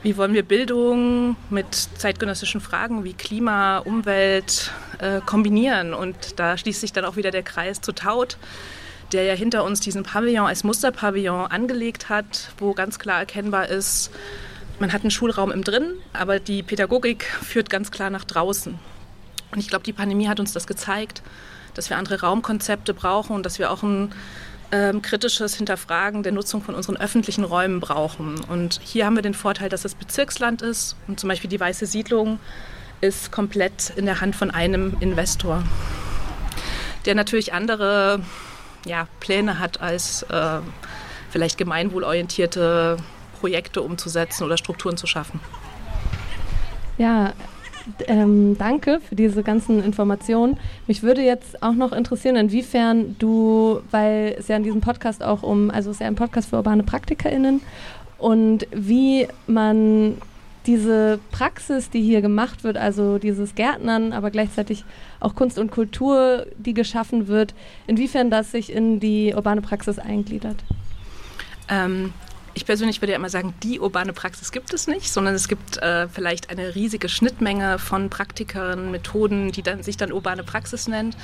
Wie 0.00 0.16
wollen 0.16 0.32
wir 0.32 0.44
Bildung 0.44 1.34
mit 1.50 1.74
zeitgenössischen 1.74 2.60
Fragen 2.60 3.02
wie 3.02 3.14
Klima, 3.14 3.78
Umwelt 3.78 4.70
äh, 5.00 5.20
kombinieren? 5.26 5.92
Und 5.92 6.38
da 6.38 6.56
schließt 6.56 6.80
sich 6.80 6.92
dann 6.92 7.04
auch 7.04 7.16
wieder 7.16 7.32
der 7.32 7.42
Kreis 7.42 7.80
zu 7.80 7.90
Taut, 7.90 8.38
der 9.10 9.24
ja 9.24 9.34
hinter 9.34 9.64
uns 9.64 9.80
diesen 9.80 10.04
Pavillon 10.04 10.46
als 10.46 10.62
Musterpavillon 10.62 11.46
angelegt 11.46 12.08
hat, 12.08 12.52
wo 12.58 12.74
ganz 12.74 13.00
klar 13.00 13.18
erkennbar 13.18 13.68
ist, 13.68 14.12
man 14.78 14.92
hat 14.92 15.02
einen 15.02 15.10
Schulraum 15.10 15.50
im 15.50 15.64
Drin, 15.64 15.94
aber 16.12 16.38
die 16.38 16.62
Pädagogik 16.62 17.24
führt 17.24 17.68
ganz 17.68 17.90
klar 17.90 18.10
nach 18.10 18.22
draußen. 18.24 18.78
Und 19.50 19.58
ich 19.58 19.66
glaube, 19.66 19.84
die 19.84 19.92
Pandemie 19.92 20.28
hat 20.28 20.38
uns 20.38 20.52
das 20.52 20.68
gezeigt, 20.68 21.22
dass 21.74 21.90
wir 21.90 21.96
andere 21.96 22.20
Raumkonzepte 22.20 22.94
brauchen 22.94 23.34
und 23.34 23.44
dass 23.44 23.58
wir 23.58 23.72
auch 23.72 23.82
ein 23.82 24.12
ähm, 24.70 25.02
kritisches 25.02 25.54
Hinterfragen 25.54 26.22
der 26.22 26.32
Nutzung 26.32 26.62
von 26.62 26.74
unseren 26.74 26.96
öffentlichen 26.96 27.44
Räumen 27.44 27.80
brauchen. 27.80 28.40
Und 28.48 28.80
hier 28.82 29.06
haben 29.06 29.16
wir 29.16 29.22
den 29.22 29.34
Vorteil, 29.34 29.68
dass 29.68 29.84
es 29.84 29.94
Bezirksland 29.94 30.62
ist 30.62 30.96
und 31.06 31.18
zum 31.18 31.28
Beispiel 31.28 31.50
die 31.50 31.60
Weiße 31.60 31.86
Siedlung 31.86 32.38
ist 33.00 33.30
komplett 33.30 33.92
in 33.96 34.06
der 34.06 34.20
Hand 34.20 34.34
von 34.36 34.50
einem 34.50 34.96
Investor, 35.00 35.62
der 37.06 37.14
natürlich 37.14 37.52
andere 37.52 38.20
ja, 38.84 39.06
Pläne 39.20 39.58
hat 39.58 39.80
als 39.80 40.22
äh, 40.24 40.58
vielleicht 41.30 41.58
gemeinwohlorientierte 41.58 42.96
Projekte 43.40 43.82
umzusetzen 43.82 44.44
oder 44.44 44.56
Strukturen 44.56 44.96
zu 44.96 45.06
schaffen. 45.06 45.40
Ja, 46.96 47.32
ähm, 48.06 48.56
danke 48.58 49.00
für 49.00 49.14
diese 49.14 49.42
ganzen 49.42 49.82
Informationen. 49.82 50.58
Mich 50.86 51.02
würde 51.02 51.22
jetzt 51.22 51.62
auch 51.62 51.74
noch 51.74 51.92
interessieren, 51.92 52.36
inwiefern 52.36 53.16
du, 53.18 53.80
weil 53.90 54.36
es 54.38 54.48
ja 54.48 54.56
in 54.56 54.62
diesem 54.62 54.80
Podcast 54.80 55.22
auch 55.22 55.42
um, 55.42 55.70
also 55.70 55.90
es 55.90 55.96
ist 55.96 56.00
ja 56.00 56.06
ein 56.06 56.14
Podcast 56.14 56.50
für 56.50 56.56
urbane 56.56 56.82
PraktikerInnen 56.82 57.60
und 58.18 58.66
wie 58.72 59.28
man 59.46 60.16
diese 60.66 61.18
Praxis, 61.30 61.88
die 61.88 62.02
hier 62.02 62.20
gemacht 62.20 62.62
wird, 62.62 62.76
also 62.76 63.18
dieses 63.18 63.54
Gärtnern, 63.54 64.12
aber 64.12 64.30
gleichzeitig 64.30 64.84
auch 65.18 65.34
Kunst 65.34 65.58
und 65.58 65.70
Kultur, 65.70 66.46
die 66.58 66.74
geschaffen 66.74 67.26
wird, 67.26 67.54
inwiefern 67.86 68.30
das 68.30 68.50
sich 68.50 68.70
in 68.70 69.00
die 69.00 69.32
urbane 69.34 69.62
Praxis 69.62 69.98
eingliedert? 69.98 70.56
Ähm, 71.70 72.12
ich 72.58 72.66
persönlich 72.66 73.00
würde 73.00 73.12
ja 73.12 73.18
immer 73.18 73.30
sagen, 73.30 73.54
die 73.62 73.78
urbane 73.78 74.12
Praxis 74.12 74.50
gibt 74.50 74.74
es 74.74 74.88
nicht, 74.88 75.12
sondern 75.12 75.34
es 75.34 75.46
gibt 75.46 75.78
äh, 75.78 76.08
vielleicht 76.08 76.50
eine 76.50 76.74
riesige 76.74 77.08
Schnittmenge 77.08 77.78
von 77.78 78.10
Praktikern, 78.10 78.90
Methoden, 78.90 79.52
die 79.52 79.62
dann, 79.62 79.84
sich 79.84 79.96
dann 79.96 80.12
urbane 80.12 80.42
Praxis 80.42 80.88
nennt. 80.88 81.16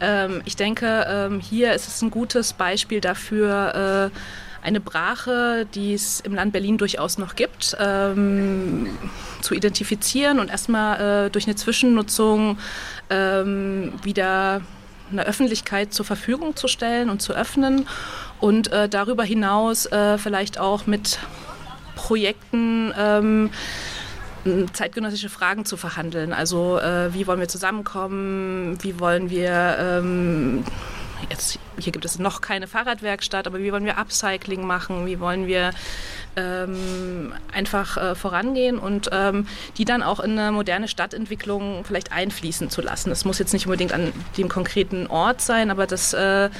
Ähm, 0.00 0.40
ich 0.44 0.54
denke, 0.54 1.04
ähm, 1.08 1.40
hier 1.40 1.72
ist 1.72 1.88
es 1.88 2.00
ein 2.00 2.10
gutes 2.10 2.52
Beispiel 2.52 3.00
dafür, 3.00 4.10
äh, 4.12 4.66
eine 4.66 4.80
Brache, 4.80 5.66
die 5.74 5.94
es 5.94 6.20
im 6.20 6.34
Land 6.34 6.52
Berlin 6.52 6.78
durchaus 6.78 7.18
noch 7.18 7.34
gibt, 7.34 7.76
ähm, 7.80 8.86
zu 9.40 9.54
identifizieren 9.54 10.38
und 10.38 10.48
erstmal 10.48 11.26
äh, 11.26 11.30
durch 11.30 11.46
eine 11.46 11.56
Zwischennutzung 11.56 12.58
ähm, 13.10 13.94
wieder 14.04 14.60
einer 15.10 15.24
Öffentlichkeit 15.24 15.92
zur 15.92 16.04
Verfügung 16.04 16.54
zu 16.54 16.68
stellen 16.68 17.10
und 17.10 17.20
zu 17.20 17.32
öffnen 17.32 17.86
und 18.40 18.72
äh, 18.72 18.88
darüber 18.88 19.24
hinaus 19.24 19.86
äh, 19.86 20.18
vielleicht 20.18 20.58
auch 20.58 20.86
mit 20.86 21.18
Projekten 21.96 22.92
ähm, 22.96 23.50
zeitgenössische 24.72 25.28
Fragen 25.28 25.64
zu 25.64 25.76
verhandeln. 25.76 26.32
Also 26.32 26.78
äh, 26.78 27.12
wie 27.12 27.26
wollen 27.26 27.40
wir 27.40 27.48
zusammenkommen, 27.48 28.78
wie 28.82 28.98
wollen 29.00 29.30
wir 29.30 29.76
ähm, 29.78 30.64
jetzt 31.30 31.58
hier 31.78 31.92
gibt 31.92 32.04
es 32.04 32.18
noch 32.18 32.40
keine 32.40 32.66
Fahrradwerkstatt, 32.66 33.46
aber 33.46 33.58
wie 33.60 33.72
wollen 33.72 33.84
wir 33.84 33.98
Upcycling 33.98 34.66
machen, 34.66 35.06
wie 35.06 35.20
wollen 35.20 35.46
wir 35.46 35.70
ähm, 36.36 37.32
einfach 37.52 37.96
äh, 37.96 38.14
vorangehen 38.14 38.78
und 38.78 39.10
ähm, 39.12 39.46
die 39.76 39.84
dann 39.84 40.02
auch 40.02 40.20
in 40.20 40.38
eine 40.38 40.52
moderne 40.52 40.88
Stadtentwicklung 40.88 41.84
vielleicht 41.84 42.12
einfließen 42.12 42.70
zu 42.70 42.80
lassen. 42.80 43.10
Es 43.10 43.24
muss 43.24 43.38
jetzt 43.38 43.52
nicht 43.52 43.66
unbedingt 43.66 43.92
an 43.92 44.12
dem 44.36 44.48
konkreten 44.48 45.06
Ort 45.06 45.40
sein, 45.40 45.70
aber 45.70 45.86
das, 45.86 46.12
äh, 46.12 46.50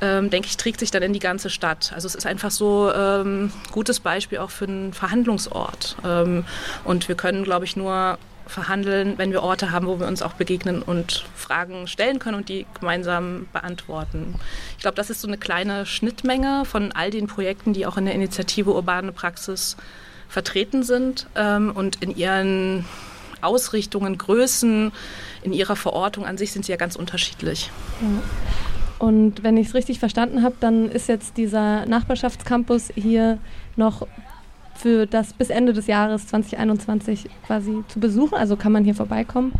ähm, 0.00 0.30
denke 0.30 0.48
ich, 0.48 0.56
trägt 0.56 0.80
sich 0.80 0.90
dann 0.90 1.02
in 1.02 1.12
die 1.12 1.18
ganze 1.18 1.50
Stadt. 1.50 1.92
Also 1.94 2.06
es 2.06 2.14
ist 2.14 2.26
einfach 2.26 2.50
so 2.50 2.88
ein 2.88 3.26
ähm, 3.26 3.52
gutes 3.72 4.00
Beispiel 4.00 4.38
auch 4.38 4.50
für 4.50 4.66
einen 4.66 4.92
Verhandlungsort. 4.92 5.96
Ähm, 6.04 6.44
und 6.84 7.08
wir 7.08 7.14
können, 7.14 7.44
glaube 7.44 7.64
ich, 7.64 7.76
nur 7.76 8.18
verhandeln, 8.46 9.14
wenn 9.18 9.32
wir 9.32 9.42
Orte 9.42 9.72
haben, 9.72 9.86
wo 9.86 9.98
wir 9.98 10.06
uns 10.06 10.22
auch 10.22 10.34
begegnen 10.34 10.82
und 10.82 11.24
Fragen 11.34 11.86
stellen 11.88 12.18
können 12.18 12.36
und 12.36 12.48
die 12.48 12.64
gemeinsam 12.78 13.48
beantworten. 13.52 14.36
Ich 14.76 14.82
glaube, 14.82 14.94
das 14.94 15.10
ist 15.10 15.20
so 15.20 15.28
eine 15.28 15.38
kleine 15.38 15.84
Schnittmenge 15.84 16.64
von 16.64 16.92
all 16.92 17.10
den 17.10 17.26
Projekten, 17.26 17.72
die 17.72 17.86
auch 17.86 17.96
in 17.96 18.04
der 18.04 18.14
Initiative 18.14 18.72
Urbane 18.72 19.12
Praxis 19.12 19.76
vertreten 20.28 20.82
sind 20.82 21.26
ähm, 21.34 21.72
und 21.74 22.02
in 22.02 22.16
ihren 22.16 22.84
Ausrichtungen, 23.42 24.16
Größen, 24.16 24.92
in 25.42 25.52
ihrer 25.52 25.76
Verortung 25.76 26.24
an 26.24 26.38
sich 26.38 26.52
sind 26.52 26.64
sie 26.64 26.72
ja 26.72 26.78
ganz 26.78 26.96
unterschiedlich. 26.96 27.70
Und 28.98 29.42
wenn 29.42 29.56
ich 29.56 29.68
es 29.68 29.74
richtig 29.74 29.98
verstanden 29.98 30.42
habe, 30.42 30.54
dann 30.60 30.90
ist 30.90 31.08
jetzt 31.08 31.36
dieser 31.36 31.86
Nachbarschaftscampus 31.86 32.90
hier 32.94 33.38
noch 33.76 34.06
für 34.74 35.06
das 35.06 35.32
bis 35.32 35.50
Ende 35.50 35.72
des 35.72 35.86
Jahres 35.86 36.26
2021 36.28 37.28
quasi 37.46 37.82
zu 37.88 38.00
besuchen. 38.00 38.34
Also 38.34 38.56
kann 38.56 38.72
man 38.72 38.84
hier 38.84 38.94
vorbeikommen. 38.94 39.52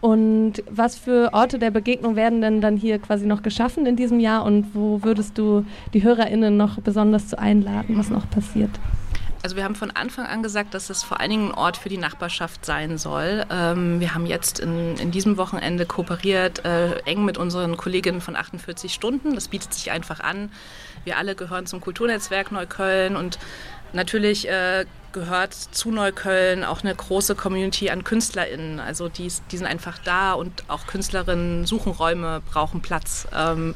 Und 0.00 0.62
was 0.68 0.98
für 0.98 1.30
Orte 1.32 1.58
der 1.58 1.70
Begegnung 1.70 2.14
werden 2.14 2.42
denn 2.42 2.60
dann 2.60 2.76
hier 2.76 2.98
quasi 2.98 3.26
noch 3.26 3.42
geschaffen 3.42 3.86
in 3.86 3.96
diesem 3.96 4.20
Jahr 4.20 4.44
und 4.44 4.74
wo 4.74 5.02
würdest 5.02 5.38
du 5.38 5.64
die 5.94 6.02
HörerInnen 6.02 6.56
noch 6.58 6.78
besonders 6.80 7.28
zu 7.28 7.38
einladen, 7.38 7.96
was 7.96 8.10
noch 8.10 8.28
passiert? 8.28 8.70
Also 9.44 9.56
wir 9.56 9.64
haben 9.64 9.74
von 9.74 9.90
Anfang 9.90 10.24
an 10.24 10.42
gesagt, 10.42 10.72
dass 10.72 10.88
es 10.88 11.02
vor 11.02 11.20
allen 11.20 11.28
Dingen 11.28 11.48
ein 11.50 11.54
Ort 11.54 11.76
für 11.76 11.90
die 11.90 11.98
Nachbarschaft 11.98 12.64
sein 12.64 12.96
soll. 12.96 13.44
Ähm, 13.50 14.00
wir 14.00 14.14
haben 14.14 14.24
jetzt 14.24 14.58
in, 14.58 14.96
in 14.96 15.10
diesem 15.10 15.36
Wochenende 15.36 15.84
kooperiert, 15.84 16.64
äh, 16.64 16.96
eng 17.00 17.26
mit 17.26 17.36
unseren 17.36 17.76
Kolleginnen 17.76 18.22
von 18.22 18.36
48 18.36 18.94
Stunden. 18.94 19.34
Das 19.34 19.48
bietet 19.48 19.74
sich 19.74 19.90
einfach 19.90 20.20
an. 20.20 20.50
Wir 21.04 21.18
alle 21.18 21.34
gehören 21.34 21.66
zum 21.66 21.82
Kulturnetzwerk 21.82 22.52
Neukölln 22.52 23.16
und 23.16 23.38
natürlich 23.92 24.48
äh, 24.48 24.86
gehört 25.12 25.52
zu 25.52 25.90
Neukölln 25.90 26.64
auch 26.64 26.82
eine 26.82 26.94
große 26.94 27.34
Community 27.34 27.90
an 27.90 28.02
KünstlerInnen. 28.02 28.80
Also 28.80 29.10
die, 29.10 29.30
die 29.50 29.58
sind 29.58 29.66
einfach 29.66 29.98
da 29.98 30.32
und 30.32 30.64
auch 30.68 30.86
Künstlerinnen 30.86 31.66
suchen 31.66 31.92
Räume, 31.92 32.40
brauchen 32.50 32.80
Platz. 32.80 33.28
Ähm, 33.36 33.74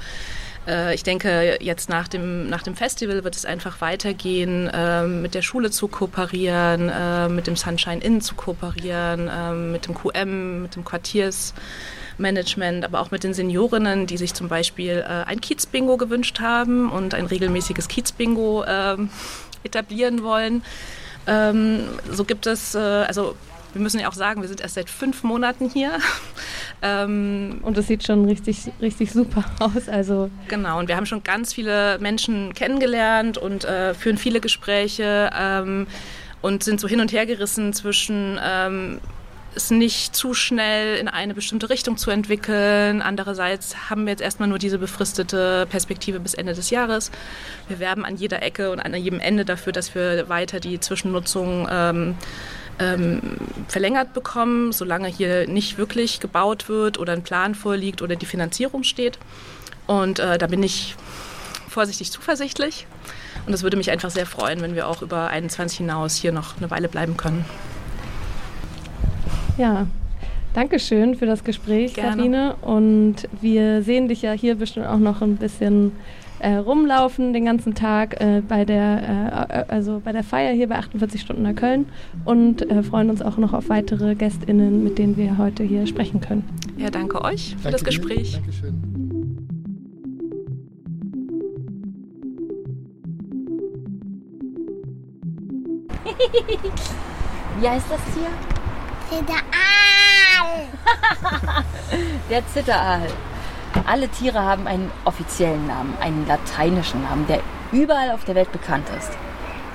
äh, 0.68 0.94
ich 0.94 1.02
denke, 1.02 1.58
jetzt 1.60 1.88
nach 1.88 2.08
dem, 2.08 2.48
nach 2.48 2.62
dem 2.62 2.76
Festival 2.76 3.24
wird 3.24 3.34
es 3.34 3.44
einfach 3.44 3.80
weitergehen, 3.80 4.68
äh, 4.68 5.06
mit 5.06 5.34
der 5.34 5.42
Schule 5.42 5.70
zu 5.70 5.88
kooperieren, 5.88 6.88
äh, 6.88 7.28
mit 7.28 7.46
dem 7.46 7.56
Sunshine 7.56 8.02
Inn 8.02 8.20
zu 8.20 8.34
kooperieren, 8.34 9.28
äh, 9.28 9.52
mit 9.52 9.86
dem 9.86 9.94
QM, 9.94 10.62
mit 10.62 10.76
dem 10.76 10.84
Quartiersmanagement, 10.84 12.84
aber 12.84 13.00
auch 13.00 13.10
mit 13.10 13.24
den 13.24 13.34
Seniorinnen, 13.34 14.06
die 14.06 14.18
sich 14.18 14.34
zum 14.34 14.48
Beispiel 14.48 15.04
äh, 15.08 15.24
ein 15.24 15.40
Kiezbingo 15.40 15.96
gewünscht 15.96 16.40
haben 16.40 16.92
und 16.92 17.14
ein 17.14 17.26
regelmäßiges 17.26 17.88
Kiezbingo 17.88 18.64
ähm, 18.66 19.10
etablieren 19.64 20.22
wollen. 20.22 20.62
Ähm, 21.26 21.80
so 22.10 22.24
gibt 22.24 22.46
es, 22.46 22.74
äh, 22.74 22.78
also 22.78 23.34
wir 23.78 23.82
müssen 23.84 24.00
ja 24.00 24.08
auch 24.08 24.14
sagen, 24.14 24.40
wir 24.42 24.48
sind 24.48 24.60
erst 24.60 24.74
seit 24.74 24.90
fünf 24.90 25.22
Monaten 25.22 25.70
hier. 25.70 25.92
ähm, 26.82 27.60
und 27.62 27.78
es 27.78 27.86
sieht 27.86 28.04
schon 28.04 28.24
richtig, 28.24 28.72
richtig 28.80 29.12
super 29.12 29.44
aus. 29.60 29.88
Also 29.88 30.30
genau, 30.48 30.80
und 30.80 30.88
wir 30.88 30.96
haben 30.96 31.06
schon 31.06 31.22
ganz 31.22 31.54
viele 31.54 31.98
Menschen 32.00 32.54
kennengelernt 32.54 33.38
und 33.38 33.64
äh, 33.64 33.94
führen 33.94 34.18
viele 34.18 34.40
Gespräche 34.40 35.30
ähm, 35.32 35.86
und 36.42 36.64
sind 36.64 36.80
so 36.80 36.88
hin 36.88 37.00
und 37.00 37.12
her 37.12 37.24
gerissen 37.24 37.72
zwischen 37.72 38.38
ähm, 38.42 39.00
es 39.54 39.70
nicht 39.70 40.14
zu 40.14 40.34
schnell 40.34 40.96
in 40.98 41.06
eine 41.06 41.34
bestimmte 41.34 41.70
Richtung 41.70 41.96
zu 41.96 42.10
entwickeln. 42.10 43.00
Andererseits 43.00 43.90
haben 43.90 44.06
wir 44.06 44.10
jetzt 44.10 44.22
erstmal 44.22 44.48
nur 44.48 44.58
diese 44.58 44.78
befristete 44.78 45.66
Perspektive 45.70 46.18
bis 46.18 46.34
Ende 46.34 46.54
des 46.54 46.70
Jahres. 46.70 47.12
Wir 47.68 47.78
werben 47.78 48.04
an 48.04 48.16
jeder 48.16 48.42
Ecke 48.42 48.72
und 48.72 48.80
an 48.80 48.92
jedem 48.94 49.20
Ende 49.20 49.44
dafür, 49.44 49.72
dass 49.72 49.94
wir 49.94 50.28
weiter 50.28 50.58
die 50.58 50.80
Zwischennutzung 50.80 51.68
ähm, 51.70 52.16
ähm, 52.78 53.20
verlängert 53.68 54.14
bekommen, 54.14 54.72
solange 54.72 55.08
hier 55.08 55.48
nicht 55.48 55.78
wirklich 55.78 56.20
gebaut 56.20 56.68
wird 56.68 56.98
oder 56.98 57.12
ein 57.12 57.22
Plan 57.22 57.54
vorliegt 57.54 58.02
oder 58.02 58.16
die 58.16 58.26
Finanzierung 58.26 58.82
steht. 58.82 59.18
Und 59.86 60.18
äh, 60.18 60.38
da 60.38 60.46
bin 60.46 60.62
ich 60.62 60.94
vorsichtig 61.68 62.10
zuversichtlich. 62.12 62.86
Und 63.46 63.54
es 63.54 63.62
würde 63.62 63.76
mich 63.76 63.90
einfach 63.90 64.10
sehr 64.10 64.26
freuen, 64.26 64.60
wenn 64.60 64.74
wir 64.74 64.88
auch 64.88 65.02
über 65.02 65.28
21 65.28 65.78
hinaus 65.78 66.16
hier 66.16 66.32
noch 66.32 66.56
eine 66.58 66.70
Weile 66.70 66.88
bleiben 66.88 67.16
können. 67.16 67.44
Ja, 69.56 69.86
danke 70.54 70.78
schön 70.78 71.16
für 71.16 71.26
das 71.26 71.44
Gespräch, 71.44 71.94
Gerne. 71.94 72.16
Sabine. 72.16 72.54
Und 72.60 73.16
wir 73.40 73.82
sehen 73.82 74.08
dich 74.08 74.22
ja 74.22 74.32
hier 74.32 74.54
bestimmt 74.54 74.86
auch 74.86 74.98
noch 74.98 75.22
ein 75.22 75.36
bisschen 75.36 75.92
äh, 76.40 76.54
rumlaufen 76.54 77.32
den 77.32 77.44
ganzen 77.44 77.74
Tag 77.74 78.20
äh, 78.20 78.42
bei 78.46 78.64
der 78.64 79.46
äh, 79.48 79.64
also 79.68 80.00
bei 80.04 80.12
der 80.12 80.24
Feier 80.24 80.52
hier 80.52 80.68
bei 80.68 80.76
48 80.76 81.20
Stunden 81.20 81.42
nach 81.42 81.54
Köln 81.54 81.86
und 82.24 82.68
äh, 82.70 82.82
freuen 82.82 83.10
uns 83.10 83.22
auch 83.22 83.36
noch 83.38 83.52
auf 83.52 83.68
weitere 83.68 84.14
GästInnen, 84.14 84.82
mit 84.84 84.98
denen 84.98 85.16
wir 85.16 85.38
heute 85.38 85.62
hier 85.62 85.86
sprechen 85.86 86.20
können. 86.20 86.44
Ja, 86.76 86.90
danke 86.90 87.22
euch 87.22 87.56
für 87.56 87.64
danke 87.64 87.70
das 87.72 87.84
Gespräch. 87.84 88.32
Dir. 88.32 88.38
Dankeschön. 88.38 88.98
Wie 97.60 97.68
heißt 97.68 97.86
das 97.90 98.00
Tier? 98.14 98.28
Zitteraal. 99.10 100.66
Der 102.30 102.46
Zitteraal. 102.46 103.08
Alle 103.86 104.08
Tiere 104.08 104.42
haben 104.42 104.66
einen 104.66 104.90
offiziellen 105.04 105.66
Namen, 105.66 105.96
einen 106.00 106.26
lateinischen 106.26 107.02
Namen, 107.02 107.26
der 107.26 107.40
überall 107.72 108.10
auf 108.10 108.24
der 108.24 108.34
Welt 108.34 108.52
bekannt 108.52 108.86
ist. 108.98 109.10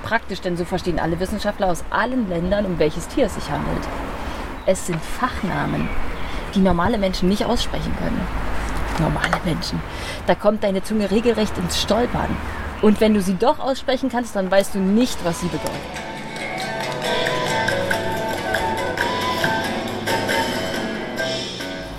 Praktisch, 0.04 0.42
denn 0.42 0.58
so 0.58 0.66
verstehen 0.66 1.00
alle 1.00 1.20
Wissenschaftler 1.20 1.72
aus 1.72 1.84
allen 1.90 2.30
Ländern, 2.30 2.66
um 2.66 2.80
welches 2.80 3.08
Tier 3.08 3.26
es 3.28 3.36
sich 3.36 3.50
handelt. 3.50 3.84
Es 4.66 4.88
sind 4.88 5.02
Fachnamen, 5.02 5.90
die 6.56 6.60
normale 6.60 6.98
Menschen 6.98 7.30
nicht 7.30 7.46
aussprechen 7.46 7.96
können. 7.98 8.22
Normale 9.00 9.40
Menschen. 9.44 9.82
Da 10.28 10.36
kommt 10.36 10.64
deine 10.64 10.84
Zunge 10.84 11.10
regelrecht 11.10 11.58
ins 11.58 11.82
Stolpern. 11.82 12.36
Und 12.82 13.00
wenn 13.02 13.14
du 13.14 13.22
sie 13.22 13.36
doch 13.36 13.60
aussprechen 13.60 14.10
kannst, 14.10 14.36
dann 14.36 14.52
weißt 14.52 14.76
du 14.76 14.80
nicht, 14.80 15.24
was 15.24 15.40
sie 15.40 15.48
bedeuten. 15.48 16.13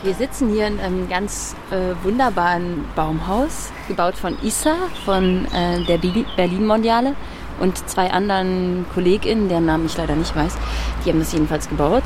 Wir 0.04 0.12
sitzen 0.12 0.52
hier 0.52 0.66
in 0.66 0.80
einem 0.80 1.08
ganz 1.08 1.56
äh, 1.70 1.94
wunderbaren 2.04 2.84
Baumhaus, 2.94 3.72
gebaut 3.88 4.16
von 4.16 4.36
Issa, 4.42 4.74
von 5.06 5.46
äh, 5.46 5.82
der 5.84 5.96
Berlin-Mondiale 5.96 7.16
und 7.58 7.88
zwei 7.88 8.10
anderen 8.10 8.84
KollegInnen, 8.92 9.48
deren 9.48 9.64
Namen 9.64 9.86
ich 9.86 9.96
leider 9.96 10.14
nicht 10.14 10.36
weiß. 10.36 10.58
Die 11.04 11.08
haben 11.08 11.20
das 11.20 11.32
jedenfalls 11.32 11.70
gebaut. 11.70 12.02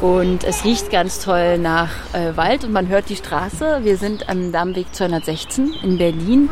Und 0.00 0.42
es 0.42 0.64
riecht 0.64 0.90
ganz 0.90 1.18
toll 1.18 1.58
nach 1.58 1.90
äh, 2.14 2.34
Wald 2.34 2.64
und 2.64 2.72
man 2.72 2.88
hört 2.88 3.10
die 3.10 3.16
Straße. 3.16 3.80
Wir 3.82 3.98
sind 3.98 4.30
am 4.30 4.50
Dammweg 4.50 4.86
216 4.94 5.74
in 5.82 5.98
Berlin. 5.98 6.48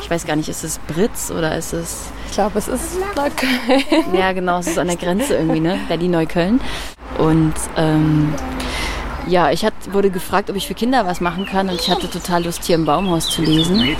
Ich 0.00 0.08
weiß 0.10 0.24
gar 0.24 0.36
nicht, 0.36 0.48
ist 0.48 0.64
es 0.64 0.78
Britz 0.78 1.30
oder 1.30 1.54
ist 1.54 1.74
es... 1.74 2.06
Ich 2.28 2.32
glaube, 2.32 2.58
es 2.58 2.68
ist 2.68 2.96
Neukölln. 3.14 4.14
Ja, 4.18 4.32
genau, 4.32 4.60
es 4.60 4.68
ist 4.68 4.78
an 4.78 4.86
der 4.86 4.96
Grenze 4.96 5.34
irgendwie, 5.36 5.60
ne? 5.60 5.78
Berlin-Neukölln. 5.86 6.62
Und 7.18 7.54
ähm, 7.76 8.32
ja, 9.28 9.50
ich 9.50 9.64
hat, 9.64 9.74
wurde 9.92 10.10
gefragt, 10.10 10.50
ob 10.50 10.56
ich 10.56 10.66
für 10.66 10.74
Kinder 10.74 11.06
was 11.06 11.20
machen 11.20 11.46
kann 11.46 11.68
und 11.68 11.80
ich 11.80 11.90
hatte 11.90 12.10
total 12.10 12.44
Lust, 12.44 12.64
hier 12.64 12.76
im 12.76 12.84
Baumhaus 12.84 13.28
zu 13.28 13.42
lesen. 13.42 13.96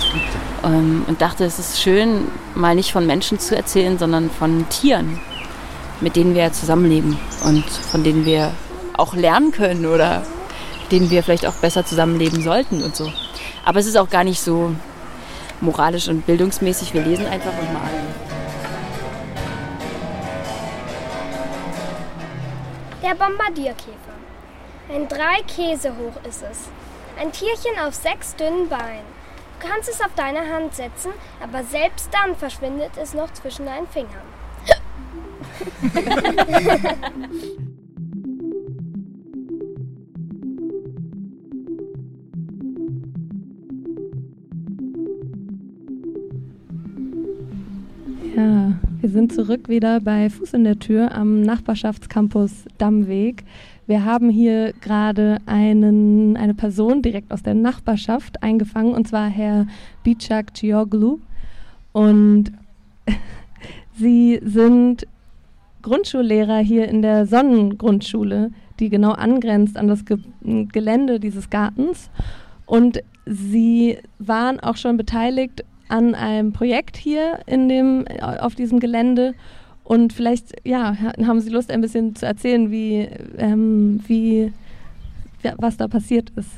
Ähm, 0.63 1.05
und 1.07 1.21
dachte, 1.21 1.45
es 1.45 1.59
ist 1.59 1.81
schön, 1.81 2.27
mal 2.55 2.75
nicht 2.75 2.91
von 2.91 3.05
Menschen 3.05 3.39
zu 3.39 3.55
erzählen, 3.55 3.97
sondern 3.97 4.29
von 4.29 4.67
Tieren, 4.69 5.19
mit 6.01 6.15
denen 6.15 6.35
wir 6.35 6.51
zusammenleben 6.51 7.17
und 7.45 7.63
von 7.65 8.03
denen 8.03 8.25
wir 8.25 8.51
auch 8.97 9.13
lernen 9.13 9.51
können 9.51 9.85
oder 9.85 10.23
denen 10.91 11.09
wir 11.11 11.23
vielleicht 11.23 11.45
auch 11.45 11.55
besser 11.55 11.85
zusammenleben 11.85 12.41
sollten 12.41 12.83
und 12.83 12.95
so. 12.95 13.11
Aber 13.63 13.79
es 13.79 13.85
ist 13.85 13.97
auch 13.97 14.09
gar 14.09 14.23
nicht 14.23 14.41
so 14.41 14.73
moralisch 15.61 16.07
und 16.07 16.25
bildungsmäßig. 16.25 16.93
Wir 16.93 17.03
lesen 17.03 17.27
einfach 17.27 17.51
und 17.51 17.73
malen. 17.73 18.29
Der 23.03 23.15
Bombardierkäfer. 23.15 24.08
Ein 24.91 25.07
drei 25.07 25.43
Käse 25.47 25.91
hoch 25.97 26.15
ist 26.27 26.43
es. 26.49 26.67
Ein 27.19 27.31
Tierchen 27.31 27.77
auf 27.85 27.93
sechs 27.93 28.35
dünnen 28.35 28.67
Beinen. 28.69 29.05
Du 29.61 29.67
kannst 29.67 29.87
es 29.87 30.01
auf 30.01 30.13
deine 30.15 30.39
Hand 30.51 30.73
setzen, 30.73 31.11
aber 31.43 31.63
selbst 31.63 32.09
dann 32.11 32.35
verschwindet 32.35 32.91
es 32.99 33.13
noch 33.13 33.31
zwischen 33.33 33.65
deinen 33.65 33.87
Fingern. 33.87 34.09
Ja, 48.35 48.73
wir 49.01 49.09
sind 49.09 49.33
zurück 49.33 49.69
wieder 49.69 49.99
bei 49.99 50.29
Fuß 50.29 50.53
in 50.53 50.63
der 50.63 50.79
Tür 50.79 51.11
am 51.13 51.41
Nachbarschaftscampus 51.41 52.65
Dammweg. 52.79 53.43
Wir 53.89 54.05
haben 54.05 54.29
hier 54.29 54.73
gerade 54.81 55.39
eine 55.47 56.53
Person 56.55 57.01
direkt 57.01 57.31
aus 57.31 57.41
der 57.41 57.55
Nachbarschaft 57.55 58.43
eingefangen, 58.43 58.93
und 58.93 59.07
zwar 59.07 59.27
Herr 59.27 59.65
Bicak 60.03 60.55
Cioglu. 60.55 61.17
Und 61.91 62.51
Sie 63.95 64.39
sind 64.43 65.07
Grundschullehrer 65.81 66.59
hier 66.59 66.87
in 66.87 67.01
der 67.01 67.25
Sonnengrundschule, 67.25 68.51
die 68.79 68.89
genau 68.89 69.13
angrenzt 69.13 69.75
an 69.75 69.87
das 69.87 70.05
Ge 70.05 70.19
Gelände 70.43 71.19
dieses 71.19 71.49
Gartens. 71.49 72.11
Und 72.67 73.01
Sie 73.25 73.97
waren 74.19 74.59
auch 74.59 74.77
schon 74.77 74.97
beteiligt 74.97 75.65
an 75.87 76.13
einem 76.13 76.53
Projekt 76.53 76.95
hier 76.95 77.39
in 77.47 77.67
dem, 77.67 78.05
auf 78.21 78.53
diesem 78.53 78.79
Gelände 78.79 79.33
und 79.89 80.13
vielleicht, 80.13 80.53
ja, 80.65 80.95
haben 81.25 81.41
Sie 81.41 81.49
Lust, 81.49 81.71
ein 81.71 81.81
bisschen 81.81 82.15
zu 82.15 82.27
erzählen, 82.27 82.69
wie, 82.69 83.09
ähm, 83.39 83.99
wie 84.05 84.53
was 85.57 85.77
da 85.77 85.87
passiert 85.87 86.29
ist. 86.35 86.51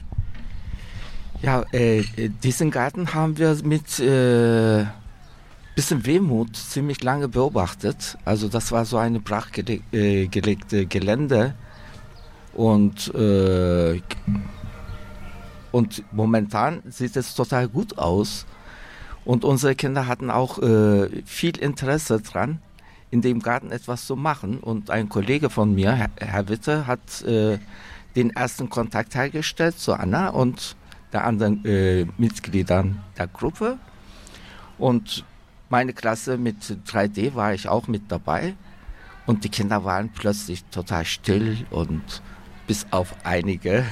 Ja, 1.41 1.63
äh, 1.71 2.03
diesen 2.43 2.71
Garten 2.71 3.13
haben 3.13 3.37
wir 3.37 3.55
mit 3.63 3.99
äh, 4.01 4.83
bisschen 5.75 6.05
Wehmut 6.05 6.57
ziemlich 6.57 7.01
lange 7.05 7.29
beobachtet. 7.29 8.17
Also 8.25 8.49
das 8.49 8.73
war 8.73 8.83
so 8.83 8.97
eine 8.97 9.21
brachgelegte 9.21 9.81
äh, 9.93 10.85
Gelände. 10.85 11.53
Und, 12.53 13.15
äh, 13.15 14.01
und 15.71 16.03
momentan 16.11 16.83
sieht 16.89 17.15
es 17.15 17.33
total 17.33 17.69
gut 17.69 17.97
aus. 17.97 18.45
Und 19.23 19.45
unsere 19.45 19.75
Kinder 19.75 20.05
hatten 20.07 20.29
auch 20.29 20.61
äh, 20.61 21.23
viel 21.23 21.57
Interesse 21.57 22.19
dran, 22.19 22.59
in 23.11 23.21
dem 23.21 23.41
Garten 23.41 23.71
etwas 23.71 24.07
zu 24.07 24.15
machen. 24.15 24.57
Und 24.57 24.89
ein 24.89 25.09
Kollege 25.09 25.49
von 25.49 25.75
mir, 25.75 26.09
Herr, 26.15 26.47
Witte, 26.49 26.87
hat 26.87 27.21
äh, 27.23 27.59
den 28.15 28.31
ersten 28.31 28.69
Kontakt 28.69 29.15
hergestellt 29.15 29.77
zu 29.77 29.93
Anna 29.93 30.29
und 30.29 30.75
der 31.13 31.25
anderen 31.25 31.63
äh, 31.65 32.05
Mitgliedern 32.17 33.03
der 33.17 33.27
Gruppe. 33.27 33.77
Und 34.77 35.25
meine 35.69 35.93
Klasse 35.93 36.37
mit 36.37 36.57
3D 36.87 37.35
war 37.35 37.53
ich 37.53 37.67
auch 37.67 37.87
mit 37.87 38.03
dabei. 38.09 38.55
Und 39.25 39.43
die 39.43 39.49
Kinder 39.49 39.83
waren 39.83 40.09
plötzlich 40.09 40.63
total 40.65 41.05
still 41.05 41.65
und 41.69 42.21
bis 42.65 42.87
auf 42.91 43.13
einige. 43.23 43.85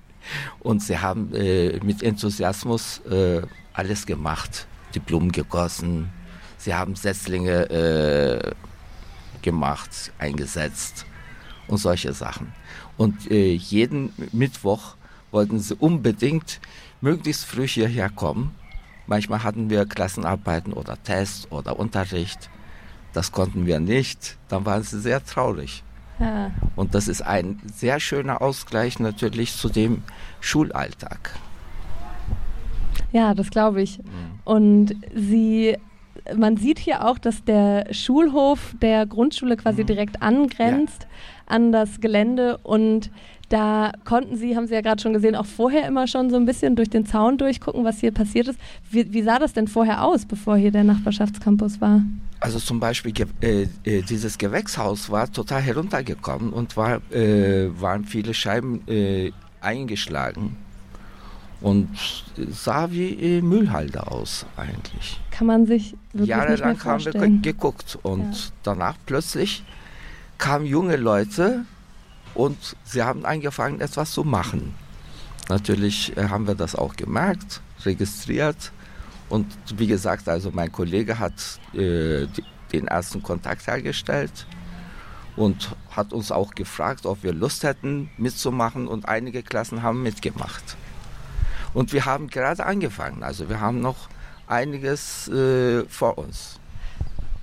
und 0.60 0.82
sie 0.82 0.98
haben 0.98 1.34
äh, 1.34 1.80
mit 1.82 2.02
Enthusiasmus 2.02 3.00
äh, 3.06 3.42
alles 3.72 4.06
gemacht. 4.06 4.66
Die 4.94 5.00
Blumen 5.00 5.32
gegossen, 5.32 6.10
sie 6.58 6.74
haben 6.74 6.94
Setzlinge 6.94 7.70
äh, 7.70 8.52
gemacht, 9.42 10.12
eingesetzt 10.18 11.06
und 11.68 11.78
solche 11.78 12.12
Sachen. 12.12 12.52
Und 12.96 13.30
äh, 13.30 13.54
jeden 13.54 14.12
Mittwoch 14.32 14.96
wollten 15.30 15.58
sie 15.60 15.74
unbedingt 15.74 16.60
möglichst 17.00 17.44
früh 17.44 17.66
hierher 17.66 18.10
kommen. 18.10 18.54
Manchmal 19.06 19.42
hatten 19.42 19.70
wir 19.70 19.86
Klassenarbeiten 19.86 20.72
oder 20.72 21.02
Tests 21.02 21.50
oder 21.50 21.78
Unterricht. 21.78 22.50
Das 23.12 23.32
konnten 23.32 23.66
wir 23.66 23.80
nicht. 23.80 24.36
Dann 24.48 24.66
waren 24.66 24.82
sie 24.82 25.00
sehr 25.00 25.24
traurig. 25.24 25.82
Ja. 26.18 26.50
Und 26.76 26.94
das 26.94 27.08
ist 27.08 27.22
ein 27.22 27.60
sehr 27.72 28.00
schöner 28.00 28.42
Ausgleich 28.42 28.98
natürlich 28.98 29.54
zu 29.56 29.68
dem 29.68 30.02
Schulalltag. 30.40 31.34
Ja, 33.12 33.34
das 33.34 33.50
glaube 33.50 33.82
ich. 33.82 34.00
Und 34.44 34.94
Sie, 35.14 35.76
man 36.36 36.56
sieht 36.56 36.78
hier 36.78 37.06
auch, 37.06 37.18
dass 37.18 37.44
der 37.44 37.92
Schulhof 37.92 38.74
der 38.80 39.06
Grundschule 39.06 39.56
quasi 39.56 39.82
mhm. 39.82 39.86
direkt 39.86 40.22
angrenzt 40.22 41.02
ja. 41.02 41.54
an 41.54 41.72
das 41.72 42.00
Gelände 42.00 42.58
und 42.58 43.10
da 43.48 43.92
konnten 44.04 44.36
Sie, 44.36 44.56
haben 44.56 44.66
Sie 44.66 44.74
ja 44.74 44.82
gerade 44.82 45.00
schon 45.00 45.14
gesehen, 45.14 45.34
auch 45.34 45.46
vorher 45.46 45.86
immer 45.86 46.06
schon 46.06 46.28
so 46.28 46.36
ein 46.36 46.44
bisschen 46.44 46.76
durch 46.76 46.90
den 46.90 47.06
Zaun 47.06 47.38
durchgucken, 47.38 47.82
was 47.82 47.98
hier 47.98 48.12
passiert 48.12 48.48
ist. 48.48 48.60
Wie, 48.90 49.10
wie 49.12 49.22
sah 49.22 49.38
das 49.38 49.54
denn 49.54 49.68
vorher 49.68 50.04
aus, 50.04 50.26
bevor 50.26 50.58
hier 50.58 50.70
der 50.70 50.84
Nachbarschaftscampus 50.84 51.80
war? 51.80 52.02
Also 52.40 52.58
zum 52.58 52.78
Beispiel 52.78 53.12
äh, 53.40 53.66
äh, 53.84 54.02
dieses 54.02 54.36
Gewächshaus 54.36 55.10
war 55.10 55.32
total 55.32 55.62
heruntergekommen 55.62 56.52
und 56.52 56.76
war, 56.76 57.00
äh, 57.10 57.68
waren 57.80 58.04
viele 58.04 58.34
Scheiben 58.34 58.86
äh, 58.86 59.32
eingeschlagen 59.60 60.56
und 61.60 61.88
sah 62.36 62.90
wie 62.90 63.40
Müllhalde 63.42 64.06
aus 64.06 64.46
eigentlich. 64.56 65.20
Kann 65.30 65.46
man 65.46 65.66
sich 65.66 65.96
wirklich 66.12 66.28
Jahrelang 66.28 66.72
nicht 66.72 66.84
mehr 66.84 66.92
vorstellen. 66.92 67.22
haben 67.22 67.44
wir 67.44 67.52
geguckt 67.52 67.98
und 68.02 68.32
ja. 68.32 68.50
danach 68.62 68.96
plötzlich 69.06 69.64
kamen 70.38 70.66
junge 70.66 70.96
Leute 70.96 71.64
und 72.34 72.76
sie 72.84 73.02
haben 73.02 73.24
angefangen, 73.24 73.80
etwas 73.80 74.12
zu 74.12 74.22
machen. 74.24 74.74
Natürlich 75.48 76.16
äh, 76.16 76.28
haben 76.28 76.46
wir 76.46 76.54
das 76.54 76.76
auch 76.76 76.94
gemerkt, 76.94 77.60
registriert 77.84 78.72
und 79.28 79.46
wie 79.76 79.86
gesagt, 79.86 80.28
also 80.28 80.50
mein 80.52 80.70
Kollege 80.70 81.18
hat 81.18 81.58
äh, 81.74 82.26
den 82.72 82.86
ersten 82.86 83.22
Kontakt 83.22 83.66
hergestellt 83.66 84.46
und 85.36 85.74
hat 85.90 86.12
uns 86.12 86.30
auch 86.30 86.54
gefragt, 86.54 87.06
ob 87.06 87.22
wir 87.22 87.32
Lust 87.32 87.64
hätten 87.64 88.10
mitzumachen 88.16 88.86
und 88.86 89.08
einige 89.08 89.42
Klassen 89.42 89.82
haben 89.82 90.02
mitgemacht. 90.02 90.76
Und 91.74 91.92
wir 91.92 92.04
haben 92.04 92.28
gerade 92.28 92.64
angefangen, 92.64 93.22
also 93.22 93.48
wir 93.48 93.60
haben 93.60 93.80
noch 93.80 94.08
einiges 94.46 95.28
äh, 95.28 95.84
vor 95.84 96.18
uns. 96.18 96.58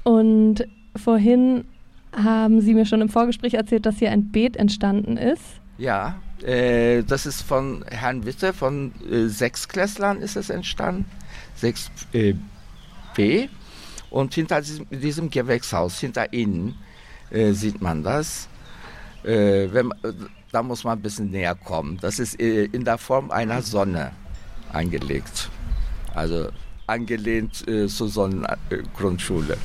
Und 0.04 0.68
vorhin 0.96 1.66
haben 2.16 2.62
Sie 2.62 2.74
mir 2.74 2.86
schon 2.86 3.02
im 3.02 3.10
Vorgespräch 3.10 3.54
erzählt, 3.56 3.86
dass 3.86 3.98
hier 3.98 4.12
ein 4.12 4.32
Beet 4.32 4.56
entstanden 4.56 5.18
ist. 5.18 5.44
Ja, 5.78 6.16
äh, 6.42 7.04
das 7.04 7.26
ist 7.26 7.42
von 7.42 7.84
Herrn 7.90 8.26
Witte, 8.26 8.54
von 8.54 8.94
äh, 9.10 9.28
Sechsklässlern 9.28 10.22
ist 10.22 10.36
es 10.36 10.50
entstanden, 10.50 11.06
6b. 11.62 12.36
Äh, 13.18 13.50
Und 14.10 14.34
hinter 14.34 14.62
diesem, 14.62 14.90
diesem, 14.90 15.30
Gewächshaus, 15.30 16.00
hinter 16.00 16.32
Ihnen, 16.34 16.76
äh, 17.32 17.52
sieht 17.52 17.82
man 17.82 18.04
das. 18.04 18.48
Äh, 19.24 19.68
wenn, 19.72 19.92
da 20.56 20.64
muss 20.64 20.86
man 20.86 20.98
ein 20.98 21.02
bisschen 21.02 21.32
näher 21.32 21.54
kommen. 21.54 21.98
Das 22.00 22.18
ist 22.18 22.40
äh, 22.40 22.64
in 22.64 22.86
der 22.86 22.98
Form 22.98 23.30
einer 23.30 23.62
Sonne 23.62 24.12
angelegt. 24.72 25.50
Also 26.14 26.48
angelehnt 26.88 27.66
zur 27.88 28.08
Sonnengrundschule. 28.08 29.58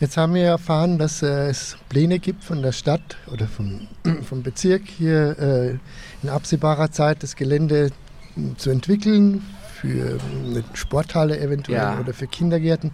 Jetzt 0.00 0.16
haben 0.16 0.34
wir 0.34 0.46
erfahren, 0.46 0.98
dass 0.98 1.22
äh, 1.22 1.48
es 1.48 1.76
Pläne 1.88 2.18
gibt 2.18 2.42
von 2.42 2.60
der 2.60 2.72
Stadt 2.72 3.18
oder 3.32 3.46
vom, 3.46 3.86
vom 4.24 4.42
Bezirk 4.42 4.88
hier 4.88 5.38
äh, 5.38 5.78
in 6.24 6.28
absehbarer 6.28 6.90
Zeit 6.90 7.22
das 7.22 7.36
Gelände 7.36 7.92
hm, 8.34 8.58
zu 8.58 8.70
entwickeln 8.70 9.44
für 9.80 10.18
eine 10.44 10.64
Sporthalle 10.74 11.38
eventuell 11.38 11.78
ja. 11.78 12.00
oder 12.00 12.12
für 12.14 12.26
Kindergärten. 12.26 12.90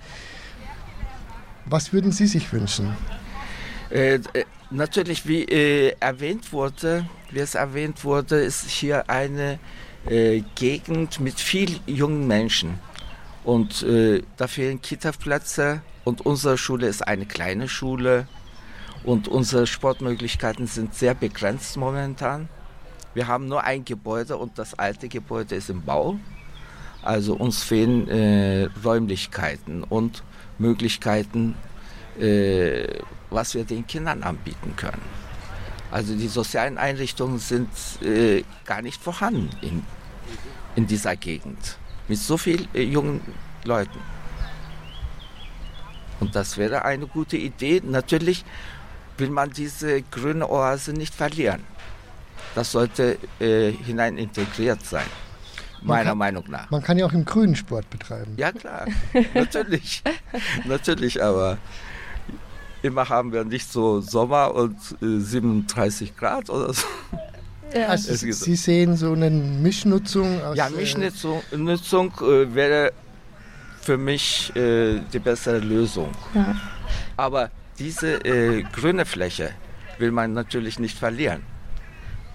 Was 1.64 1.94
würden 1.94 2.12
Sie 2.12 2.26
sich 2.26 2.52
wünschen? 2.52 2.94
Äh, 4.70 4.74
äh 4.74 4.76
natürlich, 4.76 5.26
wie 5.26 5.44
äh, 5.44 5.94
erwähnt 6.00 6.52
wurde, 6.52 7.06
wie 7.30 7.40
es 7.40 7.54
erwähnt 7.54 8.04
wurde, 8.04 8.40
ist 8.40 8.68
hier 8.68 9.08
eine 9.10 9.58
äh, 10.06 10.42
Gegend 10.54 11.20
mit 11.20 11.40
vielen 11.40 11.80
jungen 11.86 12.26
Menschen. 12.26 12.78
Und 13.44 13.86
da 14.36 14.46
fehlen 14.46 14.82
Kita-Plätze, 14.82 15.80
und 16.08 16.24
unsere 16.24 16.56
Schule 16.56 16.86
ist 16.86 17.06
eine 17.06 17.26
kleine 17.26 17.68
Schule 17.68 18.26
und 19.04 19.28
unsere 19.28 19.66
Sportmöglichkeiten 19.66 20.66
sind 20.66 20.94
sehr 20.94 21.12
begrenzt 21.12 21.76
momentan. 21.76 22.48
Wir 23.12 23.26
haben 23.26 23.46
nur 23.46 23.62
ein 23.64 23.84
Gebäude 23.84 24.38
und 24.38 24.58
das 24.58 24.78
alte 24.78 25.08
Gebäude 25.08 25.54
ist 25.54 25.68
im 25.68 25.82
Bau. 25.82 26.16
Also 27.02 27.34
uns 27.34 27.62
fehlen 27.62 28.08
äh, 28.08 28.70
Räumlichkeiten 28.82 29.84
und 29.84 30.24
Möglichkeiten, 30.58 31.54
äh, 31.54 31.67
was 33.30 33.54
wir 33.54 33.64
den 33.64 33.86
Kindern 33.86 34.22
anbieten 34.22 34.74
können. 34.76 35.02
Also 35.90 36.14
die 36.14 36.28
sozialen 36.28 36.76
Einrichtungen 36.76 37.38
sind 37.38 37.70
äh, 38.02 38.44
gar 38.66 38.82
nicht 38.82 39.02
vorhanden 39.02 39.50
in, 39.62 39.82
in 40.76 40.86
dieser 40.86 41.16
Gegend 41.16 41.78
mit 42.08 42.18
so 42.18 42.36
vielen 42.36 42.68
äh, 42.74 42.82
jungen 42.82 43.20
Leuten. 43.64 43.98
Und 46.20 46.34
das 46.34 46.56
wäre 46.56 46.84
eine 46.84 47.06
gute 47.06 47.36
Idee. 47.36 47.80
Natürlich 47.84 48.44
will 49.16 49.30
man 49.30 49.50
diese 49.50 50.02
grüne 50.02 50.48
Oase 50.50 50.92
nicht 50.92 51.14
verlieren. 51.14 51.62
Das 52.54 52.72
sollte 52.72 53.18
äh, 53.40 53.70
hinein 53.70 54.18
integriert 54.18 54.84
sein, 54.84 55.06
meiner 55.82 56.10
kann, 56.10 56.18
Meinung 56.18 56.44
nach. 56.48 56.70
Man 56.70 56.82
kann 56.82 56.98
ja 56.98 57.06
auch 57.06 57.12
im 57.12 57.24
Grünen 57.24 57.54
Sport 57.54 57.88
betreiben. 57.90 58.34
Ja 58.36 58.52
klar, 58.52 58.86
natürlich, 59.34 60.02
natürlich, 60.64 61.22
aber 61.22 61.58
immer 62.82 63.08
haben 63.08 63.32
wir 63.32 63.44
nicht 63.44 63.70
so 63.70 64.00
Sommer 64.00 64.54
und 64.54 64.76
äh, 65.02 65.18
37 65.20 66.16
Grad 66.16 66.50
oder 66.50 66.72
so. 66.72 66.86
Ja. 67.74 67.88
Also 67.88 68.14
Sie 68.14 68.56
sehen 68.56 68.96
so 68.96 69.12
eine 69.12 69.30
Mischnutzung 69.30 70.40
aus. 70.42 70.56
Ja, 70.56 70.68
äh, 70.68 70.70
Mischnutzung 70.70 71.42
Nutzung, 71.56 72.12
äh, 72.22 72.54
wäre 72.54 72.92
für 73.80 73.98
mich 73.98 74.54
äh, 74.56 75.00
die 75.12 75.18
bessere 75.18 75.58
Lösung. 75.58 76.08
Ja. 76.34 76.56
Aber 77.16 77.50
diese 77.78 78.24
äh, 78.24 78.62
grüne 78.72 79.04
Fläche 79.04 79.50
will 79.98 80.12
man 80.12 80.32
natürlich 80.32 80.78
nicht 80.78 80.96
verlieren. 80.96 81.42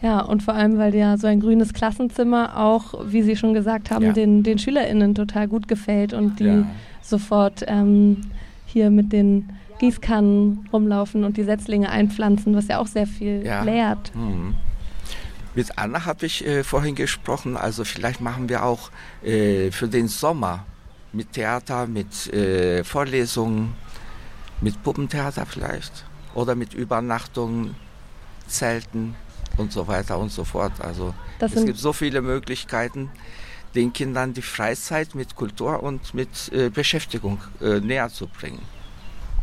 Ja, 0.02 0.20
und 0.20 0.44
vor 0.44 0.54
allem, 0.54 0.78
weil 0.78 0.94
ja 0.94 1.18
so 1.18 1.28
ein 1.28 1.40
grünes 1.40 1.74
Klassenzimmer 1.74 2.58
auch, 2.58 3.06
wie 3.08 3.24
Sie 3.24 3.38
schon 3.38 3.54
gesagt 3.54 3.90
haben, 3.90 4.08
ja. 4.08 4.12
den, 4.12 4.44
den 4.44 4.60
SchülerInnen 4.60 5.16
total 5.16 5.48
gut 5.48 5.70
gefällt 5.70 6.14
und 6.14 6.42
die 6.42 6.46
ja. 6.46 6.68
sofort 7.02 7.64
ähm, 7.68 8.22
hier 8.66 8.90
mit 8.90 9.14
den 9.14 9.50
Gießkannen 9.84 10.70
rumlaufen 10.72 11.26
und 11.26 11.36
die 11.36 11.44
Setzlinge 11.44 11.90
einpflanzen, 11.90 12.56
was 12.56 12.70
ja 12.70 12.80
auch 12.80 12.88
sehr 12.88 13.06
viel 13.06 13.46
ja. 13.46 13.64
lehrt. 13.64 14.16
Mhm. 14.16 14.56
Mit 15.56 15.78
Anna 15.78 16.06
habe 16.06 16.26
ich 16.26 16.48
äh, 16.48 16.64
vorhin 16.64 16.96
gesprochen, 16.96 17.58
also 17.58 17.84
vielleicht 17.84 18.22
machen 18.22 18.48
wir 18.48 18.64
auch 18.64 18.92
äh, 19.24 19.72
für 19.72 19.90
den 19.90 20.08
Sommer 20.08 20.66
mit 21.12 21.34
Theater, 21.34 21.86
mit 21.86 22.32
äh, 22.34 22.86
Vorlesungen, 22.86 23.74
mit 24.62 24.82
Puppentheater 24.82 25.46
vielleicht 25.46 26.06
oder 26.34 26.56
mit 26.56 26.74
Übernachtungen, 26.74 27.76
Zelten 28.48 29.16
und 29.58 29.74
so 29.74 29.86
weiter 29.86 30.18
und 30.18 30.32
so 30.32 30.46
fort. 30.46 30.80
Also 30.80 31.14
das 31.40 31.58
es 31.58 31.66
gibt 31.66 31.78
so 31.78 31.92
viele 31.92 32.22
Möglichkeiten, 32.22 33.10
den 33.76 33.92
Kindern 33.92 34.34
die 34.34 34.42
Freizeit 34.42 35.14
mit 35.14 35.36
Kultur 35.36 35.84
und 35.84 36.14
mit 36.14 36.54
äh, 36.54 36.70
Beschäftigung 36.70 37.40
äh, 37.62 37.82
näher 37.82 38.08
zu 38.08 38.28
bringen. 38.28 38.62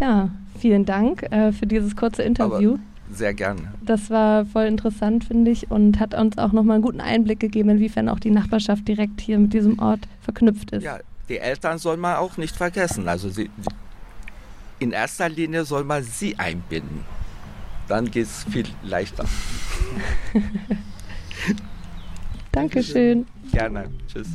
Ja, 0.00 0.30
vielen 0.58 0.84
Dank 0.84 1.22
äh, 1.30 1.52
für 1.52 1.66
dieses 1.66 1.94
kurze 1.94 2.22
Interview. 2.22 2.74
Aber 2.74 2.80
sehr 3.12 3.34
gerne. 3.34 3.60
Das 3.84 4.08
war 4.10 4.44
voll 4.46 4.64
interessant, 4.64 5.24
finde 5.24 5.50
ich, 5.50 5.70
und 5.70 5.98
hat 5.98 6.14
uns 6.14 6.38
auch 6.38 6.52
nochmal 6.52 6.76
einen 6.76 6.84
guten 6.84 7.00
Einblick 7.00 7.40
gegeben, 7.40 7.70
inwiefern 7.70 8.08
auch 8.08 8.20
die 8.20 8.30
Nachbarschaft 8.30 8.86
direkt 8.86 9.20
hier 9.20 9.38
mit 9.38 9.52
diesem 9.52 9.78
Ort 9.78 10.00
verknüpft 10.20 10.70
ist. 10.70 10.84
Ja, 10.84 10.98
die 11.28 11.38
Eltern 11.38 11.78
soll 11.78 11.96
man 11.96 12.16
auch 12.16 12.36
nicht 12.36 12.56
vergessen. 12.56 13.08
Also 13.08 13.28
sie, 13.28 13.50
in 14.78 14.92
erster 14.92 15.28
Linie 15.28 15.64
soll 15.64 15.84
man 15.84 16.02
sie 16.02 16.38
einbinden. 16.38 17.04
Dann 17.88 18.10
geht 18.10 18.26
es 18.26 18.44
viel 18.44 18.66
leichter. 18.82 19.24
Dankeschön. 22.52 23.26
Gerne. 23.52 23.90
Tschüss. 24.06 24.28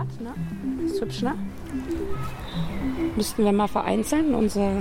Salat, 0.00 0.20
ne? 0.20 0.84
Ist 0.84 1.00
hübsch, 1.00 1.22
ne? 1.22 1.34
Müssten 3.16 3.44
wir 3.44 3.52
mal 3.52 3.68
vereinzeln, 3.68 4.34
unsere, 4.34 4.80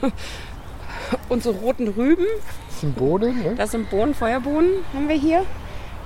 unsere 1.28 1.54
roten 1.56 1.88
Rüben. 1.88 2.24
Das 2.68 2.80
sind 2.80 2.96
Bohnen, 2.96 3.42
ne? 3.42 3.54
Das 3.56 3.70
sind 3.70 3.90
Bohnen, 3.90 4.14
Feuerbohnen 4.14 4.70
haben 4.94 5.08
wir 5.08 5.16
hier. 5.16 5.44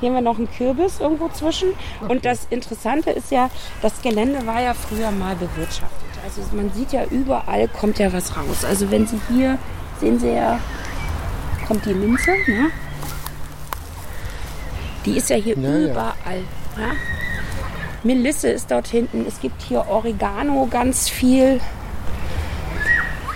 Hier 0.01 0.11
haben 0.11 0.17
wir 0.17 0.23
noch 0.23 0.39
einen 0.39 0.51
Kürbis 0.51 1.01
irgendwo 1.01 1.29
zwischen. 1.29 1.71
Und 2.09 2.25
das 2.25 2.47
Interessante 2.51 3.11
ist 3.11 3.31
ja, 3.33 3.51
das 3.83 4.01
Gelände 4.03 4.47
war 4.47 4.61
ja 4.61 4.75
früher 4.75 5.11
mal 5.11 5.35
bewirtschaftet. 5.35 6.09
Also 6.25 6.43
man 6.55 6.71
sieht 6.73 6.93
ja 6.93 7.05
überall 7.07 7.69
kommt 7.69 7.99
ja 7.99 8.13
was 8.13 8.37
raus. 8.37 8.65
Also 8.65 8.91
wenn 8.91 9.07
Sie 9.07 9.19
hier 9.29 9.59
sehen 10.01 10.19
Sie 10.21 10.29
ja, 10.31 10.61
kommt 11.67 11.85
die 11.87 11.95
Minze, 11.95 12.31
ne? 12.47 12.71
Die 15.05 15.17
ist 15.17 15.31
ja 15.31 15.37
hier 15.37 15.57
Ja, 15.59 15.71
ja. 15.71 15.91
überall. 15.91 16.43
Ja? 16.77 16.91
Melisse 18.09 18.49
ist 18.49 18.71
dort 18.71 18.89
hinten. 18.89 19.27
Es 19.29 19.39
gibt 19.41 19.61
hier 19.61 19.87
Oregano 19.87 20.67
ganz 20.71 21.11
viel. 21.11 21.61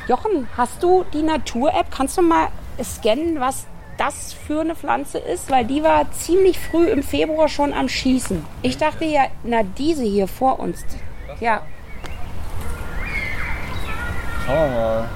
Jochen, 0.08 0.48
hast 0.56 0.82
du 0.82 1.04
die 1.12 1.22
Natur-App? 1.22 1.90
Kannst 1.90 2.16
du 2.16 2.22
mal 2.22 2.48
scannen, 2.82 3.38
was 3.38 3.66
das 3.98 4.32
für 4.32 4.62
eine 4.62 4.74
Pflanze 4.74 5.18
ist? 5.18 5.50
Weil 5.50 5.66
die 5.66 5.82
war 5.82 6.10
ziemlich 6.12 6.58
früh 6.58 6.86
im 6.88 7.02
Februar 7.02 7.48
schon 7.48 7.74
am 7.74 7.90
Schießen. 7.90 8.42
Ich 8.62 8.78
dachte 8.78 9.04
ja, 9.04 9.26
na 9.44 9.62
diese 9.62 10.04
hier 10.04 10.26
vor 10.26 10.58
uns. 10.58 10.82
Ja, 11.38 11.60
Schauen 14.46 14.72
wir 14.72 14.78
mal. 14.78 15.08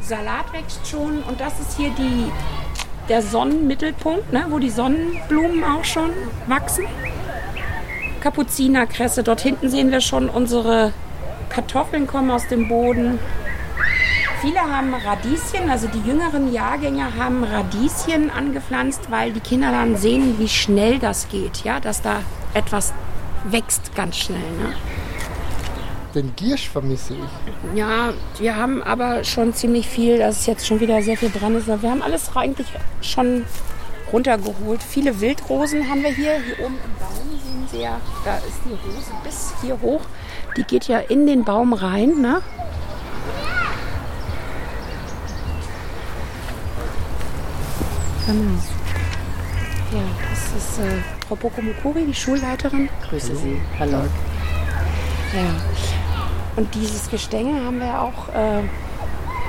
Salat 0.00 0.52
wächst 0.52 0.86
schon 0.86 1.22
und 1.22 1.40
das 1.40 1.58
ist 1.58 1.76
hier 1.76 1.90
die, 1.90 2.30
der 3.08 3.22
Sonnenmittelpunkt, 3.22 4.32
ne, 4.32 4.46
wo 4.48 4.58
die 4.58 4.70
Sonnenblumen 4.70 5.64
auch 5.64 5.84
schon 5.84 6.10
wachsen. 6.46 6.84
Kapuzinerkresse, 8.20 9.22
dort 9.22 9.40
hinten 9.40 9.68
sehen 9.68 9.90
wir 9.90 10.00
schon 10.00 10.28
unsere 10.28 10.92
Kartoffeln 11.48 12.06
kommen 12.06 12.30
aus 12.30 12.46
dem 12.48 12.68
Boden. 12.68 13.18
Viele 14.40 14.60
haben 14.60 14.94
Radieschen, 14.94 15.70
also 15.70 15.86
die 15.86 16.08
jüngeren 16.08 16.52
Jahrgänge 16.52 17.16
haben 17.16 17.44
Radieschen 17.44 18.30
angepflanzt, 18.30 19.10
weil 19.10 19.32
die 19.32 19.40
Kinder 19.40 19.70
dann 19.70 19.96
sehen, 19.96 20.38
wie 20.38 20.48
schnell 20.48 20.98
das 20.98 21.28
geht, 21.28 21.62
ja, 21.64 21.78
dass 21.78 22.02
da 22.02 22.20
etwas 22.54 22.92
wächst 23.44 23.94
ganz 23.94 24.16
schnell. 24.16 24.38
Ne? 24.38 24.74
Den 26.14 26.34
Giersch 26.36 26.68
vermisse 26.68 27.14
ich. 27.14 27.78
Ja, 27.78 28.12
wir 28.38 28.56
haben 28.56 28.82
aber 28.82 29.24
schon 29.24 29.54
ziemlich 29.54 29.88
viel, 29.88 30.18
dass 30.18 30.40
es 30.40 30.46
jetzt 30.46 30.66
schon 30.66 30.80
wieder 30.80 31.02
sehr 31.02 31.16
viel 31.16 31.30
dran 31.30 31.54
ist. 31.56 31.66
Wir 31.66 31.90
haben 31.90 32.02
alles 32.02 32.36
eigentlich 32.36 32.66
schon 33.00 33.44
runtergeholt. 34.12 34.82
Viele 34.82 35.20
Wildrosen 35.20 35.88
haben 35.88 36.02
wir 36.02 36.10
hier. 36.10 36.34
Hier 36.34 36.66
oben 36.66 36.74
im 36.74 36.98
Baum 36.98 37.30
sehen 37.30 37.68
Sie 37.70 37.82
ja, 37.82 37.98
da 38.24 38.36
ist 38.38 38.60
die 38.66 38.70
Rose 38.70 39.10
bis 39.24 39.54
hier 39.62 39.80
hoch. 39.80 40.02
Die 40.56 40.64
geht 40.64 40.86
ja 40.86 40.98
in 40.98 41.26
den 41.26 41.44
Baum 41.44 41.72
rein. 41.72 42.20
Ne? 42.20 42.42
Genau. 48.26 48.62
Ja, 49.92 50.00
das 50.30 50.62
ist 50.62 50.78
äh, 50.78 51.02
Frau 51.26 51.36
Bokomukuri, 51.36 52.04
die 52.06 52.14
Schulleiterin. 52.14 52.88
Grüße 53.08 53.34
Sie. 53.36 53.60
Hallo. 53.78 53.98
Ja. 55.34 55.91
Und 56.56 56.74
dieses 56.74 57.10
Gestänge 57.10 57.64
haben 57.64 57.78
wir 57.78 58.02
auch 58.02 58.28
äh, 58.28 58.62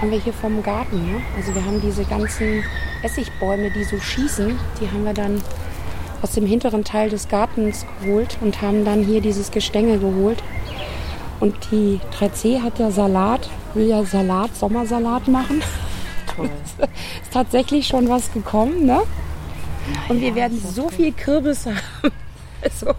haben 0.04 0.12
wir 0.12 0.20
hier 0.20 0.34
vom 0.34 0.62
Garten. 0.62 0.98
Ne? 0.98 1.22
Also 1.38 1.56
wir 1.56 1.64
haben 1.64 1.80
diese 1.82 2.04
ganzen 2.04 2.64
Essigbäume, 3.04 3.72
die 3.72 3.86
so 3.86 3.98
schießen, 3.98 4.60
die 4.82 4.92
haben 4.92 5.06
wir 5.06 5.14
dann 5.14 5.42
aus 6.22 6.32
dem 6.32 6.46
hinteren 6.46 6.84
Teil 6.84 7.10
des 7.10 7.30
Gartens 7.30 7.86
geholt 8.02 8.38
und 8.42 8.62
haben 8.62 8.84
dann 8.84 9.04
hier 9.04 9.22
dieses 9.22 9.52
Gestänge 9.52 10.00
geholt. 10.00 10.44
Und 11.40 11.56
die 11.72 12.02
3C 12.20 12.62
hat 12.62 12.80
ja 12.80 12.92
Salat, 12.92 13.50
will 13.74 13.88
ja 13.88 14.04
Salat, 14.04 14.56
Sommersalat 14.56 15.28
machen. 15.28 15.62
Toll. 16.36 16.50
ist 17.22 17.34
tatsächlich 17.34 17.88
schon 17.88 18.10
was 18.10 18.32
gekommen, 18.34 18.86
ne? 18.86 19.02
Und 20.10 20.20
wir 20.22 20.36
werden 20.36 20.62
so 20.62 20.90
viel 20.90 21.12
Kürbis 21.12 21.66
haben. 21.66 22.14
Also, 22.62 22.94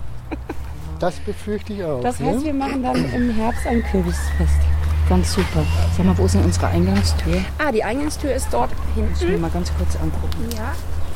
Das 0.98 1.16
befürchte 1.20 1.72
ich 1.72 1.84
auch. 1.84 2.00
das 2.00 2.20
heißt, 2.20 2.38
ne? 2.38 2.44
wir 2.44 2.54
machen 2.54 2.82
dann 2.82 3.12
im 3.12 3.30
Herbst 3.34 3.66
ein 3.66 3.82
Kürbisfest. 3.84 4.60
Ganz 5.08 5.34
super. 5.34 5.64
Sag 5.96 6.06
mal, 6.06 6.16
wo 6.16 6.24
ist 6.24 6.34
denn 6.34 6.44
unsere 6.44 6.68
Eingangstür? 6.68 7.42
Ah, 7.58 7.70
die 7.70 7.84
Eingangstür 7.84 8.32
ist 8.32 8.48
dort 8.50 8.70
Muss 8.96 9.04
ich 9.18 9.22
mir 9.22 9.26
hinten. 9.26 9.40
mal 9.42 9.50
ganz 9.50 9.70
kurz 9.76 9.96
angucken. 9.96 10.48
Ja, 10.56 10.72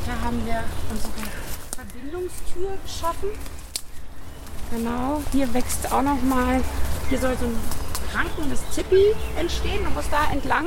da 0.06 0.26
haben 0.26 0.44
wir 0.44 0.62
unsere 0.90 1.12
Verbindungstür 1.74 2.76
geschaffen. 2.84 3.28
Genau, 4.70 5.22
hier 5.32 5.52
wächst 5.54 5.90
auch 5.90 6.02
noch 6.02 6.22
mal, 6.22 6.60
hier 7.08 7.18
soll 7.18 7.34
so 7.40 7.46
ein 7.46 7.56
rankendes 8.14 8.60
Zippi 8.70 9.14
entstehen. 9.38 9.84
Du 9.84 9.90
musst 9.92 10.12
da 10.12 10.30
entlang. 10.32 10.66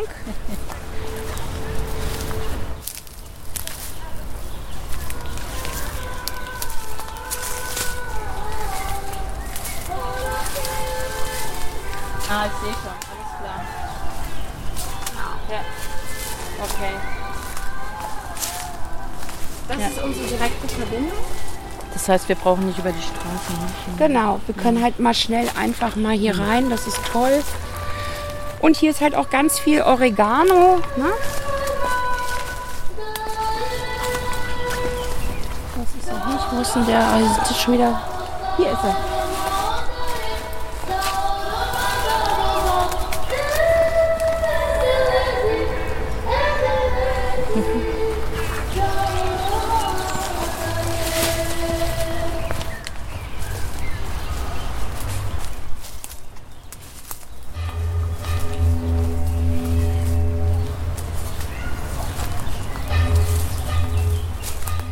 Ah, 12.34 12.46
ich 12.46 12.54
sehe 12.64 12.72
schon. 12.72 12.96
Alles 13.12 13.30
klar. 13.42 13.60
Ja. 15.50 15.60
Okay. 16.64 16.94
Das 19.68 19.78
ist 19.92 20.02
unsere 20.02 20.28
direkte 20.28 20.68
Verbindung. 20.70 21.12
Das 21.94 22.08
heißt, 22.08 22.30
wir 22.30 22.38
brauchen 22.38 22.68
nicht 22.68 22.80
über 22.80 22.94
die 22.94 23.02
Straße. 23.02 23.98
Genau, 23.98 24.40
wir 24.46 24.56
können 24.56 24.82
halt 24.82 24.98
mal 25.02 25.14
schnell 25.14 25.50
einfach 25.60 25.98
mal 25.98 26.14
hier 26.14 26.40
rein, 26.40 26.70
das 26.70 26.88
ist 26.88 27.02
toll. 27.12 27.44
Und 28.62 28.78
hier 28.78 28.92
ist 28.92 29.02
halt 29.02 29.14
auch 29.16 29.30
ganz 29.30 29.60
viel 29.60 29.82
Oregano. 29.82 30.78
Ne? 30.96 31.12
Das 35.76 35.90
ist 36.00 36.12
nicht. 36.12 36.52
Wo 36.52 36.62
ist 36.62 36.76
denn 36.76 36.86
der? 36.86 37.06
Das 37.40 37.52
ist 37.52 37.60
schon 37.60 37.74
wieder. 37.74 38.02
Hier 38.56 38.72
ist 38.72 38.84
er. 38.86 39.21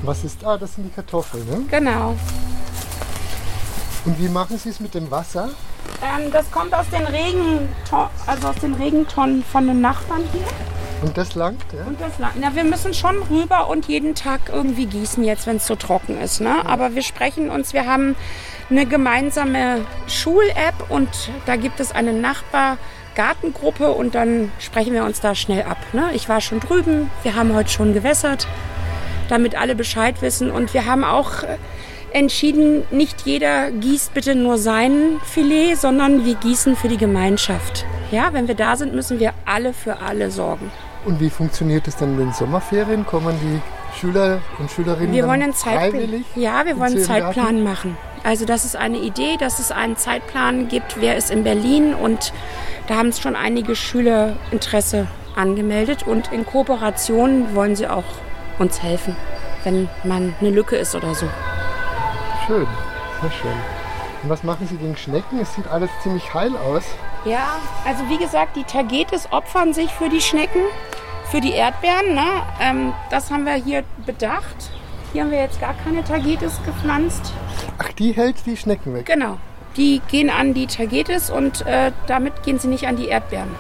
Was 0.09 0.23
ist. 0.23 0.43
Ah, 0.43 0.57
das 0.57 0.73
sind 0.73 0.85
die 0.85 0.89
Kartoffeln, 0.89 1.45
ne? 1.45 1.61
Genau. 1.69 2.15
Und 4.05 4.19
wie 4.19 4.27
machen 4.27 4.57
Sie 4.57 4.69
es 4.69 4.79
mit 4.79 4.95
dem 4.95 5.11
Wasser? 5.11 5.49
Ähm, 6.01 6.31
das 6.31 6.49
kommt 6.49 6.73
aus 6.73 6.87
den 6.89 7.05
Regenton 7.05 8.07
also 8.25 8.47
aus 8.47 8.55
den 8.55 8.73
Regentonnen 8.73 9.43
von 9.43 9.67
den 9.67 9.81
Nachbarn 9.81 10.23
hier. 10.33 10.47
Und 11.03 11.15
das 11.15 11.35
langt, 11.35 11.63
ja? 11.73 11.85
Und 11.85 12.01
das 12.01 12.17
lang. 12.17 12.31
Na, 12.39 12.55
wir 12.55 12.63
müssen 12.63 12.95
schon 12.95 13.21
rüber 13.29 13.69
und 13.69 13.87
jeden 13.87 14.15
Tag 14.15 14.49
irgendwie 14.51 14.87
gießen 14.87 15.23
jetzt, 15.23 15.45
wenn 15.45 15.57
es 15.57 15.67
so 15.67 15.75
trocken 15.75 16.19
ist. 16.19 16.41
Ne? 16.41 16.65
Aber 16.65 16.95
wir 16.95 17.03
sprechen 17.03 17.51
uns, 17.51 17.73
wir 17.73 17.85
haben 17.85 18.15
eine 18.71 18.87
gemeinsame 18.87 19.85
Schul-App 20.07 20.89
und 20.89 21.09
da 21.45 21.55
gibt 21.55 21.79
es 21.79 21.91
eine 21.91 22.13
Nachbar-Gartengruppe 22.13 23.91
und 23.91 24.15
dann 24.15 24.51
sprechen 24.57 24.93
wir 24.93 25.03
uns 25.03 25.21
da 25.21 25.35
schnell 25.35 25.61
ab. 25.61 25.77
Ne? 25.93 26.09
Ich 26.15 26.27
war 26.29 26.41
schon 26.41 26.61
drüben, 26.61 27.11
wir 27.21 27.35
haben 27.35 27.53
heute 27.53 27.69
schon 27.69 27.93
gewässert, 27.93 28.47
damit 29.29 29.55
alle 29.55 29.75
Bescheid 29.75 30.21
wissen 30.21 30.51
und 30.51 30.73
wir 30.73 30.85
haben 30.85 31.03
auch 31.03 31.43
äh, 31.43 31.57
entschieden, 32.11 32.83
nicht 32.91 33.21
jeder 33.25 33.71
gießt 33.71 34.13
bitte 34.13 34.35
nur 34.35 34.57
sein 34.57 35.19
Filet, 35.23 35.75
sondern 35.75 36.25
wir 36.25 36.35
gießen 36.35 36.75
für 36.75 36.87
die 36.87 36.97
Gemeinschaft. 36.97 37.85
Ja, 38.11 38.33
wenn 38.33 38.47
wir 38.47 38.55
da 38.55 38.75
sind, 38.75 38.93
müssen 38.93 39.19
wir 39.19 39.33
alle 39.45 39.73
für 39.73 39.99
alle 40.01 40.31
sorgen. 40.31 40.71
Und 41.05 41.19
wie 41.19 41.29
funktioniert 41.29 41.87
es 41.87 41.95
dann 41.95 42.13
in 42.13 42.17
den 42.17 42.33
Sommerferien? 42.33 43.05
Kommen 43.05 43.35
die 43.41 43.99
Schüler 43.99 44.41
und 44.57 44.69
Schülerinnen 44.69 45.13
Wir 45.13 45.27
wollen 45.27 45.43
einen 45.43 45.53
freiwillig? 45.53 46.25
Zeitplan. 46.25 46.43
Ja, 46.43 46.65
wir 46.65 46.77
wollen 46.77 46.93
einen? 46.93 47.03
Zeitplan 47.03 47.63
machen. 47.63 47.97
Also 48.23 48.45
das 48.45 48.65
ist 48.65 48.75
eine 48.75 48.97
Idee, 48.97 49.37
dass 49.39 49.59
es 49.59 49.71
einen 49.71 49.95
Zeitplan 49.95 50.67
gibt. 50.67 50.99
Wer 50.99 51.15
ist 51.15 51.31
in 51.31 51.43
Berlin? 51.43 51.93
Und 51.93 52.33
da 52.87 52.95
haben 52.97 53.13
schon 53.13 53.35
einige 53.35 53.75
Schüler 53.75 54.35
Interesse 54.51 55.07
angemeldet. 55.35 56.05
Und 56.05 56.31
in 56.33 56.45
Kooperation 56.45 57.55
wollen 57.55 57.75
sie 57.75 57.87
auch 57.87 58.03
uns 58.59 58.81
helfen, 58.83 59.15
wenn 59.63 59.89
man 60.03 60.35
eine 60.39 60.49
Lücke 60.51 60.75
ist 60.75 60.95
oder 60.95 61.15
so. 61.15 61.27
Schön, 62.45 62.67
sehr 63.21 63.31
schön. 63.31 63.51
Und 64.23 64.29
was 64.29 64.43
machen 64.43 64.67
Sie 64.67 64.75
den 64.75 64.97
Schnecken? 64.97 65.39
Es 65.39 65.53
sieht 65.55 65.67
alles 65.67 65.89
ziemlich 66.03 66.33
heil 66.33 66.55
aus. 66.57 66.83
Ja, 67.25 67.57
also 67.85 68.07
wie 68.09 68.17
gesagt, 68.17 68.55
die 68.55 68.63
Tagetes 68.63 69.31
opfern 69.31 69.73
sich 69.73 69.91
für 69.91 70.09
die 70.09 70.21
Schnecken, 70.21 70.61
für 71.29 71.41
die 71.41 71.51
Erdbeeren. 71.51 72.13
Ne? 72.13 72.25
Ähm, 72.59 72.93
das 73.09 73.31
haben 73.31 73.45
wir 73.45 73.53
hier 73.53 73.83
bedacht. 74.05 74.71
Hier 75.13 75.23
haben 75.23 75.31
wir 75.31 75.39
jetzt 75.39 75.59
gar 75.59 75.73
keine 75.73 76.03
Tagetes 76.03 76.59
gepflanzt. 76.65 77.33
Ach, 77.77 77.91
die 77.93 78.11
hält 78.11 78.45
die 78.45 78.57
Schnecken 78.57 78.93
weg. 78.93 79.05
Genau. 79.05 79.37
Die 79.77 80.01
gehen 80.09 80.29
an 80.29 80.53
die 80.53 80.67
Tagetes 80.67 81.29
und 81.29 81.65
äh, 81.65 81.91
damit 82.07 82.43
gehen 82.43 82.59
sie 82.59 82.67
nicht 82.67 82.87
an 82.87 82.95
die 82.95 83.07
Erdbeeren. 83.07 83.55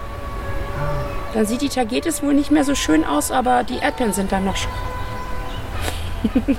Dann 1.33 1.45
sieht 1.45 1.61
die 1.61 1.69
Tagetes 1.69 2.23
wohl 2.23 2.33
nicht 2.33 2.49
mehr 2.51 2.63
so 2.63 2.73
schön 2.75 3.05
aus, 3.05 3.31
aber 3.31 3.63
die 3.63 3.77
Erdbeeren 3.77 4.13
sind 4.13 4.31
dann 4.31 4.45
noch 4.45 4.55
schön. 4.55 4.71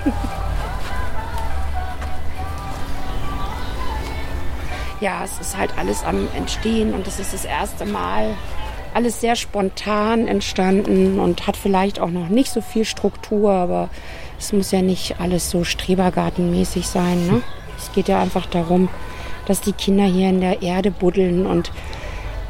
ja, 5.01 5.23
es 5.23 5.39
ist 5.39 5.57
halt 5.57 5.77
alles 5.77 6.03
am 6.03 6.27
Entstehen 6.35 6.93
und 6.93 7.05
es 7.05 7.19
ist 7.19 7.33
das 7.33 7.45
erste 7.45 7.85
Mal 7.85 8.35
alles 8.93 9.21
sehr 9.21 9.35
spontan 9.35 10.27
entstanden 10.27 11.19
und 11.19 11.47
hat 11.47 11.57
vielleicht 11.57 11.99
auch 11.99 12.09
noch 12.09 12.29
nicht 12.29 12.51
so 12.51 12.61
viel 12.61 12.85
Struktur, 12.85 13.51
aber 13.51 13.89
es 14.37 14.53
muss 14.53 14.71
ja 14.71 14.81
nicht 14.81 15.19
alles 15.19 15.49
so 15.49 15.63
strebergartenmäßig 15.63 16.87
sein. 16.87 17.27
Ne? 17.27 17.41
Es 17.77 17.91
geht 17.93 18.07
ja 18.07 18.21
einfach 18.21 18.45
darum, 18.45 18.89
dass 19.45 19.61
die 19.61 19.73
Kinder 19.73 20.03
hier 20.03 20.29
in 20.29 20.41
der 20.41 20.61
Erde 20.61 20.91
buddeln 20.91 21.45
und 21.45 21.71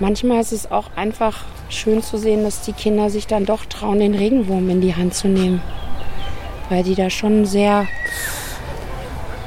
manchmal 0.01 0.41
ist 0.41 0.51
es 0.51 0.69
auch 0.69 0.89
einfach 0.95 1.45
schön 1.69 2.03
zu 2.03 2.17
sehen, 2.17 2.43
dass 2.43 2.61
die 2.61 2.73
Kinder 2.73 3.09
sich 3.09 3.27
dann 3.27 3.45
doch 3.45 3.63
trauen, 3.65 3.99
den 3.99 4.15
Regenwurm 4.15 4.69
in 4.69 4.81
die 4.81 4.95
Hand 4.95 5.13
zu 5.13 5.29
nehmen, 5.29 5.61
weil 6.69 6.83
die 6.83 6.95
da 6.95 7.09
schon 7.09 7.45
sehr 7.45 7.87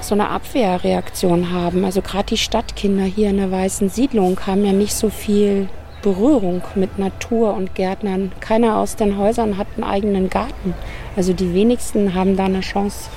so 0.01 0.15
eine 0.15 0.29
Abwehrreaktion 0.29 1.53
haben. 1.53 1.85
Also 1.85 2.03
gerade 2.03 2.27
die 2.27 2.39
Stadtkinder 2.39 3.05
hier 3.05 3.31
in 3.31 3.39
der 3.39 3.51
weißen 3.51 3.89
Siedlung 3.89 4.39
haben 4.47 4.65
ja 4.65 4.73
nicht 4.73 4.95
so 4.95 5.11
viel 5.11 5.69
Berührung 6.03 6.63
mit 6.75 6.99
Natur 6.99 7.55
und 7.55 7.75
Gärtnern. 7.75 8.31
Keiner 8.41 8.77
aus 8.77 8.97
den 8.97 9.17
Häusern 9.17 9.57
hat 9.57 9.67
einen 9.75 9.85
eigenen 9.85 10.29
Garten. 10.29 10.75
Also 11.17 11.33
die 11.33 11.55
wenigsten 11.55 12.15
haben 12.15 12.37
da 12.37 12.45
eine 12.45 12.61
Chance 12.61 13.09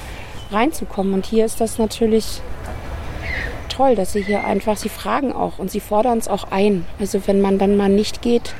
reinzukommen. 0.51 1.13
Und 1.13 1.25
hier 1.25 1.45
ist 1.45 1.59
das 1.59 1.77
natürlich 1.77 2.41
toll, 3.77 3.95
dass 3.95 4.13
sie 4.13 4.23
hier 4.23 4.43
einfach, 4.43 4.75
sie 4.75 4.89
fragen 4.89 5.31
auch 5.31 5.59
und 5.59 5.69
sie 5.69 5.79
fordern 5.79 6.17
es 6.17 6.27
auch 6.27 6.45
ein. 6.51 6.85
Also 6.99 7.27
wenn 7.27 7.41
man 7.41 7.59
dann 7.59 7.77
mal 7.77 7.89
nicht 7.89 8.23
geht 8.23 8.55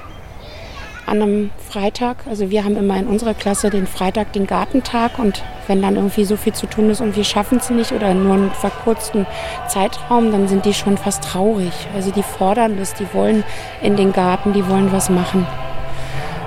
an 1.08 1.22
einem 1.22 1.50
Freitag, 1.58 2.18
also 2.30 2.52
wir 2.52 2.64
haben 2.64 2.78
immer 2.78 2.98
in 2.98 3.08
unserer 3.08 3.34
Klasse 3.34 3.70
den 3.70 3.88
Freitag 3.88 4.34
den 4.34 4.46
Gartentag 4.46 5.18
und 5.18 5.42
wenn 5.66 5.82
dann 5.82 5.96
irgendwie 5.96 6.26
so 6.26 6.38
viel 6.38 6.54
zu 6.54 6.68
tun 6.68 6.90
ist 6.92 7.02
und 7.02 7.16
wir 7.16 7.24
schaffen 7.24 7.58
es 7.58 7.70
nicht 7.70 7.94
oder 7.94 8.14
nur 8.14 8.36
einen 8.36 8.52
verkürzten 8.52 9.26
Zeitraum, 9.68 10.32
dann 10.32 10.48
sind 10.48 10.66
die 10.66 10.74
schon 10.74 10.98
fast 10.98 11.24
traurig. 11.24 11.74
Also 11.96 12.12
die 12.12 12.24
fordern 12.24 12.78
das, 12.78 12.94
die 12.94 13.12
wollen 13.14 13.44
in 13.82 13.96
den 13.96 14.14
Garten, 14.14 14.54
die 14.54 14.68
wollen 14.68 14.92
was 14.92 15.10
machen. 15.10 15.48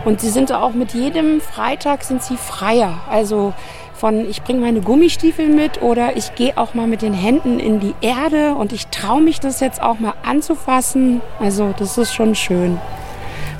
Und 0.04 0.20
sie 0.20 0.30
sind 0.30 0.52
auch 0.52 0.72
mit 0.72 0.94
jedem 0.94 1.40
Freitag 1.40 2.04
sind 2.04 2.22
sie 2.22 2.36
freier. 2.36 3.00
Also 3.10 3.52
von 4.00 4.26
ich 4.28 4.42
bringe 4.42 4.60
meine 4.60 4.80
Gummistiefel 4.80 5.48
mit 5.48 5.82
oder 5.82 6.16
ich 6.16 6.34
gehe 6.34 6.56
auch 6.56 6.72
mal 6.72 6.86
mit 6.86 7.02
den 7.02 7.12
Händen 7.12 7.60
in 7.60 7.80
die 7.80 7.94
Erde 8.00 8.54
und 8.54 8.72
ich 8.72 8.86
traue 8.86 9.20
mich 9.20 9.40
das 9.40 9.60
jetzt 9.60 9.82
auch 9.82 9.98
mal 9.98 10.14
anzufassen. 10.22 11.20
Also 11.38 11.74
das 11.78 11.98
ist 11.98 12.14
schon 12.14 12.34
schön. 12.34 12.80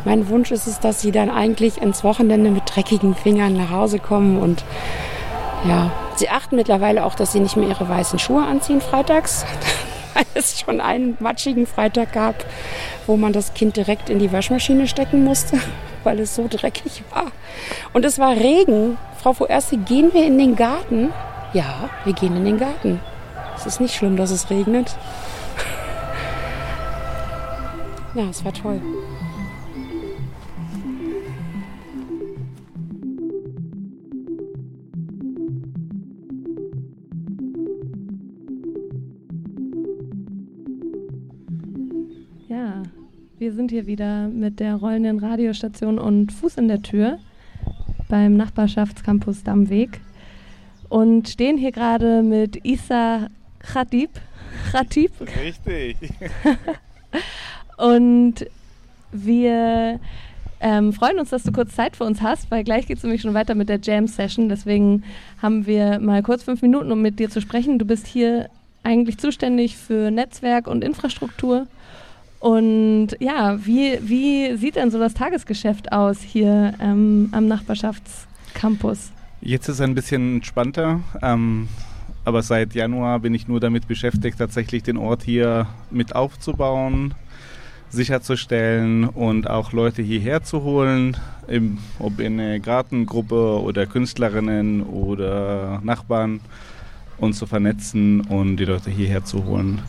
Mein 0.06 0.30
Wunsch 0.30 0.50
ist 0.50 0.66
es, 0.66 0.80
dass 0.80 1.02
sie 1.02 1.12
dann 1.12 1.28
eigentlich 1.28 1.82
ins 1.82 2.02
Wochenende 2.04 2.50
mit 2.50 2.62
dreckigen 2.64 3.14
Fingern 3.14 3.52
nach 3.52 3.70
Hause 3.70 3.98
kommen 3.98 4.38
und 4.38 4.64
ja, 5.68 5.90
sie 6.16 6.30
achten 6.30 6.56
mittlerweile 6.56 7.04
auch, 7.04 7.14
dass 7.14 7.32
sie 7.32 7.40
nicht 7.40 7.58
mehr 7.58 7.68
ihre 7.68 7.86
weißen 7.86 8.18
Schuhe 8.18 8.42
anziehen 8.42 8.80
freitags, 8.80 9.44
weil 10.14 10.24
es 10.32 10.58
schon 10.58 10.80
einen 10.80 11.18
matschigen 11.20 11.66
Freitag 11.66 12.14
gab, 12.14 12.46
wo 13.06 13.18
man 13.18 13.34
das 13.34 13.52
Kind 13.52 13.76
direkt 13.76 14.08
in 14.08 14.18
die 14.18 14.32
Waschmaschine 14.32 14.88
stecken 14.88 15.22
musste, 15.22 15.60
weil 16.02 16.18
es 16.18 16.34
so 16.34 16.46
dreckig 16.48 17.02
war. 17.10 17.26
Und 17.92 18.06
es 18.06 18.18
war 18.18 18.32
Regen. 18.32 18.96
Frau 19.20 19.34
Fuerste, 19.34 19.76
gehen 19.76 20.14
wir 20.14 20.24
in 20.24 20.38
den 20.38 20.56
Garten? 20.56 21.12
Ja, 21.52 21.90
wir 22.04 22.14
gehen 22.14 22.34
in 22.36 22.46
den 22.46 22.56
Garten. 22.56 23.00
Es 23.54 23.66
ist 23.66 23.78
nicht 23.78 23.94
schlimm, 23.94 24.16
dass 24.16 24.30
es 24.30 24.48
regnet. 24.48 24.96
Ja, 28.14 28.28
es 28.28 28.44
war 28.44 28.52
toll. 28.52 28.80
Ja, 42.48 42.82
wir 43.38 43.52
sind 43.52 43.70
hier 43.70 43.86
wieder 43.86 44.26
mit 44.26 44.58
der 44.58 44.74
rollenden 44.74 45.20
Radiostation 45.20 46.00
und 46.00 46.32
Fuß 46.32 46.56
in 46.56 46.66
der 46.66 46.82
Tür 46.82 47.20
beim 48.10 48.36
Nachbarschaftscampus 48.36 49.44
Dammweg 49.44 50.00
und 50.90 51.28
stehen 51.28 51.56
hier 51.56 51.72
gerade 51.72 52.22
mit 52.22 52.64
Isa 52.66 53.28
Khatib. 53.60 54.10
Khatib. 54.72 55.12
Richtig. 55.42 55.96
Und 57.78 58.46
wir 59.12 60.00
ähm, 60.60 60.92
freuen 60.92 61.18
uns, 61.18 61.30
dass 61.30 61.44
du 61.44 61.52
kurz 61.52 61.74
Zeit 61.74 61.96
für 61.96 62.04
uns 62.04 62.20
hast, 62.20 62.50
weil 62.50 62.64
gleich 62.64 62.86
geht 62.86 62.98
es 62.98 63.02
nämlich 63.02 63.22
schon 63.22 63.32
weiter 63.32 63.54
mit 63.54 63.68
der 63.68 63.80
Jam-Session. 63.80 64.48
Deswegen 64.48 65.04
haben 65.40 65.66
wir 65.66 65.98
mal 66.00 66.22
kurz 66.22 66.42
fünf 66.42 66.60
Minuten, 66.60 66.92
um 66.92 67.00
mit 67.00 67.18
dir 67.18 67.30
zu 67.30 67.40
sprechen. 67.40 67.78
Du 67.78 67.86
bist 67.86 68.06
hier 68.06 68.50
eigentlich 68.82 69.18
zuständig 69.18 69.76
für 69.76 70.10
Netzwerk 70.10 70.66
und 70.66 70.82
Infrastruktur. 70.82 71.66
Und 72.40 73.08
ja, 73.20 73.64
wie, 73.64 73.98
wie 74.00 74.56
sieht 74.56 74.76
denn 74.76 74.90
so 74.90 74.98
das 74.98 75.12
Tagesgeschäft 75.12 75.92
aus 75.92 76.22
hier 76.22 76.72
ähm, 76.80 77.28
am 77.32 77.46
Nachbarschaftscampus? 77.46 79.12
Jetzt 79.42 79.68
ist 79.68 79.76
es 79.76 79.80
ein 79.82 79.94
bisschen 79.94 80.36
entspannter, 80.36 81.00
ähm, 81.22 81.68
aber 82.24 82.42
seit 82.42 82.74
Januar 82.74 83.20
bin 83.20 83.34
ich 83.34 83.46
nur 83.46 83.60
damit 83.60 83.86
beschäftigt, 83.88 84.38
tatsächlich 84.38 84.82
den 84.82 84.96
Ort 84.96 85.22
hier 85.22 85.66
mit 85.90 86.14
aufzubauen, 86.16 87.14
sicherzustellen 87.90 89.04
und 89.04 89.48
auch 89.48 89.72
Leute 89.72 90.00
hierher 90.00 90.42
zu 90.42 90.62
holen, 90.62 91.18
im, 91.46 91.76
ob 91.98 92.20
in 92.20 92.40
eine 92.40 92.60
Gartengruppe 92.60 93.60
oder 93.60 93.84
Künstlerinnen 93.84 94.82
oder 94.82 95.80
Nachbarn 95.84 96.40
und 97.18 97.34
zu 97.34 97.46
vernetzen 97.46 98.22
und 98.22 98.56
die 98.56 98.64
Leute 98.64 98.90
hierher 98.90 99.24
zu 99.24 99.44
holen. 99.44 99.82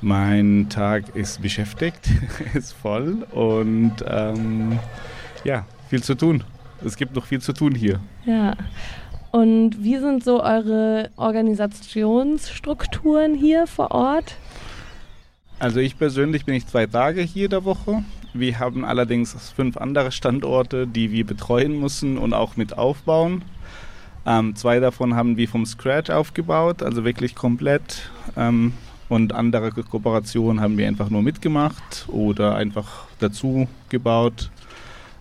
Mein 0.00 0.68
Tag 0.70 1.16
ist 1.16 1.42
beschäftigt, 1.42 2.08
ist 2.54 2.72
voll 2.72 3.26
und 3.32 3.96
ähm, 4.06 4.78
ja, 5.44 5.66
viel 5.88 6.02
zu 6.02 6.14
tun. 6.14 6.44
Es 6.84 6.96
gibt 6.96 7.16
noch 7.16 7.26
viel 7.26 7.40
zu 7.40 7.52
tun 7.52 7.74
hier. 7.74 7.98
Ja. 8.24 8.54
Und 9.32 9.82
wie 9.82 9.98
sind 9.98 10.22
so 10.24 10.40
eure 10.42 11.10
Organisationsstrukturen 11.16 13.34
hier 13.34 13.66
vor 13.66 13.90
Ort? 13.90 14.36
Also 15.58 15.80
ich 15.80 15.98
persönlich 15.98 16.44
bin 16.44 16.54
ich 16.54 16.68
zwei 16.68 16.86
Tage 16.86 17.22
hier 17.22 17.48
der 17.48 17.64
Woche. 17.64 18.04
Wir 18.32 18.60
haben 18.60 18.84
allerdings 18.84 19.34
fünf 19.52 19.76
andere 19.76 20.12
Standorte, 20.12 20.86
die 20.86 21.10
wir 21.10 21.26
betreuen 21.26 21.80
müssen 21.80 22.18
und 22.18 22.32
auch 22.32 22.56
mit 22.56 22.78
aufbauen. 22.78 23.42
Ähm, 24.24 24.54
zwei 24.54 24.78
davon 24.78 25.16
haben 25.16 25.36
wir 25.36 25.48
vom 25.48 25.66
Scratch 25.66 26.10
aufgebaut, 26.10 26.80
also 26.82 27.04
wirklich 27.04 27.34
komplett. 27.34 28.10
Ähm, 28.36 28.74
und 29.08 29.34
andere 29.34 29.70
Ko 29.70 29.82
Kooperationen 29.82 30.60
haben 30.60 30.76
wir 30.76 30.86
einfach 30.86 31.10
nur 31.10 31.22
mitgemacht 31.22 32.06
oder 32.08 32.56
einfach 32.56 33.06
dazu 33.18 33.68
gebaut. 33.88 34.50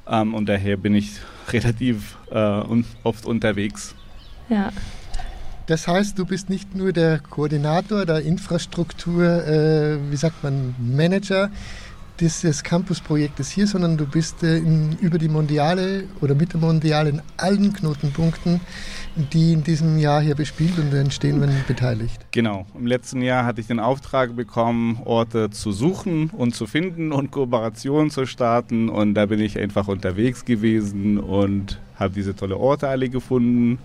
Ähm, 0.07 0.33
und 0.33 0.47
daher 0.47 0.77
bin 0.77 0.95
ich 0.95 1.11
relativ 1.49 2.17
äh, 2.31 2.37
un 2.37 2.85
oft 3.03 3.25
unterwegs. 3.25 3.95
Ja. 4.49 4.71
Das 5.67 5.85
heißt, 5.85 6.17
du 6.17 6.25
bist 6.25 6.49
nicht 6.49 6.75
nur 6.75 6.93
der 6.93 7.19
Koordinator 7.19 8.05
der 8.05 8.21
Infrastruktur, 8.21 9.45
äh, 9.45 9.97
wie 10.09 10.15
sagt 10.15 10.41
man, 10.41 10.73
Manager 10.79 11.49
dieses 12.19 12.63
Campus-Projektes 12.63 13.49
hier, 13.49 13.67
sondern 13.67 13.97
du 13.97 14.05
bist 14.05 14.43
äh, 14.43 14.57
in, 14.57 14.97
über 14.99 15.17
die 15.17 15.27
Mondiale 15.27 16.05
oder 16.21 16.35
mit 16.35 16.53
der 16.53 16.61
Mondiale 16.61 17.09
in 17.09 17.21
allen 17.35 17.73
Knotenpunkten, 17.73 18.61
die 19.17 19.53
in 19.53 19.63
diesem 19.63 19.97
Jahr 19.97 20.21
hier 20.21 20.35
bespielt 20.35 20.77
und 20.77 20.93
entstehen, 20.93 21.41
wenn 21.41 21.49
beteiligt. 21.67 22.25
Genau. 22.31 22.65
Im 22.75 22.85
letzten 22.85 23.21
Jahr 23.21 23.45
hatte 23.45 23.61
ich 23.61 23.67
den 23.67 23.79
Auftrag 23.79 24.35
bekommen, 24.35 24.99
Orte 25.05 25.49
zu 25.49 25.71
suchen 25.71 26.29
und 26.29 26.55
zu 26.55 26.67
finden 26.67 27.11
und 27.11 27.31
Kooperationen 27.31 28.11
zu 28.11 28.25
starten. 28.25 28.89
Und 28.89 29.15
da 29.15 29.25
bin 29.25 29.39
ich 29.39 29.57
einfach 29.57 29.87
unterwegs 29.87 30.45
gewesen 30.45 31.19
und 31.19 31.79
habe 31.95 32.13
diese 32.13 32.35
tolle 32.35 32.57
Orte 32.57 32.87
alle 32.87 33.09
gefunden. 33.09 33.79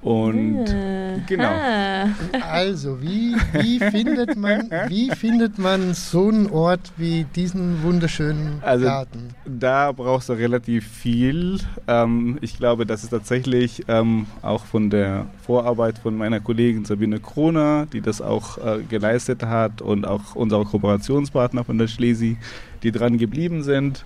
Und 0.00 0.64
Ah. 0.68 1.18
genau. 1.26 1.48
Ah. 1.48 2.06
Also, 2.52 3.02
wie, 3.02 3.34
wie, 3.52 3.80
findet 3.80 4.36
man, 4.36 4.70
wie 4.86 5.10
findet 5.10 5.58
man 5.58 5.92
so 5.92 6.28
einen 6.28 6.48
Ort 6.50 6.92
wie 6.96 7.24
diesen 7.34 7.82
wunderschönen 7.82 8.62
Also 8.62 8.84
Garten? 8.86 9.30
da 9.44 9.90
brauchst 9.90 10.28
du 10.28 10.34
relativ 10.34 10.86
viel. 10.86 11.58
Ähm, 11.88 12.38
ich 12.42 12.56
glaube, 12.56 12.86
das 12.86 13.02
ist 13.02 13.10
tatsächlich 13.10 13.84
ähm, 13.88 14.26
auch 14.40 14.64
von 14.64 14.88
der 14.88 15.26
Vorarbeit 15.44 15.98
von 15.98 16.16
meiner 16.16 16.38
Kollegin 16.38 16.84
Sabine 16.84 17.18
Kroner, 17.18 17.86
die 17.92 18.00
das 18.00 18.20
auch 18.22 18.58
äh, 18.58 18.82
geleistet 18.88 19.42
hat 19.42 19.82
und 19.82 20.06
auch 20.06 20.36
unsere 20.36 20.64
Kooperationspartner 20.64 21.64
von 21.64 21.76
der 21.76 21.88
Schlesi, 21.88 22.36
die 22.84 22.92
dran 22.92 23.18
geblieben 23.18 23.64
sind. 23.64 24.04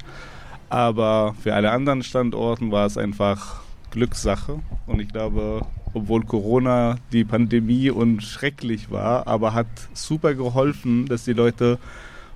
Aber 0.71 1.35
für 1.43 1.53
alle 1.55 1.71
anderen 1.71 2.03
Standorten 2.03 2.71
war 2.73 2.87
es 2.87 2.97
einfach 2.97 3.61
Glückssache. 3.91 4.61
Und 4.87 5.01
ich 5.01 5.09
glaube, 5.09 5.67
obwohl 5.95 6.25
Corona 6.25 6.97
die 7.13 7.25
Pandemie 7.25 7.91
und 7.91 8.23
schrecklich 8.23 8.91
war, 8.91 9.27
aber 9.27 9.55
hat 9.55 9.67
super 9.93 10.35
geholfen, 10.35 11.07
dass 11.07 11.25
die 11.25 11.33
Leute 11.33 11.79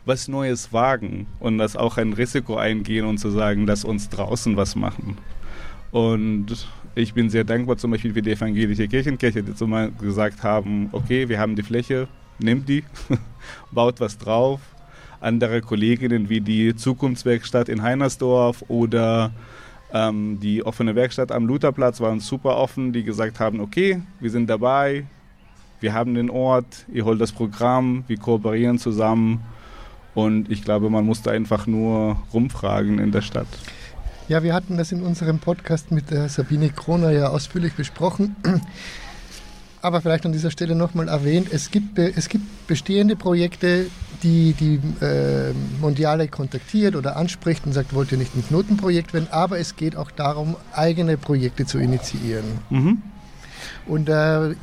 was 0.04 0.28
Neues 0.28 0.72
wagen 0.72 1.26
und 1.40 1.59
das 1.59 1.76
auch 1.76 1.96
ein 1.96 2.12
Risiko 2.12 2.57
eingehen 2.57 3.07
und 3.07 3.18
zu 3.18 3.30
sagen, 3.30 3.66
lass 3.66 3.84
uns 3.84 4.09
draußen 4.09 4.57
was 4.57 4.76
machen. 4.76 5.18
Und 5.90 6.68
ich 6.94 7.12
bin 7.12 7.28
sehr 7.28 7.44
dankbar 7.44 7.76
zum 7.76 7.90
Beispiel 7.90 8.12
für 8.12 8.22
die 8.22 8.32
evangelische 8.32 8.88
Kirchenkirche, 8.88 9.42
die 9.42 9.54
zum 9.54 9.70
Beispiel 9.70 10.07
gesagt 10.07 10.42
haben, 10.42 10.88
okay, 10.92 11.28
wir 11.28 11.38
haben 11.38 11.57
die 11.57 11.62
Fläche, 11.62 12.09
nehmt 12.38 12.68
die, 12.68 12.84
baut 13.72 14.00
was 14.00 14.16
drauf. 14.16 14.61
Andere 15.20 15.61
Kolleginnen 15.61 16.28
wie 16.28 16.40
die 16.40 16.76
Zukunftswerkstatt 16.76 17.68
in 17.68 17.82
Heinersdorf 17.82 18.64
oder 18.68 19.32
ähm, 19.93 20.41
die 20.41 20.64
offene 20.64 20.95
Werkstatt 20.95 21.32
am 21.32 21.47
Lutherplatz 21.47 22.01
waren 22.01 22.20
super 22.20 22.57
offen, 22.57 22.93
die 22.93 23.05
gesagt 23.05 23.41
haben, 23.41 23.61
okay, 23.61 24.03
wir 24.20 24.30
sind 24.30 24.49
dabei, 24.49 25.07
wir 25.80 25.93
haben 25.93 26.14
den 26.14 26.30
Ort, 26.30 26.87
ihr 26.93 27.05
holt 27.05 27.20
das 27.20 27.32
Programm, 27.32 28.05
wir 28.07 28.16
kooperieren 28.16 28.78
zusammen. 28.78 29.43
Und 30.14 30.51
ich 30.51 30.64
glaube, 30.64 30.89
man 30.89 31.05
muss 31.05 31.22
da 31.22 31.30
einfach 31.30 31.66
nur 31.66 32.16
rumfragen 32.32 32.99
in 32.99 33.12
der 33.12 33.20
Stadt. 33.20 33.47
Ja, 34.28 34.43
wir 34.43 34.55
hatten 34.55 34.76
das 34.76 34.91
in 34.91 35.03
unserem 35.03 35.39
Podcast 35.39 35.93
mit 35.93 36.07
Sabine 36.09 36.70
Kroner 36.70 37.12
ja 37.12 37.28
ausführlich 37.28 37.74
besprochen. 37.74 38.34
Aber 39.82 40.00
vielleicht 40.00 40.26
an 40.26 40.32
dieser 40.32 40.50
Stelle 40.50 40.74
nochmal 40.74 41.08
erwähnt, 41.08 41.48
es 41.52 41.70
gibt, 41.70 41.98
es 41.98 42.28
gibt 42.28 42.66
bestehende 42.66 43.16
Projekte, 43.16 43.86
die 44.22 44.54
die 44.54 44.80
äh, 45.04 45.52
Mondiale 45.80 46.28
kontaktiert 46.28 46.96
oder 46.96 47.16
anspricht 47.16 47.66
und 47.66 47.72
sagt, 47.72 47.94
wollt 47.94 48.12
ihr 48.12 48.18
nicht 48.18 48.34
ein 48.34 48.44
Knotenprojekt 48.46 49.12
werden, 49.12 49.28
aber 49.30 49.58
es 49.58 49.76
geht 49.76 49.96
auch 49.96 50.10
darum, 50.10 50.56
eigene 50.72 51.16
Projekte 51.16 51.66
zu 51.66 51.78
initiieren. 51.78 52.44
Mhm. 52.70 53.02
Und 53.86 54.08
äh, 54.08 54.54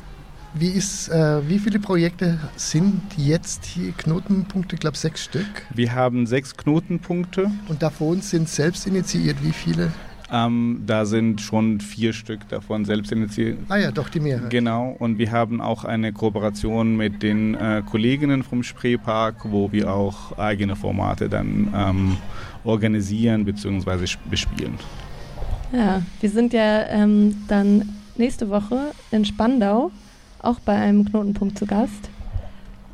wie, 0.54 0.68
ist, 0.68 1.08
äh, 1.08 1.48
wie 1.48 1.58
viele 1.58 1.80
Projekte 1.80 2.38
sind 2.56 3.00
jetzt 3.16 3.64
hier 3.64 3.92
Knotenpunkte? 3.92 4.76
Ich 4.76 4.80
glaube 4.80 4.96
sechs 4.96 5.24
Stück. 5.24 5.46
Wir 5.74 5.94
haben 5.94 6.26
sechs 6.26 6.56
Knotenpunkte. 6.56 7.50
Und 7.68 7.82
davon 7.82 8.20
sind 8.20 8.48
selbst 8.48 8.86
initiiert 8.86 9.42
wie 9.42 9.52
viele? 9.52 9.92
Ähm, 10.34 10.82
da 10.84 11.04
sind 11.04 11.40
schon 11.40 11.78
vier 11.78 12.12
Stück 12.12 12.48
davon 12.48 12.84
selbst 12.84 13.12
initiiert. 13.12 13.56
Ah 13.68 13.76
ja, 13.76 13.92
doch 13.92 14.08
die 14.08 14.18
Mehrheit. 14.18 14.50
Genau, 14.50 14.96
und 14.98 15.16
wir 15.18 15.30
haben 15.30 15.60
auch 15.60 15.84
eine 15.84 16.12
Kooperation 16.12 16.96
mit 16.96 17.22
den 17.22 17.54
äh, 17.54 17.82
Kolleginnen 17.88 18.42
vom 18.42 18.64
Spreepark, 18.64 19.36
wo 19.44 19.70
wir 19.70 19.94
auch 19.94 20.36
eigene 20.36 20.74
Formate 20.74 21.28
dann 21.28 21.72
ähm, 21.72 22.16
organisieren 22.64 23.44
bzw. 23.44 24.16
bespielen. 24.28 24.74
Ja, 25.72 26.02
wir 26.20 26.30
sind 26.30 26.52
ja 26.52 26.84
ähm, 26.88 27.36
dann 27.46 27.90
nächste 28.16 28.50
Woche 28.50 28.90
in 29.12 29.24
Spandau 29.24 29.92
auch 30.42 30.58
bei 30.58 30.74
einem 30.74 31.04
Knotenpunkt 31.04 31.58
zu 31.58 31.66
Gast. 31.66 32.10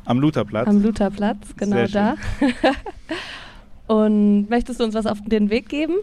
Am 0.05 0.19
Lutherplatz. 0.19 0.67
Am 0.67 0.83
Lutherplatz, 0.83 1.55
genau 1.57 1.87
Sehr 1.87 1.87
da. 1.87 2.15
Und 3.87 4.47
möchtest 4.47 4.79
du 4.79 4.83
uns 4.83 4.93
was 4.93 5.07
auf 5.07 5.17
den 5.25 5.49
Weg 5.49 5.67
geben? 5.67 5.95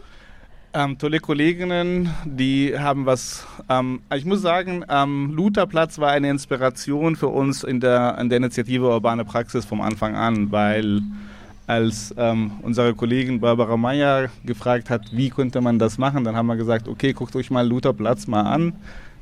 Ähm, 0.75 0.99
tolle 0.99 1.19
Kolleginnen, 1.19 2.11
die 2.27 2.79
haben 2.79 3.07
was. 3.07 3.47
Ähm, 3.71 4.01
ich 4.15 4.27
muss 4.27 4.43
sagen, 4.43 4.85
ähm, 4.91 5.33
Lutherplatz 5.35 5.99
war 5.99 6.11
eine 6.11 6.29
Inspiration 6.29 7.17
für 7.17 7.29
uns 7.29 7.65
in 7.65 7.81
der, 7.81 8.19
in 8.21 8.29
der 8.29 8.37
Initiative 8.37 8.87
Urbane 8.87 9.25
Praxis 9.25 9.65
vom 9.65 9.81
Anfang 9.81 10.15
an, 10.15 10.53
weil 10.53 11.01
als 11.67 12.15
ähm, 12.19 12.53
unsere 12.63 12.95
Kollegin 12.95 13.41
Barbara 13.41 13.77
Meyer 13.79 14.29
gefragt 14.45 14.91
hat, 14.91 15.03
wie 15.11 15.31
könnte 15.31 15.61
man 15.63 15.79
das 15.79 15.97
machen, 15.97 16.25
dann 16.25 16.37
haben 16.37 16.47
wir 16.47 16.57
gesagt, 16.57 16.87
okay, 16.87 17.13
guckt 17.13 17.35
euch 17.37 17.51
mal 17.51 17.67
Lutherplatz 17.67 18.27
mal 18.27 18.43
an. 18.43 18.75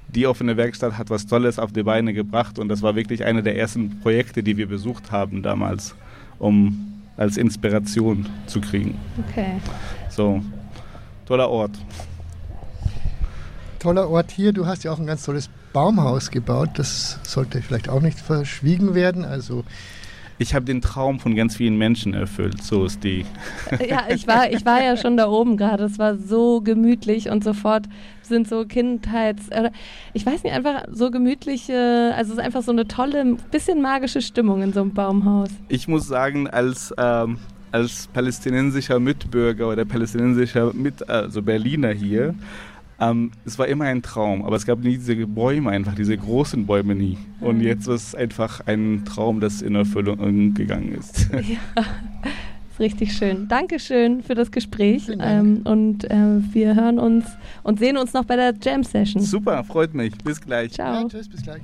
Die 0.09 0.27
offene 0.27 0.57
Werkstatt 0.57 0.99
hat 0.99 1.11
was 1.11 1.27
Tolles 1.27 1.59
auf 1.59 1.73
die 1.73 1.83
Beine 1.83 2.13
gebracht 2.13 2.59
und 2.59 2.69
das 2.69 2.83
war 2.83 2.97
wirklich 2.97 3.25
eine 3.25 3.43
der 3.43 3.57
ersten 3.57 4.01
Projekte, 4.01 4.43
die 4.43 4.57
wir 4.57 4.69
besucht 4.69 5.13
haben 5.13 5.43
damals, 5.43 5.95
um 6.39 7.03
als 7.17 7.37
Inspiration 7.37 8.27
zu 8.47 8.61
kriegen. 8.61 8.97
Okay. 9.29 9.61
So, 10.09 10.43
toller 11.27 11.51
Ort. 11.51 11.73
Toller 13.79 14.09
Ort 14.09 14.31
hier. 14.31 14.53
Du 14.53 14.67
hast 14.67 14.85
ja 14.85 14.93
auch 14.93 14.99
ein 14.99 15.07
ganz 15.07 15.25
tolles 15.25 15.51
Baumhaus 15.73 16.31
gebaut. 16.31 16.71
Das 16.75 17.19
sollte 17.23 17.61
vielleicht 17.61 17.89
auch 17.89 18.01
nicht 18.01 18.19
verschwiegen 18.19 18.95
werden. 18.95 19.25
Also 19.25 19.65
Ich 20.39 20.55
habe 20.55 20.67
den 20.67 20.83
Traum 20.83 21.19
von 21.19 21.35
ganz 21.35 21.57
vielen 21.57 21.79
Menschen 21.79 22.13
erfüllt. 22.13 22.63
So 22.63 22.85
ist 22.85 23.03
die. 23.05 23.25
Ja, 23.89 24.05
ich 24.09 24.27
war, 24.27 24.51
ich 24.51 24.65
war 24.67 24.83
ja 24.83 24.97
schon 24.97 25.17
da 25.17 25.29
oben 25.29 25.57
gerade. 25.57 25.85
Es 25.85 25.99
war 25.99 26.17
so 26.17 26.61
gemütlich 26.61 27.31
und 27.31 27.43
sofort 27.43 27.87
sind 28.23 28.49
so 28.49 28.65
Kindheits... 28.67 29.49
Ich 30.13 30.27
weiß 30.27 30.43
nicht, 30.45 30.53
einfach 30.53 30.85
so 30.91 31.11
gemütliche... 31.11 32.13
Also 32.17 32.33
es 32.33 32.39
ist 32.39 32.45
einfach 32.45 32.63
so 32.63 32.73
eine 32.73 32.87
tolle, 32.87 33.37
bisschen 33.51 33.81
magische 33.81 34.21
Stimmung 34.21 34.63
in 34.63 34.73
so 34.73 34.83
einem 34.83 34.93
Baumhaus. 34.93 35.49
Ich 35.69 35.89
muss 35.89 36.07
sagen, 36.07 36.49
als, 36.49 36.93
ähm, 36.99 37.39
als 37.77 38.07
palästinensischer 38.07 38.99
Mitbürger 38.99 39.69
oder 39.69 39.85
palästinensischer 39.85 40.73
Mit, 40.73 41.09
also 41.09 41.43
Berliner 41.43 41.91
hier, 41.91 42.35
ähm, 42.99 43.33
es 43.45 43.59
war 43.59 43.69
immer 43.69 43.85
ein 43.85 44.01
Traum, 44.01 44.45
aber 44.45 44.57
es 44.57 44.65
gab 44.65 44.79
nie 44.79 44.97
diese 44.97 45.15
Bäume 45.27 45.71
einfach, 45.71 45.95
diese 45.95 46.17
großen 46.17 46.65
Bäume 46.65 46.95
nie. 46.95 47.19
Und 47.41 47.61
jetzt 47.61 47.87
ist 47.87 48.09
es 48.09 48.15
einfach 48.15 48.63
ein 48.67 49.05
Traum, 49.05 49.41
das 49.41 49.61
in 49.61 49.75
Erfüllung 49.75 50.55
gegangen 50.55 50.95
ist. 50.95 51.29
Ja, 51.37 51.83
ist 52.71 52.81
richtig 52.81 53.13
schön. 53.13 53.49
Dankeschön 53.49 54.23
für 54.23 54.35
das 54.35 54.51
Gespräch. 54.51 55.11
Ähm, 55.21 55.61
und 55.65 56.05
äh, 56.11 56.17
wir 56.53 56.75
hören 56.75 56.99
uns 56.99 57.27
und 57.63 57.79
sehen 57.79 57.97
uns 57.99 58.13
noch 58.15 58.25
bei 58.25 58.37
der 58.37 58.55
Jam 58.63 58.83
Session. 58.83 59.23
Super, 59.23 59.63
freut 59.65 59.95
mich. 59.95 60.17
Bis 60.19 60.41
gleich. 60.41 60.73
Ciao. 60.73 61.03
Ja, 61.03 61.09
tschüss, 61.09 61.29
bis 61.29 61.43
gleich. 61.43 61.63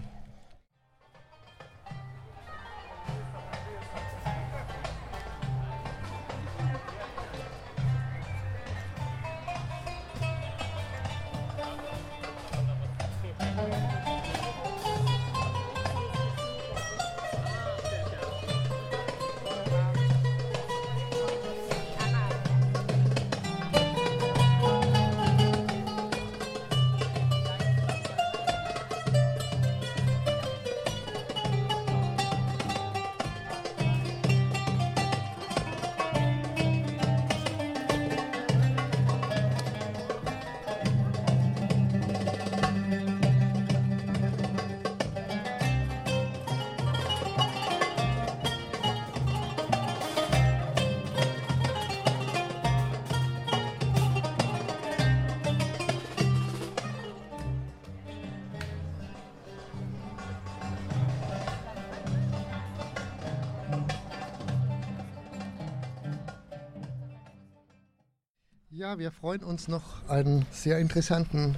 Ja, 68.92 68.98
wir 68.98 69.10
freuen 69.10 69.42
uns 69.42 69.68
noch, 69.68 70.06
einen 70.06 70.44
sehr 70.50 70.78
interessanten 70.78 71.56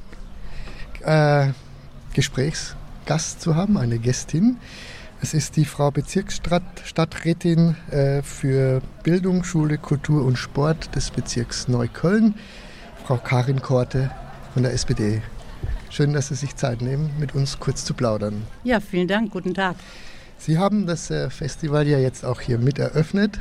äh, 1.01 1.49
Gesprächsgast 2.13 3.41
zu 3.41 3.57
haben, 3.57 3.77
eine 3.77 3.99
Gästin. 3.99 4.59
Es 5.21 5.35
ist 5.35 5.57
die 5.57 5.65
Frau 5.65 5.91
Bezirksstadträtin 5.91 7.75
äh, 7.91 8.23
für 8.23 8.83
Bildung, 9.03 9.43
Schule, 9.43 9.79
Kultur 9.79 10.25
und 10.25 10.37
Sport 10.37 10.95
des 10.95 11.11
Bezirks 11.11 11.67
Neukölln, 11.67 12.37
Frau 13.05 13.17
Karin 13.17 13.61
Korte 13.61 14.13
von 14.53 14.63
der 14.63 14.73
SPD. 14.73 15.21
Schön, 15.91 16.13
dass 16.13 16.29
Sie 16.29 16.37
sich 16.37 16.55
Zeit 16.55 16.83
nehmen, 16.83 17.11
mit 17.19 17.35
uns 17.35 17.59
kurz 17.59 17.85
zu 17.85 17.95
plaudern. 17.95 18.45
Ja, 18.63 18.79
vielen 18.79 19.09
Dank. 19.09 19.33
Guten 19.33 19.55
Tag. 19.55 19.75
Sie 20.39 20.59
haben 20.59 20.87
das 20.87 21.11
äh, 21.11 21.31
Festival 21.31 21.89
ja 21.89 21.99
jetzt 21.99 22.25
auch 22.25 22.41
hier 22.41 22.59
mit 22.59 22.79
eröffnet, 22.79 23.41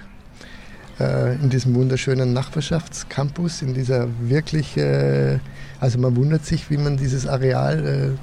in 1.00 1.50
diesem 1.50 1.74
wunderschönen 1.74 2.34
Nachbarschaftscampus, 2.34 3.64
in 3.64 3.74
dieser 3.74 4.08
wirklich, 4.22 4.78
äh, 4.78 5.40
also 5.80 5.98
man 5.98 6.16
wundert 6.16 6.46
sich, 6.46 6.70
wie 6.70 6.78
man 6.78 6.98
dieses 6.98 7.26
Areal 7.26 8.16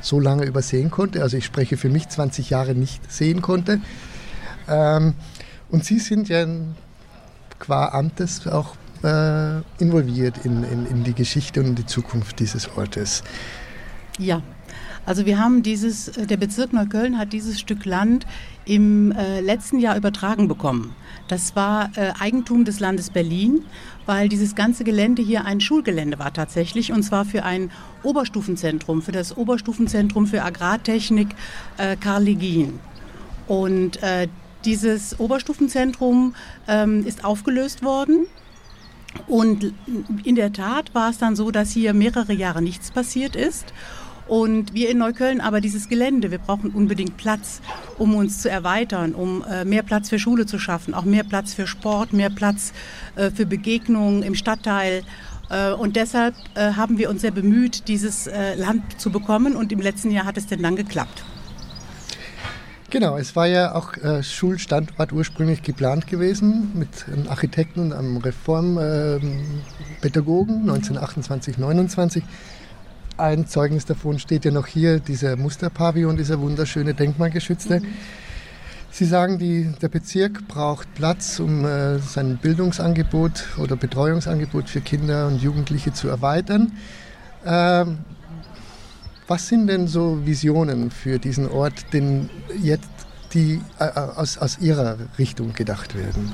so 0.00 0.20
lange 0.20 0.44
übersehen 0.44 0.90
konnte. 0.90 1.22
Also 1.22 1.36
ich 1.36 1.44
spreche 1.44 1.76
für 1.76 1.88
mich 1.88 2.08
20 2.08 2.50
Jahre 2.50 2.74
nicht 2.74 3.10
sehen 3.10 3.42
konnte. 3.42 3.80
Ähm, 4.68 5.14
und 5.70 5.84
Sie 5.84 5.98
sind 5.98 6.28
ja 6.28 6.46
qua 7.58 7.88
Amtes 7.88 8.46
auch 8.46 8.76
äh, 9.02 9.58
involviert 9.78 10.44
in, 10.44 10.62
in, 10.64 10.86
in 10.86 11.04
die 11.04 11.14
Geschichte 11.14 11.60
und 11.60 11.76
die 11.76 11.86
Zukunft 11.86 12.38
dieses 12.40 12.76
Ortes. 12.76 13.22
Ja, 14.18 14.42
also 15.04 15.26
wir 15.26 15.38
haben 15.38 15.62
dieses, 15.62 16.08
äh, 16.08 16.26
der 16.26 16.36
Bezirk 16.36 16.72
Neukölln 16.72 17.18
hat 17.18 17.32
dieses 17.32 17.60
Stück 17.60 17.84
Land 17.84 18.26
im 18.64 19.12
äh, 19.12 19.40
letzten 19.40 19.78
Jahr 19.78 19.96
übertragen 19.96 20.48
bekommen. 20.48 20.94
Das 21.28 21.54
war 21.54 21.90
äh, 21.96 22.12
Eigentum 22.18 22.64
des 22.64 22.80
Landes 22.80 23.10
Berlin, 23.10 23.64
weil 24.06 24.28
dieses 24.28 24.54
ganze 24.54 24.84
Gelände 24.84 25.22
hier 25.22 25.44
ein 25.44 25.60
Schulgelände 25.60 26.18
war 26.18 26.32
tatsächlich, 26.32 26.92
und 26.92 27.02
zwar 27.02 27.24
für 27.24 27.44
ein 27.44 27.70
Oberstufenzentrum, 28.02 29.02
für 29.02 29.12
das 29.12 29.36
Oberstufenzentrum 29.36 30.26
für 30.26 30.42
Agrartechnik 30.42 31.28
äh, 31.76 31.96
Karl 31.96 32.24
Legin. 32.24 32.78
Und 33.46 34.02
äh, 34.02 34.28
dieses 34.64 35.20
Oberstufenzentrum 35.20 36.34
ähm, 36.66 37.06
ist 37.06 37.24
aufgelöst 37.24 37.84
worden 37.84 38.26
und 39.26 39.72
in 40.24 40.34
der 40.34 40.52
Tat 40.52 40.94
war 40.94 41.10
es 41.10 41.18
dann 41.18 41.36
so, 41.36 41.50
dass 41.50 41.70
hier 41.70 41.94
mehrere 41.94 42.32
Jahre 42.32 42.62
nichts 42.62 42.90
passiert 42.90 43.36
ist. 43.36 43.72
Und 44.26 44.74
wir 44.74 44.90
in 44.90 44.98
Neukölln 44.98 45.40
aber 45.40 45.60
dieses 45.60 45.88
Gelände, 45.88 46.30
wir 46.30 46.38
brauchen 46.38 46.70
unbedingt 46.70 47.16
Platz, 47.16 47.60
um 47.96 48.14
uns 48.16 48.42
zu 48.42 48.50
erweitern, 48.50 49.14
um 49.14 49.44
äh, 49.44 49.64
mehr 49.64 49.84
Platz 49.84 50.08
für 50.08 50.18
Schule 50.18 50.46
zu 50.46 50.58
schaffen, 50.58 50.94
auch 50.94 51.04
mehr 51.04 51.22
Platz 51.22 51.54
für 51.54 51.66
Sport, 51.66 52.12
mehr 52.12 52.30
Platz 52.30 52.72
äh, 53.14 53.30
für 53.30 53.46
Begegnungen 53.46 54.24
im 54.24 54.34
Stadtteil. 54.34 55.02
Äh, 55.48 55.72
und 55.72 55.96
deshalb 55.96 56.34
äh, 56.54 56.72
haben 56.72 56.98
wir 56.98 57.08
uns 57.08 57.20
sehr 57.20 57.30
bemüht, 57.30 57.86
dieses 57.86 58.26
äh, 58.26 58.56
Land 58.56 59.00
zu 59.00 59.10
bekommen. 59.10 59.54
Und 59.54 59.70
im 59.70 59.80
letzten 59.80 60.10
Jahr 60.10 60.24
hat 60.24 60.36
es 60.36 60.48
denn 60.48 60.62
dann 60.62 60.74
geklappt. 60.74 61.24
Genau, 62.90 63.16
es 63.16 63.34
war 63.34 63.46
ja 63.46 63.74
auch 63.74 63.96
äh, 63.96 64.22
Schulstandort 64.22 65.12
ursprünglich 65.12 65.62
geplant 65.62 66.06
gewesen 66.06 66.70
mit 66.74 67.06
einem 67.12 67.28
Architekten 67.28 67.80
und 67.80 67.92
einem 67.92 68.16
Reformpädagogen 68.16 70.54
äh, 70.54 70.70
1928, 70.70 71.58
29. 71.58 72.22
Ein 73.18 73.46
Zeugnis 73.46 73.86
davon 73.86 74.18
steht 74.18 74.44
ja 74.44 74.50
noch 74.50 74.66
hier, 74.66 75.00
dieser 75.00 75.36
Musterpavillon, 75.36 76.16
dieser 76.16 76.38
wunderschöne 76.40 76.92
denkmalgeschützte. 76.92 77.80
Mhm. 77.80 77.86
Sie 78.90 79.04
sagen, 79.04 79.38
die, 79.38 79.72
der 79.80 79.88
Bezirk 79.88 80.48
braucht 80.48 80.94
Platz, 80.94 81.38
um 81.40 81.64
äh, 81.64 81.98
sein 81.98 82.38
Bildungsangebot 82.38 83.44
oder 83.58 83.76
Betreuungsangebot 83.76 84.68
für 84.68 84.80
Kinder 84.80 85.26
und 85.28 85.42
Jugendliche 85.42 85.92
zu 85.92 86.08
erweitern. 86.08 86.72
Ähm, 87.44 87.98
was 89.26 89.48
sind 89.48 89.66
denn 89.66 89.88
so 89.88 90.24
Visionen 90.24 90.90
für 90.90 91.18
diesen 91.18 91.48
Ort, 91.48 91.92
den 91.92 92.30
jetzt 92.62 92.88
die 93.32 93.60
äh, 93.78 93.84
aus, 93.84 94.38
aus 94.38 94.58
Ihrer 94.60 94.98
Richtung 95.18 95.52
gedacht 95.52 95.94
werden? 95.94 96.32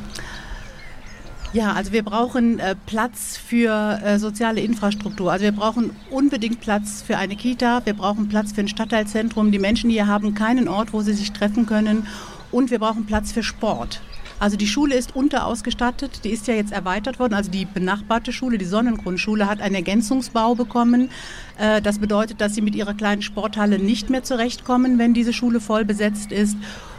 Ja, 1.52 1.74
also 1.74 1.92
wir 1.92 2.02
brauchen 2.02 2.58
äh, 2.60 2.74
Platz 2.86 3.36
für 3.36 4.00
äh, 4.02 4.18
soziale 4.18 4.62
Infrastruktur. 4.62 5.30
Also 5.30 5.44
wir 5.44 5.52
brauchen 5.52 5.90
unbedingt 6.10 6.60
Platz 6.62 7.02
für 7.06 7.18
eine 7.18 7.36
Kita, 7.36 7.82
wir 7.84 7.92
brauchen 7.92 8.28
Platz 8.30 8.52
für 8.52 8.62
ein 8.62 8.68
Stadtteilzentrum. 8.68 9.52
Die 9.52 9.58
Menschen 9.58 9.90
hier 9.90 10.06
haben 10.06 10.34
keinen 10.34 10.66
Ort, 10.66 10.94
wo 10.94 11.02
sie 11.02 11.12
sich 11.12 11.32
treffen 11.32 11.66
können. 11.66 12.06
Und 12.50 12.70
wir 12.70 12.78
brauchen 12.78 13.04
Platz 13.04 13.32
für 13.32 13.42
Sport. 13.42 14.00
Also 14.42 14.56
die 14.56 14.66
Schule 14.66 14.94
ist 14.94 15.14
unterausgestattet, 15.14 16.24
die 16.24 16.30
ist 16.30 16.48
ja 16.48 16.54
jetzt 16.54 16.72
erweitert 16.72 17.20
worden. 17.20 17.34
Also 17.34 17.50
die 17.50 17.66
benachbarte 17.66 18.32
Schule, 18.32 18.56
die 18.56 18.64
Sonnengrundschule, 18.64 19.46
hat 19.46 19.60
einen 19.60 19.74
Ergänzungsbau 19.74 20.54
bekommen. 20.54 21.10
Äh, 21.58 21.82
das 21.82 21.98
bedeutet, 21.98 22.40
dass 22.40 22.54
sie 22.54 22.62
mit 22.62 22.74
ihrer 22.74 22.94
kleinen 22.94 23.20
Sporthalle 23.20 23.78
nicht 23.78 24.08
mehr 24.08 24.22
zurechtkommen, 24.22 24.98
wenn 24.98 25.12
diese 25.12 25.34
Schule 25.34 25.60
voll 25.60 25.84
besetzt 25.84 26.32
ist. 26.32 26.56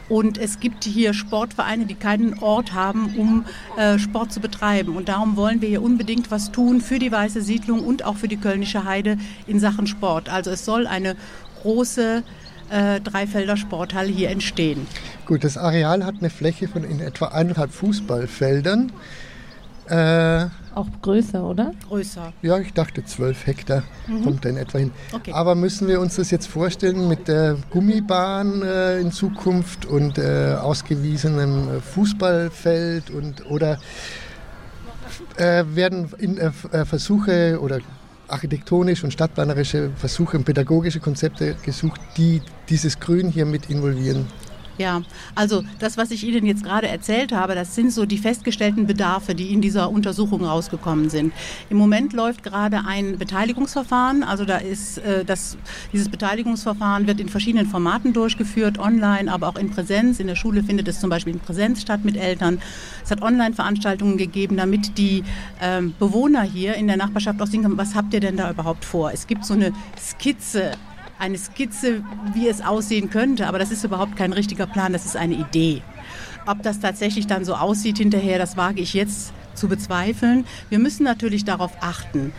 Und 0.10 0.38
es 0.38 0.60
gibt 0.60 0.84
hier 0.84 1.14
Sportvereine, 1.14 1.86
die 1.86 1.96
keinen 1.96 2.40
Ort 2.40 2.74
haben, 2.74 3.16
um 3.18 3.46
äh, 3.78 3.98
Sport 3.98 4.34
zu 4.34 4.40
betreiben. 4.40 4.96
Und 4.96 5.10
darum 5.10 5.38
wollen 5.38 5.62
wir 5.62 5.70
hier 5.70 5.82
unbedingt 5.82 6.30
was 6.30 6.52
tun 6.52 6.82
für 6.82 7.00
die 7.00 7.12
Weiße 7.12 7.42
Siedlung 7.42 7.80
und 7.84 8.04
auch 8.04 8.18
für 8.18 8.28
die 8.28 8.38
Kölnische 8.38 8.84
Heide 8.84 9.18
in 9.48 9.60
Sachen 9.60 9.88
Sport. 9.88 10.30
Also 10.30 10.52
es 10.52 10.66
soll 10.66 10.88
eine 10.88 11.16
große 11.62 12.24
äh, 12.70 13.00
Dreifelder 13.02 13.58
Sporthalle 13.58 14.10
hier 14.10 14.30
entstehen. 14.30 14.88
Gut, 15.26 15.44
das 15.44 15.58
Areal 15.58 16.06
hat 16.06 16.16
eine 16.20 16.30
Fläche 16.30 16.68
von 16.68 16.84
in 16.84 17.00
etwa 17.00 17.28
eineinhalb 17.28 17.72
Fußballfeldern. 17.72 18.92
Äh, 19.88 20.48
auch 20.76 20.88
größer, 21.02 21.44
oder? 21.44 21.74
Größer. 21.88 22.34
Ja, 22.42 22.58
ich 22.58 22.74
dachte 22.74 23.04
zwölf 23.06 23.46
Hektar 23.46 23.84
mhm. 24.08 24.24
kommt 24.24 24.46
da 24.46 24.50
in 24.50 24.58
etwa 24.58 24.80
hin. 24.80 24.92
Okay. 25.12 25.32
Aber 25.34 25.56
müssen 25.56 25.88
wir 25.88 26.00
uns 26.00 26.16
das 26.16 26.32
jetzt 26.32 26.48
vorstellen 26.48 27.08
mit 27.08 27.28
der 27.28 27.58
Gummibahn 27.70 28.62
äh, 28.62 29.00
in 29.00 29.12
Zukunft 29.12 29.86
und 29.86 30.18
äh, 30.18 30.56
ausgewiesenem 30.60 31.78
äh, 31.78 31.80
Fußballfeld 31.82 33.10
und 33.10 33.50
oder 33.50 33.80
äh, 35.38 35.64
werden 35.68 36.10
in, 36.18 36.38
äh, 36.38 36.52
Versuche 36.86 37.60
oder 37.62 37.80
architektonisch 38.28 39.04
und 39.04 39.12
stadtplanerische 39.12 39.92
Versuche 39.96 40.38
und 40.38 40.44
pädagogische 40.44 41.00
Konzepte 41.00 41.56
gesucht, 41.64 42.02
die 42.18 42.42
dieses 42.70 43.00
Grün 43.00 43.30
hier 43.30 43.46
mit 43.46 43.70
involvieren. 43.70 44.28
Ja, 44.78 45.04
also 45.36 45.64
das, 45.80 45.98
was 45.98 46.10
ich 46.10 46.24
Ihnen 46.24 46.48
jetzt 46.48 46.64
gerade 46.64 46.88
erzählt 46.88 47.32
habe, 47.32 47.54
das 47.54 47.76
sind 47.76 47.92
so 47.92 48.08
die 48.08 48.18
festgestellten 48.18 48.88
Bedarfe, 48.88 49.36
die 49.36 49.54
in 49.54 49.62
dieser 49.62 49.92
Untersuchung 49.92 50.44
rausgekommen 50.44 51.12
sind. 51.12 51.32
Im 51.70 51.78
Moment 51.78 52.14
läuft 52.14 52.42
gerade 52.42 52.82
ein 52.88 53.20
Beteiligungsverfahren. 53.20 54.24
Also 54.24 54.46
da 54.46 54.58
ist 54.58 54.98
äh, 54.98 55.24
das, 55.26 55.58
dieses 55.92 56.10
Beteiligungsverfahren 56.10 57.06
wird 57.06 57.20
in 57.20 57.30
verschiedenen 57.30 57.68
Formaten 57.68 58.14
durchgeführt, 58.14 58.80
online, 58.80 59.32
aber 59.32 59.48
auch 59.48 59.58
in 59.58 59.70
Präsenz. 59.70 60.20
In 60.20 60.26
der 60.26 60.36
Schule 60.36 60.64
findet 60.64 60.88
es 60.88 61.00
zum 61.00 61.12
Beispiel 61.12 61.34
in 61.34 61.40
Präsenz 61.40 61.82
statt 61.82 62.04
mit 62.04 62.18
Eltern. 62.18 62.60
Es 63.04 63.12
hat 63.12 63.22
Online-Veranstaltungen 63.22 64.18
gegeben, 64.18 64.58
damit 64.58 64.98
die 64.98 65.24
ähm, 65.62 65.94
Bewohner 66.00 66.42
hier 66.42 66.74
in 66.76 66.88
der 66.88 66.98
Nachbarschaft 66.98 67.40
auch 67.42 67.48
sehen 67.48 67.62
können, 67.62 67.78
was 67.78 67.94
habt 67.94 68.14
ihr 68.16 68.20
denn 68.20 68.38
da 68.38 68.50
überhaupt 68.50 68.86
vor? 68.86 69.12
Es 69.12 69.28
gibt 69.28 69.46
so 69.46 69.54
eine 69.54 69.72
Skizze 70.00 70.72
eine 71.24 71.38
Skizze, 71.38 72.04
wie 72.34 72.50
es 72.50 72.60
aussehen 72.60 73.10
könnte, 73.10 73.48
aber 73.48 73.58
das 73.58 73.72
ist 73.72 73.86
überhaupt 73.86 74.18
kein 74.18 74.34
richtiger 74.34 74.68
Plan, 74.68 74.92
das 74.92 75.06
ist 75.06 75.16
eine 75.16 75.36
Idee. 75.36 75.82
Ob 76.46 76.62
das 76.64 76.82
tatsächlich 76.82 77.28
dann 77.28 77.46
so 77.46 77.56
aussieht 77.56 77.98
hinterher, 77.98 78.38
das 78.38 78.58
wage 78.58 78.82
ich 78.82 78.94
jetzt 78.94 79.32
zu 79.54 79.70
bezweifeln. 79.70 80.46
Wir 80.70 80.80
müssen 80.80 81.04
natürlich 81.04 81.46
darauf 81.46 81.72
achten. 81.80 82.34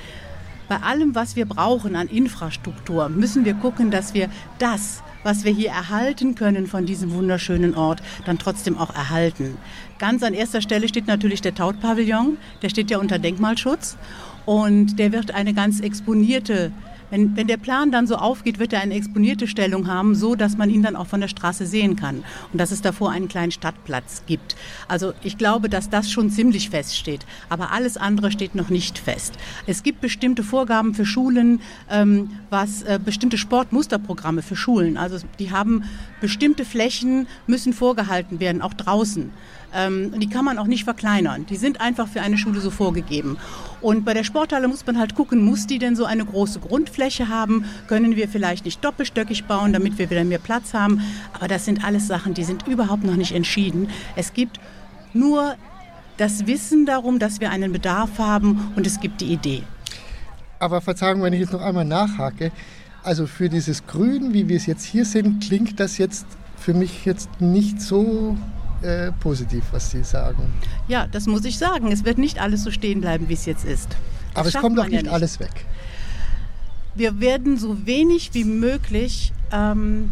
Bei 0.69 0.77
allem, 0.77 1.15
was 1.15 1.35
wir 1.35 1.47
brauchen 1.47 1.97
an 1.97 2.09
Infrastruktur, 2.09 3.09
müssen 3.09 3.47
wir 3.47 3.55
gucken, 3.55 3.91
dass 3.91 4.13
wir 4.13 4.29
das, 4.59 5.03
was 5.23 5.45
wir 5.45 5.53
hier 5.53 5.71
erhalten 5.71 6.35
können 6.35 6.67
von 6.67 6.85
diesem 6.85 7.13
wunderschönen 7.13 7.75
Ort, 7.75 8.03
dann 8.27 8.39
trotzdem 8.39 8.77
auch 8.77 8.95
erhalten. 8.95 9.57
Ganz 9.99 10.23
an 10.23 10.35
erster 10.35 10.61
Stelle 10.61 10.89
steht 10.89 11.07
natürlich 11.07 11.41
der 11.41 11.55
Tautpavillon, 11.55 12.37
der 12.61 12.69
steht 12.69 12.91
ja 12.91 12.99
unter 12.99 13.19
Denkmalschutz 13.19 13.97
und 14.45 14.99
der 14.99 15.13
wird 15.13 15.31
eine 15.31 15.55
ganz 15.55 15.81
exponierte 15.81 16.71
wenn, 17.15 17.37
wenn 17.37 17.47
der 17.47 17.59
Plan 17.59 17.93
dann 17.93 18.09
so 18.09 18.17
aufgeht, 18.17 18.59
wird 18.59 18.73
er 18.73 18.81
eine 18.81 18.95
exponierte 18.95 19.47
Stellung 19.47 19.87
haben, 19.87 20.17
so 20.17 20.35
dass 20.35 20.57
man 20.57 20.69
ihn 20.69 20.83
dann 20.83 20.97
auch 20.97 21.07
von 21.07 21.21
der 21.21 21.29
Straße 21.29 21.65
sehen 21.65 21.95
kann 21.95 22.25
und 22.53 22.61
dass 22.61 22.73
es 22.73 22.83
davor 22.83 23.13
einen 23.13 23.29
kleinen 23.29 23.53
Stadtplatz 23.53 24.25
gibt. 24.27 24.57
Also 24.89 25.13
ich 25.23 25.39
glaube, 25.39 25.69
dass 25.69 25.89
das 25.89 26.11
schon 26.11 26.29
ziemlich 26.31 26.71
feststeht. 26.71 27.25
Aber 27.49 27.71
alles 27.71 27.97
andere 27.97 28.33
steht 28.33 28.57
noch 28.57 28.69
nicht 28.69 28.99
fest. 28.99 29.35
Es 29.69 29.85
gibt 29.85 30.01
bestimmte 30.01 30.43
Vorgaben 30.43 30.93
für 30.93 31.07
Schulen, 31.07 31.61
ähm, 31.89 32.31
was 32.51 32.83
äh, 32.83 32.99
bestimmte 33.03 33.39
Sportmusterprogramme 33.39 34.43
für 34.43 34.57
Schulen. 34.57 34.97
Also 34.97 35.25
die 35.39 35.53
haben 35.53 35.85
bestimmte 36.21 36.65
Flächen 36.65 37.29
müssen 37.47 37.73
vorgehalten 37.75 38.41
werden, 38.41 38.61
auch 38.61 38.75
draußen. 38.75 39.31
Ähm, 39.73 40.19
die 40.19 40.29
kann 40.29 40.45
man 40.45 40.59
auch 40.59 40.67
nicht 40.67 40.85
verkleinern. 40.85 41.47
Die 41.47 41.57
sind 41.57 41.81
einfach 41.81 42.09
für 42.09 42.23
eine 42.23 42.39
Schule 42.39 42.61
so 42.61 42.71
vorgegeben. 42.71 43.37
Und 43.85 44.07
bei 44.07 44.15
der 44.15 44.25
Sporthalle 44.25 44.67
muss 44.67 44.87
man 44.87 44.99
halt 44.99 45.15
gucken, 45.15 45.45
muss 45.45 45.67
die 45.67 45.79
denn 45.79 45.95
so 45.95 46.07
eine 46.07 46.25
große 46.25 46.59
Grundfläche 46.59 47.29
haben? 47.29 47.67
Können 47.87 48.17
wir 48.17 48.31
vielleicht 48.31 48.65
nicht 48.65 48.83
doppelstöckig 48.83 49.45
bauen, 49.45 49.75
damit 49.75 49.99
wir 49.99 50.09
wieder 50.09 50.25
mehr 50.25 50.39
Platz 50.39 50.73
haben? 50.73 51.03
Aber 51.35 51.49
das 51.49 51.67
sind 51.67 51.85
alles 51.85 52.07
Sachen, 52.07 52.33
die 52.33 52.45
sind 52.45 52.67
überhaupt 52.67 53.05
noch 53.05 53.17
nicht 53.17 53.33
entschieden. 53.33 53.91
Es 54.17 54.33
gibt 54.33 54.59
nur 55.13 55.57
das 56.17 56.47
Wissen 56.47 56.87
darum, 56.87 57.19
dass 57.19 57.43
wir 57.43 57.51
einen 57.51 57.73
Bedarf 57.73 58.19
haben 58.19 58.73
und 58.75 58.87
es 58.87 59.01
gibt 59.01 59.21
die 59.21 59.31
Idee. 59.31 59.65
Aber 60.61 60.81
Verzeihung, 60.81 61.23
wenn 61.23 61.35
ich 61.35 61.41
jetzt 61.41 61.53
noch 61.53 61.61
einmal 61.61 61.85
nachhake. 61.85 62.53
Also 63.03 63.27
für 63.27 63.51
dieses 63.51 63.87
Grün, 63.87 64.33
wie 64.33 64.49
wir 64.49 64.57
es 64.57 64.65
jetzt 64.65 64.87
hier 64.87 65.05
sehen, 65.05 65.41
klingt 65.41 65.79
das 65.79 65.99
jetzt 65.99 66.25
für 66.57 66.73
mich 66.73 67.05
jetzt 67.05 67.29
nicht 67.39 67.83
so 67.83 68.35
äh, 68.85 69.13
positiv, 69.13 69.65
was 69.73 69.91
Sie 69.91 70.05
sagen. 70.05 70.53
Ja, 70.89 71.07
das 71.07 71.27
muss 71.27 71.45
ich 71.45 71.59
sagen. 71.59 71.91
Es 71.91 72.05
wird 72.05 72.19
nicht 72.19 72.39
alles 72.39 72.63
so 72.63 72.71
stehen 72.71 73.01
bleiben, 73.01 73.29
wie 73.29 73.35
es 73.35 73.47
jetzt 73.47 73.65
ist. 73.65 73.89
Das 73.91 73.99
Aber 74.35 74.49
es 74.49 74.55
kommt 74.55 74.79
doch 74.79 74.85
nicht, 74.85 74.95
ja 74.95 75.03
nicht 75.03 75.13
alles 75.13 75.41
weg. 75.41 75.67
Wir 76.95 77.21
werden 77.21 77.57
so 77.57 77.87
wenig 77.87 78.31
wie 78.35 78.45
möglich 78.45 79.33
ähm, 79.53 80.11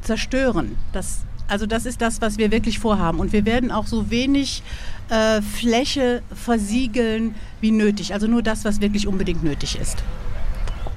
zerstören. 0.00 0.76
Das, 0.92 1.20
also 1.48 1.66
das 1.66 1.86
ist 1.86 2.00
das, 2.00 2.20
was 2.20 2.38
wir 2.38 2.50
wirklich 2.50 2.78
vorhaben. 2.78 3.20
Und 3.20 3.32
wir 3.32 3.44
werden 3.44 3.70
auch 3.70 3.86
so 3.86 4.10
wenig 4.10 4.62
äh, 5.10 5.42
Fläche 5.42 6.22
versiegeln 6.34 7.34
wie 7.60 7.70
nötig. 7.70 8.14
Also 8.14 8.26
nur 8.26 8.42
das, 8.42 8.64
was 8.64 8.80
wirklich 8.80 9.06
unbedingt 9.06 9.44
nötig 9.44 9.78
ist. 9.78 9.98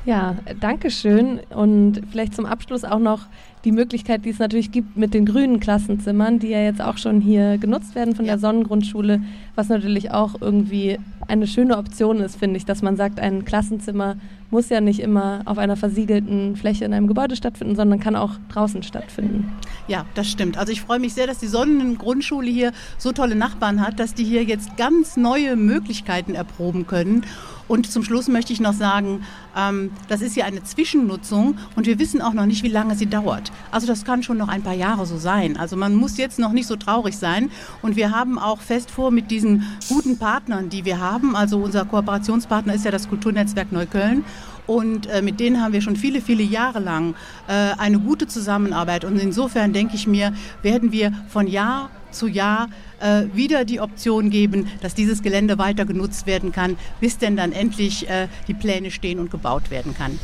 Ja, 0.06 0.36
danke 0.60 0.90
schön. 0.90 1.40
Und 1.50 2.02
vielleicht 2.10 2.36
zum 2.36 2.46
Abschluss 2.46 2.84
auch 2.84 3.00
noch 3.00 3.28
die 3.64 3.72
Möglichkeit, 3.72 4.26
die 4.26 4.30
es 4.30 4.40
natürlich 4.40 4.72
gibt 4.72 4.98
mit 4.98 5.14
den 5.14 5.26
grünen 5.26 5.60
Klassenzimmern, 5.60 6.40
die 6.40 6.50
ja 6.50 6.62
jetzt 6.62 6.82
auch 6.82 6.98
schon 6.98 7.22
hier 7.22 7.58
genutzt 7.58 7.96
werden 7.96 8.16
von 8.16 8.26
der 8.26 8.40
Sonnengrundschule, 8.40 9.22
was 9.56 9.70
natürlich 9.70 10.12
auch 10.12 10.36
irgendwie 10.42 10.98
eine 11.28 11.48
schöne 11.48 11.78
Option 11.78 12.20
ist, 12.20 12.38
finde 12.38 12.58
ich, 12.58 12.66
dass 12.66 12.82
man 12.82 12.98
sagt, 12.98 13.20
ein 13.20 13.46
Klassenzimmer 13.46 14.18
muss 14.50 14.70
ja 14.70 14.82
nicht 14.82 15.00
immer 15.00 15.42
auf 15.46 15.58
einer 15.58 15.78
versiegelten 15.78 16.56
Fläche 16.58 16.84
in 16.84 16.94
einem 16.94 17.08
Gebäude 17.08 17.36
stattfinden, 17.36 17.76
sondern 17.76 18.00
kann 18.00 18.16
auch 18.16 18.34
draußen 18.52 18.84
stattfinden. 18.84 19.50
Ja, 19.88 20.06
das 20.14 20.30
stimmt. 20.30 20.58
Also 20.58 20.74
ich 20.74 20.82
freue 20.82 21.00
mich 21.00 21.14
sehr, 21.14 21.28
dass 21.28 21.38
die 21.38 21.48
Sonnengrundschule 21.48 22.50
hier 22.50 22.74
so 22.98 23.14
tolle 23.14 23.36
Nachbarn 23.36 23.86
hat, 23.86 24.00
dass 24.00 24.14
die 24.14 24.26
hier 24.26 24.44
jetzt 24.44 24.76
ganz 24.76 25.16
neue 25.16 25.56
Möglichkeiten 25.56 26.36
erproben 26.36 26.86
können. 26.86 27.26
Und 27.68 27.90
zum 27.90 28.04
Schluss 28.04 28.28
möchte 28.28 28.52
ich 28.52 28.60
noch 28.60 28.74
sagen, 28.74 29.24
ähm, 29.58 29.92
das 30.10 30.22
ist 30.22 30.36
ja 30.36 30.44
eine 30.44 30.64
Zwischennutzung 30.64 31.58
und 31.78 31.86
wir 31.86 32.00
wissen 32.00 32.22
auch 32.22 32.34
noch 32.34 32.46
nicht, 32.46 32.64
wie 32.64 32.70
lange 32.70 32.96
sie 32.96 33.06
dauert. 33.06 33.51
Also 33.72 33.88
das 33.88 34.06
kann 34.06 34.24
schon 34.24 34.38
noch 34.38 34.48
ein 34.48 34.62
paar 34.62 34.74
Jahre 34.74 35.06
so 35.06 35.18
sein. 35.18 35.58
Also 35.58 35.76
man 35.76 35.96
muss 35.96 36.18
jetzt 36.18 36.40
noch 36.40 36.52
nicht 36.52 36.68
so 36.68 36.76
traurig 36.76 37.18
sein. 37.18 37.52
Und 37.82 37.96
wir 37.96 38.12
haben 38.12 38.40
auch 38.40 38.62
fest 38.62 38.92
vor 38.92 39.12
mit 39.12 39.32
diesen 39.32 39.66
guten 39.90 40.18
Partnern, 40.18 40.70
die 40.70 40.86
wir 40.86 41.00
haben. 41.00 41.36
Also 41.36 41.58
unser 41.58 41.86
Kooperationspartner 41.86 42.74
ist 42.74 42.86
ja 42.86 42.92
das 42.92 43.10
Kulturnetzwerk 43.10 43.72
Neukölln. 43.72 44.24
Und 44.68 45.08
äh, 45.08 45.22
mit 45.22 45.40
denen 45.40 45.62
haben 45.62 45.74
wir 45.74 45.82
schon 45.82 45.96
viele, 45.96 46.22
viele 46.22 46.44
Jahre 46.44 46.80
lang 46.80 47.16
äh, 47.48 47.74
eine 47.78 48.00
gute 48.00 48.28
Zusammenarbeit. 48.28 49.06
Und 49.06 49.18
insofern 49.18 49.74
denke 49.74 49.96
ich 49.96 50.08
mir, 50.08 50.34
werden 50.62 50.92
wir 50.92 51.12
von 51.30 51.48
Jahr 51.48 51.90
zu 52.12 52.28
Jahr 52.28 52.70
äh, 53.00 53.24
wieder 53.34 53.66
die 53.66 53.80
Option 53.80 54.30
geben, 54.30 54.68
dass 54.82 54.94
dieses 54.94 55.22
Gelände 55.22 55.58
weiter 55.58 55.86
genutzt 55.86 56.28
werden 56.28 56.52
kann, 56.52 56.78
bis 57.00 57.18
denn 57.18 57.36
dann 57.36 57.52
endlich 57.52 58.10
äh, 58.10 58.28
die 58.48 58.54
Pläne 58.54 58.92
stehen 58.92 59.20
und 59.20 59.32
gebaut 59.32 59.72
werden 59.72 59.96
kann. 59.96 60.20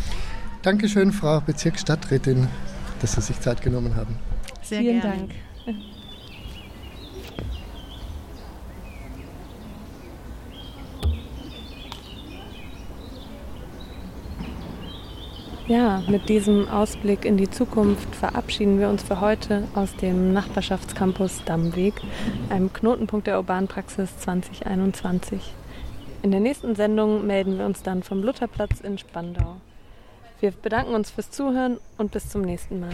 Dankeschön, 0.62 1.12
Frau 1.12 1.42
Bezirksstadträtin, 1.42 2.48
dass 3.02 3.14
Sie 3.14 3.22
sich 3.22 3.40
Zeit 3.40 3.62
genommen 3.62 3.96
haben. 3.96 4.18
Sehr 4.62 4.80
Vielen 4.80 5.02
gerne. 5.02 5.18
Dank. 5.18 5.32
Ja, 15.68 16.02
mit 16.08 16.30
diesem 16.30 16.70
Ausblick 16.70 17.26
in 17.26 17.36
die 17.36 17.50
Zukunft 17.50 18.16
verabschieden 18.16 18.80
wir 18.80 18.88
uns 18.88 19.04
für 19.04 19.20
heute 19.20 19.68
aus 19.76 19.94
dem 19.98 20.32
Nachbarschaftscampus 20.32 21.44
Dammweg, 21.44 21.94
einem 22.50 22.72
Knotenpunkt 22.72 23.28
der 23.28 23.36
Urbanpraxis 23.36 24.18
2021. 24.18 25.42
In 26.22 26.32
der 26.32 26.40
nächsten 26.40 26.76
Sendung 26.76 27.28
melden 27.28 27.58
wir 27.58 27.66
uns 27.66 27.84
dann 27.84 28.02
vom 28.02 28.24
Lutherplatz 28.24 28.80
in 28.80 28.98
Spandau. 28.98 29.58
Wir 30.40 30.52
bedanken 30.52 30.94
uns 30.94 31.10
fürs 31.10 31.32
Zuhören 31.32 31.80
und 31.98 32.12
bis 32.12 32.30
zum 32.30 32.42
nächsten 32.42 32.80
Mal. 32.80 32.94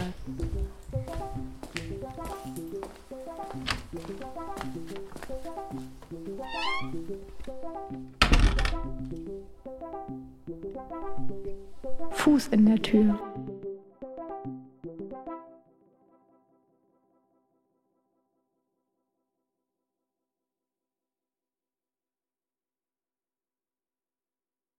Fuß 12.12 12.48
in 12.48 12.66
der 12.66 12.80
Tür. 12.80 13.18